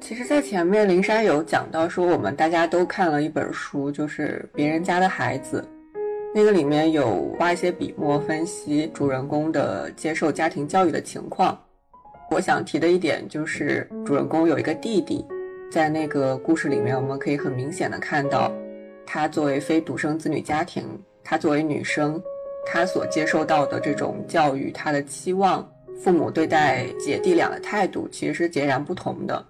[0.00, 5.64] 其实，在前面林珊有讲到说，我们大家都看了一本书，就是《别人家的孩子》，
[6.34, 11.56] 那个里面有花一些笔墨分析主人公的接受家庭教育的情况。
[12.28, 15.24] 我想提的一点就是，主人公有一个弟弟，
[15.70, 18.52] 在那个故事里面，我们可以很明显的看到，
[19.06, 20.84] 他作为非独生子女家庭，
[21.22, 22.20] 他作为女生，
[22.66, 25.66] 他所接受到的这种教育，他的期望，
[26.02, 29.46] 父母对待姐弟俩的态度其实是截然不同的。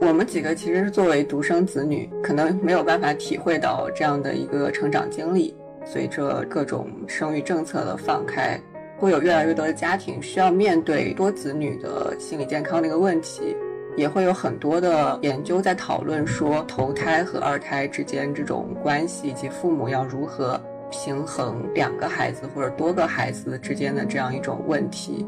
[0.00, 5.54] 我们几个其实是作为独生子女，可能没有办法体会到这样的一个成长经历。
[5.86, 8.58] 随着各种生育政策的放开，
[8.96, 13.56] 会有越来越多的家庭需要面对多子女的心理健康的一个问题，
[13.96, 20.60] 也会有很多的研究在讨论说头胎和二胎之间这种关系，以及父母要如何
[20.90, 25.26] 平衡两个孩子或者多个孩子之间的这样一种问题。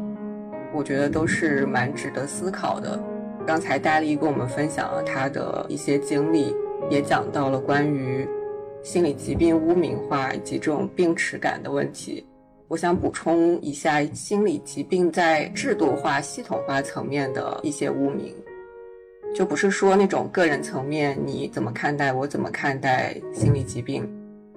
[0.73, 3.03] 我觉得都是蛮值得思考的。
[3.47, 6.55] 刚才戴丽跟我们分享了她的一些经历，
[6.91, 8.29] 也讲到了关于
[8.83, 12.27] 心理疾病污名化以及这种病耻感的问题。
[12.69, 18.35] 我想补充一下，心理疾病在制度化、系统化层面的一些污名，
[19.37, 24.05] 就不是说那种个人层面你怎么看待，我怎么看待心理疾病，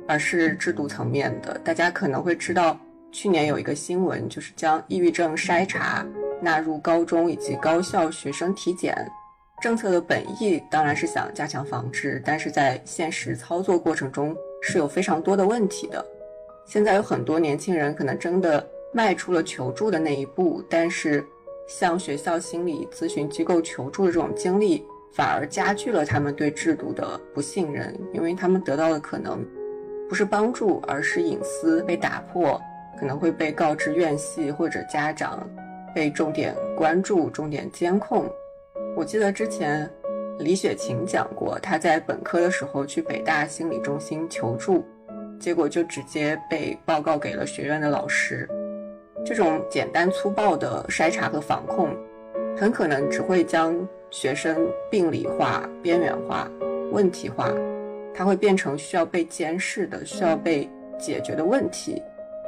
[0.08, 1.60] 而是制度层面的。
[1.60, 2.80] 大家可能会知道，
[3.12, 6.06] 去年有一个新闻，就是将抑郁症筛查。
[6.42, 8.96] 纳入高中以及高校学生体检
[9.62, 16.04] 政策的本意当然是想加强防治，但是在现实操作过程中是有非常多的问题的。
[16.70, 18.64] 现在有很多年轻人可能真的
[18.94, 21.26] 迈出了求助的那一步，但是
[21.68, 29.44] 向学校心理咨询机构求助的这种经历，反而加剧了他们对制度的不信任，因为他们得到的可能
[30.08, 32.62] 不是帮助，而是隐私被打破，
[33.00, 35.50] 可能会被告知院系或者家长。
[35.92, 38.32] 被重点关注、重点监控。
[38.96, 39.90] 我记得之前
[40.38, 44.86] 李雪琴讲过，她在本科的时候去北大心理中心求助，
[45.40, 48.48] 结果就直接被报告给了学院的老师。
[49.26, 51.90] 这种简单粗暴的筛查和防控，
[52.58, 53.76] 很可能只会将
[54.12, 56.50] 学生病理化、边缘化、
[56.92, 57.52] 问题化，
[58.14, 62.02] 它会变成需要被监视的、需要被解决的问题。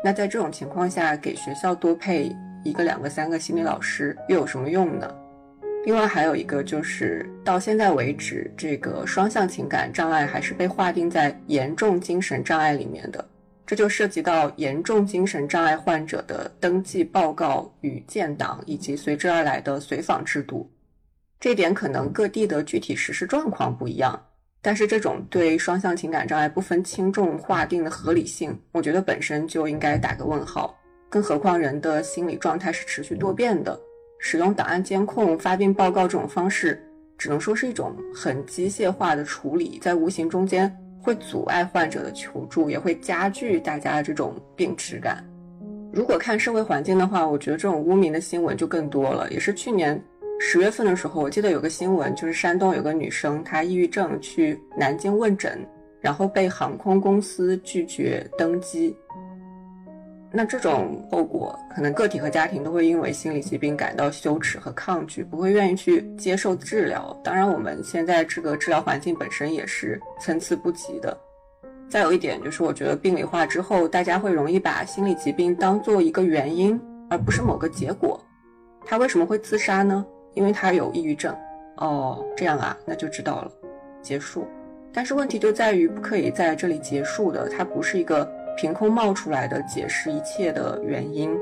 [0.04, 2.36] 那在这种情况下，给学校多配。
[2.64, 5.12] 一个、两个、三个心理老师又有什么用呢？
[5.84, 13.28] 另外还有一个就是，到现在为止，这个双向情感障碍还是被划定在严重精神障碍里面的，
[13.66, 20.70] 这就涉及到严重精神障碍患者的登记报告与建档，以及随之而来的随访制度。
[21.40, 24.24] 这点可能各地的具体实施状况不一样，
[24.62, 30.78] 但是这种对双向情感障碍不分轻重划定的合理性，我觉得本身就应该打个问号。
[31.10, 33.78] 更何况人的心理状态是持续多变的，
[34.24, 36.80] 使用档案监控、发病报告这种方式，
[37.18, 40.72] 只能说是一种很机械化的处理，在无形中间
[41.02, 45.26] 会阻碍患者的求助，也会加剧大家的这种病耻感。
[45.92, 49.30] 如果看社会环境的话，我觉得这种污名的新闻就更多了。
[49.32, 50.00] 也是去年
[50.40, 55.60] 十月份的时候，我记得有个新闻，就是山东有个女生，她抑郁症去南京问诊，
[56.00, 58.96] 然后被航空公司拒绝登机。
[60.34, 67.14] 那这种后果，可能个体和家庭都会因为心理疾病感到羞耻和抗拒，不会愿意去接受治疗。
[67.22, 71.18] 当然，我们现在这个治疗环境本身也是参差不齐的。
[71.90, 76.80] 再有一点就是，我觉得病理化之后，大家会容易把心理疾病当做一个原因，
[77.10, 78.18] 而不是某个结果。
[78.86, 80.06] 他为什么会自杀呢？
[80.34, 81.36] 因为他有抑郁症。
[81.76, 83.52] 哦，这样啊，那就知道了，
[84.02, 84.48] 结束。
[84.94, 88.26] 但是问题就在于，不可以在这里结束的，它不是一个。
[88.58, 91.36] 凭空冒出来的解释一切的原因，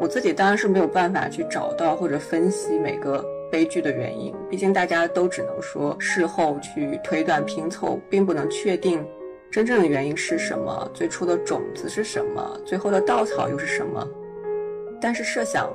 [0.00, 4.34] 我自己当然是没有办法去找到或者分析每个悲剧的原因。
[4.48, 9.06] 毕竟大家都只能说事后去推断拼凑，并不能确定
[9.50, 14.06] 真正的原因是什么，最初的种子是什么，最后的稻草又是什么。
[15.00, 15.70] 但是设想，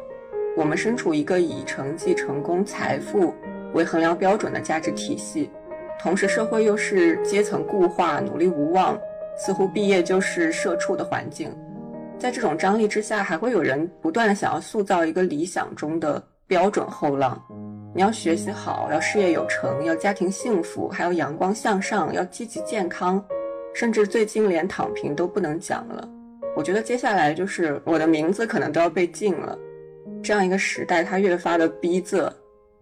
[0.58, 3.34] 我们身处一个以成绩、成功、财富
[3.74, 5.50] 为衡量标准的价值体系，
[6.02, 9.00] 同时社会又是阶层固化、努力无望。
[9.38, 11.54] 似乎毕业就是社畜的环境，
[12.18, 17.42] 在这种张力之下，还会有人不断的想要塑造一个理想中的标准后浪。
[17.94, 23.24] 你要学习好，要事业有成，要家庭幸福，还要阳光向上，要积极健康，
[23.74, 26.08] 甚至最近连躺平都不能讲了。
[26.56, 29.58] 我觉得接下来就是我的名字可能都要被禁了。
[30.24, 32.32] 这样一个时代，它越发的逼仄，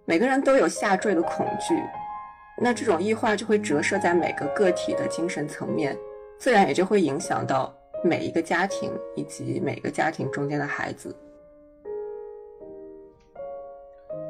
[0.05, 1.75] 每个人都有下坠的恐惧，
[2.57, 5.97] 那这种异化就会折射在每个个体的精神层面。
[6.43, 11.15] 自然也就会影响到每一个家庭以及每个家庭中间的孩子。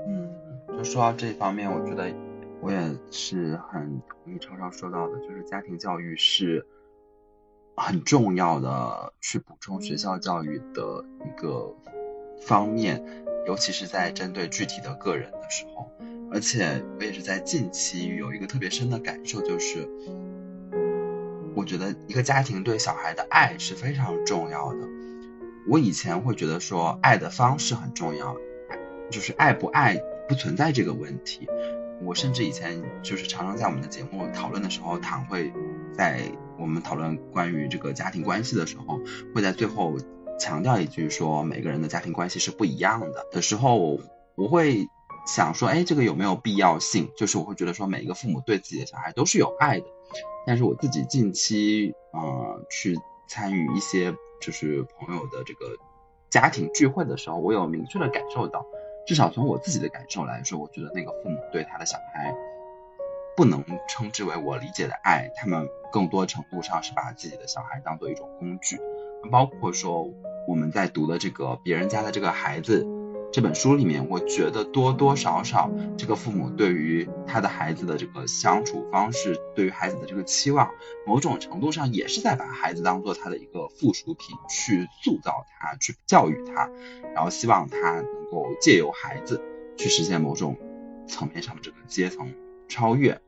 [0.07, 0.31] 嗯，
[0.77, 2.13] 就说到这方面，我觉得
[2.61, 2.77] 我也
[3.09, 6.63] 是很同意超超说到的，就是家庭教育是
[7.75, 11.75] 很重要的，去补充学校教育的一个
[12.45, 13.03] 方面，
[13.47, 15.89] 尤其是在针对具体的个人的时候。
[16.31, 19.89] 而且我也是在近期有一个特别深的感受，就是。
[21.55, 24.79] 我觉得一个家庭对小孩的爱是非常重要的。
[25.67, 28.35] 我以前会觉得说爱的方式很重要，
[29.09, 29.95] 就是爱不爱
[30.27, 31.47] 不存在这个问题。
[32.01, 35.53] 我甚至以前就是常常在我们的节目讨论的时候，唐会
[35.93, 36.21] 在
[36.57, 38.99] 我们讨论关于这个家庭关系的时候，
[39.33, 39.95] 会在最后
[40.37, 44.01] 强调一句说每个人的家庭关系是不一样的的时候，
[44.35, 44.85] 我会
[45.25, 47.09] 想说，哎，这个有没有必要性？
[47.15, 49.85] 就是我会觉得说每一个父母对自己的小孩都是有爱的，
[50.45, 52.97] 但是我自己近期呃去
[53.27, 55.77] 参与一些就是朋友的这个
[56.29, 58.65] 家庭聚会的时候，我有明确的感受到。
[59.05, 62.33] 至少从我自己的感受来说，我觉得那个父母对他的小孩
[63.35, 68.79] 不能称之为我理解的爱，他们更多程度上是把自己的小孩当做一种工具，
[69.29, 70.09] 包括说
[70.47, 72.85] 我们在读的这个别人家的这个孩子。
[73.33, 80.69] 这本书里面，我觉得多多少少，这个父母对于他的孩子的这个相处方式，对于孩子的这个期望，
[81.07, 86.69] 某种程度上也是在把孩子当做他的一个附属品去塑造他，去教育他，
[87.15, 89.41] 然后希望他能够借由孩子
[89.77, 90.55] 去实现某种
[91.07, 92.31] 层面上的这个阶层
[92.67, 93.19] 超越。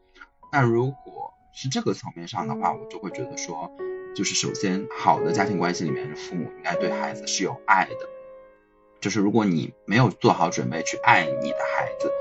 [0.52, 3.72] 那如果是这个层面上的话，我就会觉得说，
[4.16, 8.15] 就是首先好的家庭关系里面，父母应该对孩子是有爱的。
[9.06, 12.12] 就是如果你没有做好准备去爱你的孩子，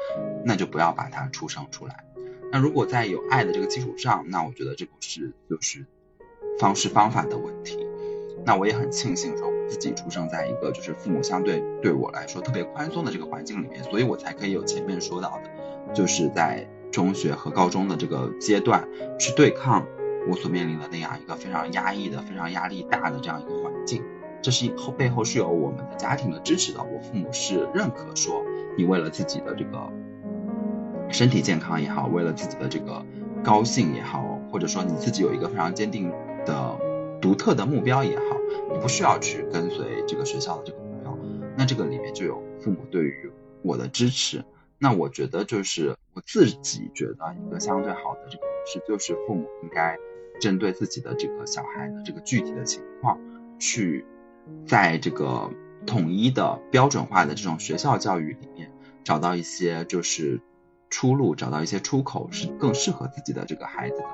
[0.44, 2.05] 那就不要把他出生出来。
[2.52, 5.86] 那如果在有爱的这个基础上，那我觉得这不是就是
[6.61, 7.89] 方式方法的问题。
[8.44, 18.86] 那我也很庆幸说自己出生在一个就是父母相对对我来说特别宽松的这个环境里面，所以我才可以有前面说到的，就是在中学和高中的这个阶段
[19.19, 19.86] 去对抗
[20.28, 24.02] 我所面临的那样一个非常压抑的、非常压力大的这样一个环境。
[24.45, 28.45] 这是后背后是有我们的家庭的支持的，我父母是认可说
[28.77, 29.91] 你为了自己的这个
[31.09, 33.03] 身体健康也好，为了自己的这个
[33.43, 36.12] 高兴也好，或者说你自己有一个非常坚定
[36.45, 36.79] 的
[37.23, 38.37] 独特的目标也好，
[38.71, 41.19] 你不需要去跟随这个学校的这个目标，
[41.57, 44.45] 那这个里面就有父母对于我的支持。
[44.79, 49.97] 那我觉得就是我自己觉得一个相对好的这个模式，就是父母应该
[50.39, 53.19] 针对自己的这个小孩的这个具体的情况
[53.59, 54.05] 去。
[54.66, 55.51] 在这个
[55.87, 58.73] 统一的标准化的这种学校教育里面，
[59.05, 60.41] 找到一些就是
[60.89, 64.05] 出路，找到一些出口，是更适合自己的这个孩子的。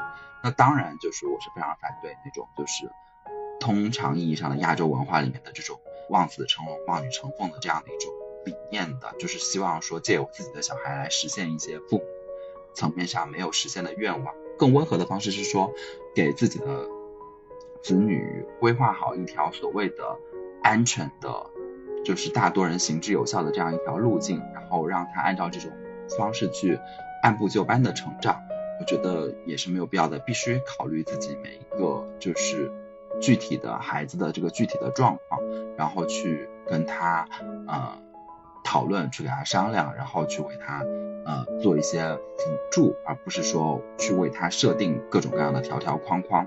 [0.43, 2.91] 那当然，就是我是非常反对那种就是
[3.61, 5.79] 通常意义上的亚洲文化里面的这种
[6.09, 8.13] 望子成龙、望女成凤的这样的一种
[8.45, 12.05] 理念的，就是希望说借我自己的小孩来实现一些父母
[12.75, 14.35] 层面上没有实现的愿望。
[14.59, 15.73] 更温和的方式是说，
[16.15, 16.89] 给自己的。
[17.83, 20.19] 子女规划好一条所谓的
[20.63, 21.47] 安全的，
[22.05, 25.71] 就是大多人行之有效的这样一条路径，然后让他按照这种
[26.19, 26.79] 方式去
[27.23, 28.41] 按部就班的成长，
[28.79, 30.19] 我觉得也是没有必要的。
[30.19, 32.71] 必须考虑自己每一个就是
[33.21, 35.41] 具体的孩子的这个具体的状况，
[35.77, 37.29] 然后去跟他
[37.67, 37.99] 呃
[38.63, 40.83] 讨论，去给他商量，然后去为他
[41.25, 46.47] 呃做一些辅助，而不是说去为他设定各种各样的条条框框。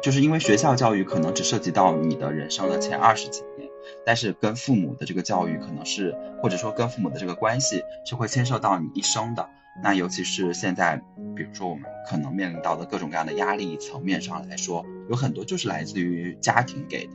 [0.00, 3.68] 就是因为学校教育可能只涉及到你的人生的前二十几年，
[4.06, 9.48] 但是跟父母的这个教育可能是，或者说跟父母的这个关系是会牵涉到你一生的。
[9.82, 11.02] 那尤其是现在，
[11.36, 17.14] 比如说我们可能面临到的各种各样的压力层面上来说，有很多就是来自于家庭给的，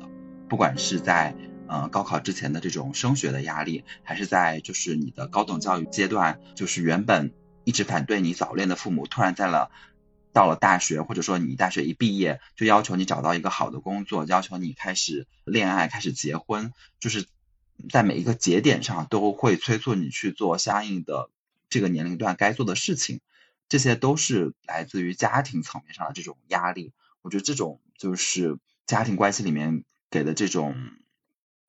[0.49, 1.35] 不管是在
[1.67, 7.31] 呃高考之前的这种升学的压力，还是在就是你的高等教育阶段，就是原本
[7.63, 9.71] 一直反对你早恋的父母，突然在了。
[10.33, 17.27] 到了大学，或者说你大学一毕业，就要求你找到一个好的工作，要求你开始恋爱、开始结婚，就是
[17.89, 21.29] 在每一个节点上都会催促你去做相应的
[21.69, 23.21] 这个年龄段该做的事情，
[23.69, 26.93] 这些都是来自于家庭层面上的这种压力。
[27.21, 30.75] 我觉得这种就是家庭关系里面给的这种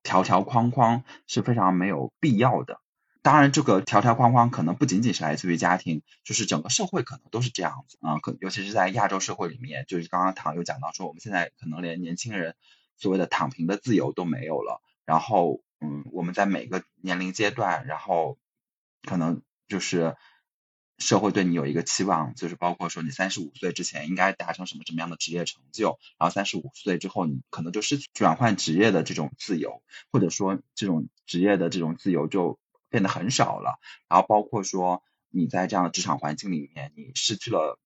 [0.02, 2.80] 条条框框是非常没有必要的。
[3.24, 8.18] 当然，这个条条框框可能不仅仅是来自于家庭，就是整个社会可能都是这样子啊。
[8.18, 12.54] 可尤其是在亚洲社会里面，就是刚刚唐又讲到说，我们现在可能连年轻人
[12.98, 14.82] 所谓的躺平的自由都没有了。
[15.06, 18.36] 然后，嗯，我们在每个年龄阶段，然后
[19.08, 20.16] 可能就是
[20.98, 29.82] 社会对你有一个期望，就是包括说你三十五岁之前应该达成什么什么样的职业成就，然后三十五岁之后你可能就失去转换职业的这种自由，
[30.12, 32.58] 或者说这种职业的这种自由就。
[32.94, 37.80] 变得很少了，然后包括说你在这样的职场环境里面，你失去了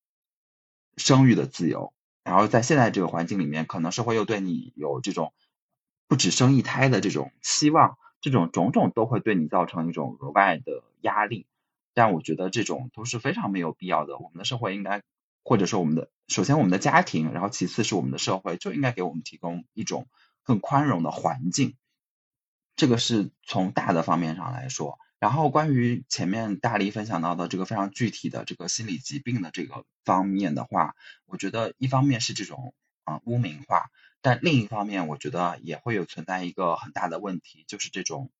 [0.98, 1.94] 生育的自由，
[2.24, 5.32] 然后在现在这个环境里面，可能社会又对你有这种
[6.08, 11.46] 不止生一胎的这种期望，这种种种都会对你造成一种额外的压力。
[11.94, 14.18] 但我觉得这种都是非常没有必要的。
[14.18, 15.02] 我们的社会应该，
[15.42, 20.06] 或者说我们的首先我们的家庭，然后其次是我们的社会，就应该给我们提供一种
[20.42, 21.76] 更宽容的环境。
[22.78, 24.98] 这个是从大的方面上来说。
[25.18, 30.94] 然后关于前面大力分享到的这个非常具体的这个心理疾病的这个方面的话，
[31.26, 32.72] 我觉得一方面是这种
[33.02, 33.90] 啊污名化，
[34.22, 38.30] 但另一方面我觉得也会有存在一个很大的问题，就是这种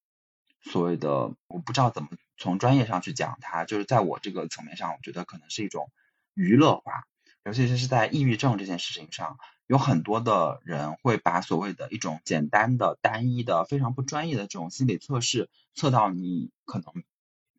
[0.62, 5.90] 所谓的我不知道怎么从专业上去讲它，就是在我这个层面上，我觉得可能是一种
[6.34, 7.08] 娱乐化，
[7.42, 9.36] 尤其是是在抑郁症这件事情上。
[9.68, 16.86] 有很多的人会把所谓的一种简单的、单一的、非常不专业的这种心理测试测到你可能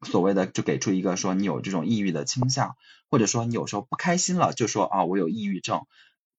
[0.02, 2.76] 所谓的就给出一个说你有这种抑郁的倾向，
[3.12, 5.86] 或者说你有时候不开心了就说啊我有抑郁症，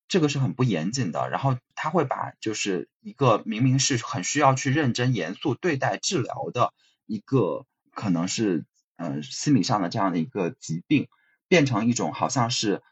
[0.09, 1.31] 这个是很不严谨的。
[1.31, 6.75] 然后他会把就是一个明明是很需要去认真严肃对待治疗的
[7.07, 7.65] 一个
[7.95, 8.65] 可能是
[8.97, 11.07] 嗯心理上的这样的一个疾病，
[11.47, 12.83] 变成一种好像是。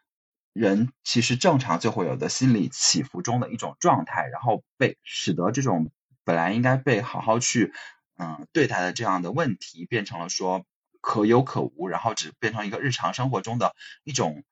[0.59, 5.91] 人其实正常就会有的心理起伏中的一种状态，然后被使得这种
[6.25, 7.73] 本来应该被好好去
[8.17, 10.65] 嗯对待的这样的问题，变成了说
[11.01, 13.75] 可有可无，然后只变成一个日常生活中的
[14.05, 14.45] 一种。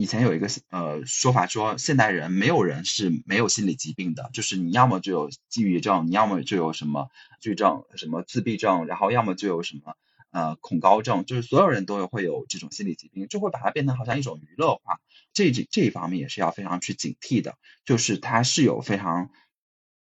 [0.00, 7.08] 以前有一个呃说法说，现代人没有人是没有心理疾病的，就是你要么就有抑郁症，你要么就有什么
[7.42, 9.96] 抑郁症、什么自闭症，然后要么就有什么
[10.30, 15.00] 呃恐高症，就是所有人都有会有这种心理疾病，就会把它变成好像一种娱乐化。
[15.38, 17.54] 这这这一方面也是要非常去警惕的，
[17.84, 19.30] 就是它是有非常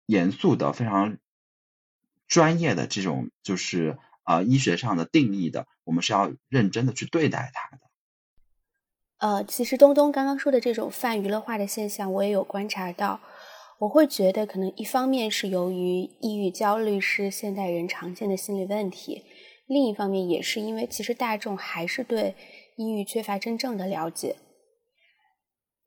[0.07, 1.19] 严肃的、非常
[2.27, 7.83] 专业的这种就是呃医学上的定义的，我们是要认真的去对待它的。
[9.19, 13.21] 呃，其实东东刚刚说的这种泛娱乐化的现象，我也有观察到。
[13.79, 19.23] 我会觉得，可能一方面是由于抑郁、焦虑是现代人常见的心理问题，
[19.67, 22.35] 另一方面也是因为其实大众还是对
[22.77, 24.37] 抑郁缺乏真正的了解。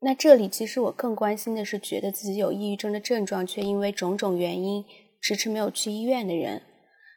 [0.06, 4.84] 那这里其实我更关心的是，觉得自己有抑郁症的症状，却因为种种原因
[5.20, 6.62] 迟迟没有去医院的人。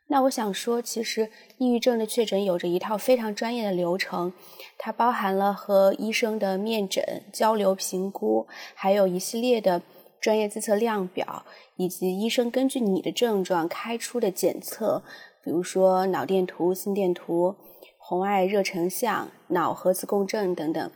[0.08, 1.30] 那我想说，其实
[1.60, 4.34] 抑郁症的确诊有着一套非常专业的流程，
[4.80, 9.84] 它包含了和医生的面诊、交流、评估，还有一系列的
[10.20, 11.46] 专业自测量表，
[11.76, 15.04] 以及医生根据你的症状开出的检测，
[15.44, 17.56] 比如说脑电图、心电图、
[18.00, 20.92] 红外热成像、脑核磁共振等等。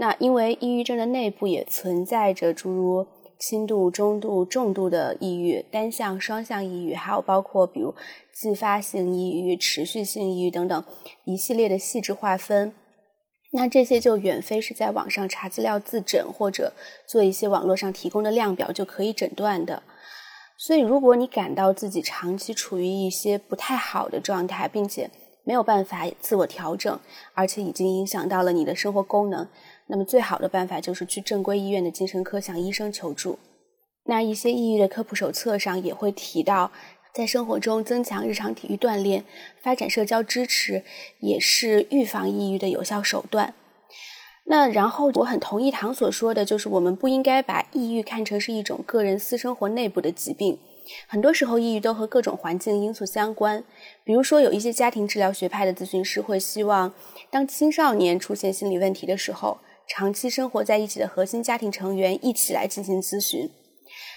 [0.00, 3.04] 那因为抑郁症的内部也存在着诸如
[3.36, 7.92] 轻度、中度、重度的抑郁、单向、双向抑郁，还有包括比如
[8.32, 10.84] 继发性抑郁、持续性抑郁等等
[11.24, 12.72] 一系列的细致划分。
[13.50, 16.72] 那这些就远非是在网上查资料自诊或者
[17.08, 19.82] 做一些网络上提供的量表就可以诊断的。
[20.58, 25.10] 所以，如果你感到自己长期处于一些不太好的状态，并且
[25.44, 26.98] 没有办法自我调整，
[27.32, 29.48] 而且已经影响到了你的生活功能。
[29.88, 33.38] 那么最好的办法就是去正规医院的精神科向医生求助。
[34.04, 36.70] 那一些抑郁的科普手册上也会提到，
[37.12, 39.24] 在生活中增强日常体育锻炼、
[39.60, 40.84] 发展社交支持，
[41.20, 43.54] 也是预防抑郁的有效手段。
[44.44, 50.58] 那然后我很同意唐所说的，就是我们不应该把抑郁看成是一种个人私生活内部的疾病。
[51.06, 53.62] 很多时候，抑郁都和各种环境因素相关。
[54.04, 56.94] 比如说，有一些家庭治疗学派的咨询师会希望，
[57.30, 59.58] 当青少年出现心理问题的时候，
[59.88, 63.50] 长期生活在一起的核心家庭成员一起来进行咨询，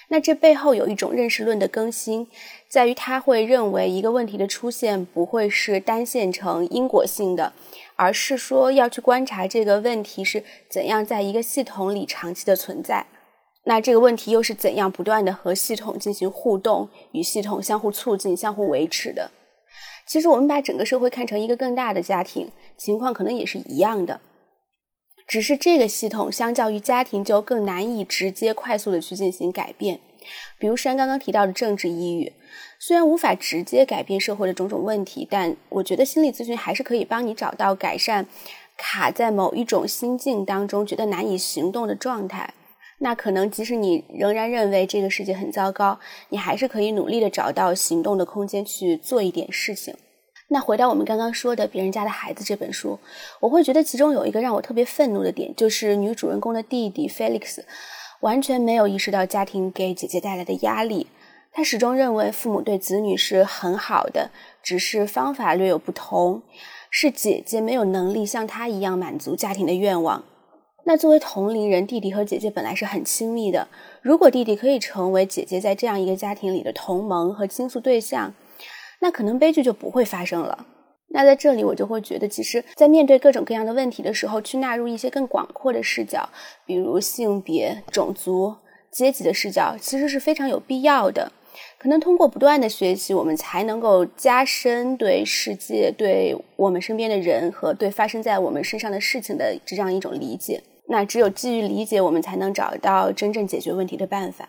[0.10, 2.28] 那这背后有一种认识论的更新，
[2.68, 7.54] 在于他会认为一个问题的出现不会是单线程因果性的，
[7.96, 13.08] 而是说要去观察这个问题是怎样在一个系统里长期的存在，
[13.64, 19.32] 那这个问题又是怎样不断的和系统进行互动，与系统相互促进、相互维持的。
[20.06, 24.20] 其实我们把整个社会看成一个更大的家庭，情况可能也是一样的。
[25.32, 30.02] 只是这个系统相较于家庭就更难以直接快速的去进行改变，
[30.60, 32.34] 比如山刚刚提到的政治抑郁，
[32.78, 38.28] 虽然无法直接改变社会的种种问题，但我觉得心理咨询还是可以帮你找到改善
[38.76, 42.54] 卡在某一种心境当中觉得难以行动的状态。
[42.98, 45.98] 那可能即使你仍然认为这个世界很糟糕，
[46.28, 49.96] 你还是可以努力的找到行动的空间去做一点事情。
[50.54, 53.00] 那回到我们刚刚说的《别人家的孩子》这本书，
[53.40, 57.60] 我会觉得其中有一个让我特别愤怒的点，就是女主人公的弟弟 Felix
[58.20, 61.08] 完全没有意识到家庭给姐姐带来的压力。
[61.54, 64.30] 他始终认为父母对子女是很好的，
[64.62, 66.42] 只是方法略有不同，
[66.90, 70.26] 是姐姐没有能力像他一样满足家庭的愿望。
[70.84, 73.70] 那作为同龄人，弟弟和姐姐本来是很亲密的，
[74.02, 78.34] 如果弟弟可以成为姐姐在这样一个家庭里的同盟和倾诉对象。
[79.02, 80.66] 那可能悲剧就不会发生了。
[81.10, 86.30] 那在这里，我就会觉得，其实，在面对各种各样的问题的时候，去纳入一些更广阔的视角，
[86.66, 88.56] 比如性别、种族、
[88.90, 91.30] 阶级的视角，其实是非常有必要的。
[91.78, 100.62] 可能通过不断的学习，我们才能够加深对世界、对我们身边的人和对发生在我们身上的事情的这样一种理解。
[100.88, 104.48] 那只有基于理解，我们才能找到真正解决问题的办法。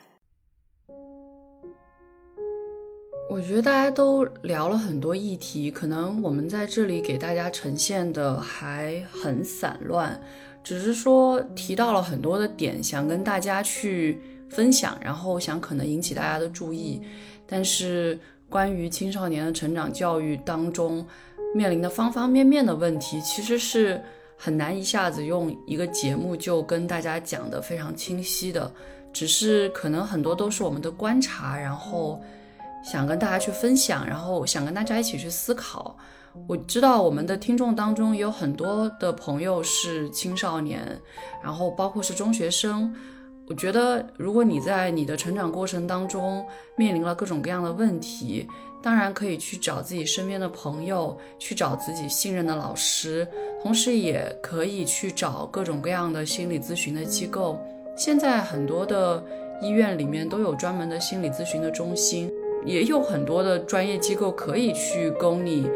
[3.33, 10.21] 我觉得大家都聊了很多议题，可能我们在这里给大家呈现的还很散乱，
[10.63, 17.01] 只是说提到了很多的点，想跟大家去分享，然后想可能引起大家的注意。
[17.47, 18.19] 但是
[18.51, 21.03] 关于青少年的成长教育当中
[21.55, 23.99] 面临的方方面面的问题，其实是
[24.37, 28.71] 很难一下子用一个节目就跟大家讲的非常清晰的，
[29.11, 32.23] 只是可能很多都是我们的观察，然后。
[32.83, 35.97] 想跟大家去分享，然后想跟大家一起去思考。
[36.47, 40.81] 我知道我们的听众当中也有很多的朋友是青少年，
[41.43, 42.95] 然后包括是中学生。
[43.49, 46.43] 我觉得，如果你在你的成长过程当中
[46.77, 48.49] 面临了各种各样的问题，
[48.83, 53.29] 当然可以去找自己身边的朋友，去找自己信任的老师，
[53.63, 57.61] 同时也可以去找各种各样的心理咨询的机构。
[57.95, 59.23] 现在很多的
[59.61, 62.33] 医院里面都有专门的心理咨询的中心。
[62.65, 65.69] 也有很多的专业机构可以去供你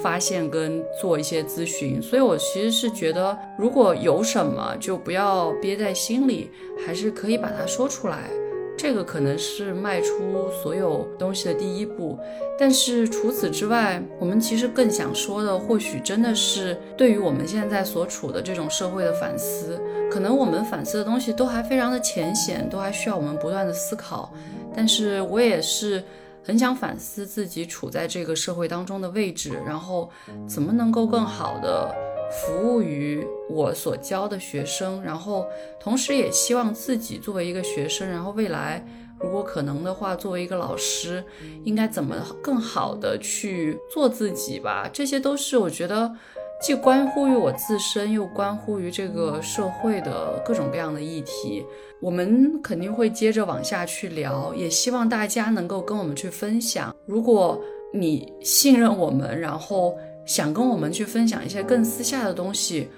[0.00, 6.50] 发现跟做一些咨询，所以我其实是觉得，如果有什么就不要憋在心里，
[6.86, 8.30] 还是可以把它说出来。
[8.76, 12.16] 这个可能是迈出所有东西的第一步。
[12.56, 19.80] 但是除此之外，我们其实更想说的，或许真的是对于我们现在所处的这种社会的反思。
[20.08, 24.32] 可能我们反思的东西都还非常的浅显，都还需要我们不断的思考。
[24.76, 26.00] 但是我也是。
[26.48, 30.10] 很想反思自己处在这个社会当中的位置，然后
[30.48, 31.94] 怎么能够更好的
[32.32, 35.46] 服务于我所教的学生，然后
[35.78, 38.82] 同时也希望自己作为一个学生，然后未来
[39.20, 41.22] 如果可能的话，作为一个老师，
[41.64, 44.88] 应该怎么更好的去做自己吧？
[44.90, 46.16] 这些都是我觉得。
[46.60, 51.64] 既关乎于我自身，又关乎于这个社会的各种各样的议题，
[52.00, 56.94] 我们肯定会接着往下去聊，也希望大家能够跟我们去分享。
[57.06, 57.60] 如果
[57.94, 62.88] 你信任我们，然后想跟我们去分享一些更私下的东西，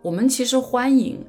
[0.00, 1.22] 我们其实欢迎，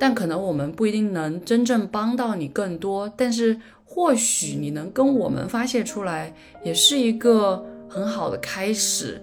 [0.00, 3.54] 但可能我们不一定能真正帮到你更多，但是
[3.84, 6.34] 或许你能跟我们发泄出来，
[6.64, 9.22] 也是一个很好的开始，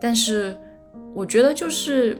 [0.00, 0.56] 但是。
[1.14, 2.16] 我觉得就是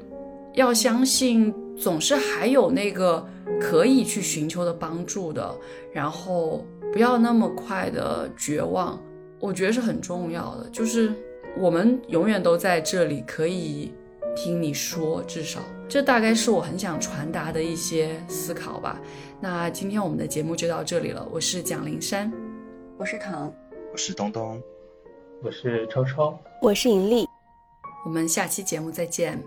[0.55, 3.27] 要相信，总是还有那个
[3.60, 5.55] 可以去寻求的帮助的，
[5.93, 9.01] 然后不要那么快的绝望。
[9.40, 11.12] 我觉得是很重要的，就是
[11.59, 13.93] 我们永远都在这里，可以
[14.36, 15.23] 听你说。
[15.24, 15.59] 至少
[15.89, 19.01] 这大概是我很想传达的一些思考吧。
[19.40, 21.27] 那今天我们的节目就到这里了。
[21.32, 22.32] 我是蒋灵山，
[22.97, 23.52] 我是唐，
[23.90, 24.62] 我是东东，
[25.43, 27.27] 我是超超，我是尹丽。
[28.05, 29.43] 我们下期节目再见。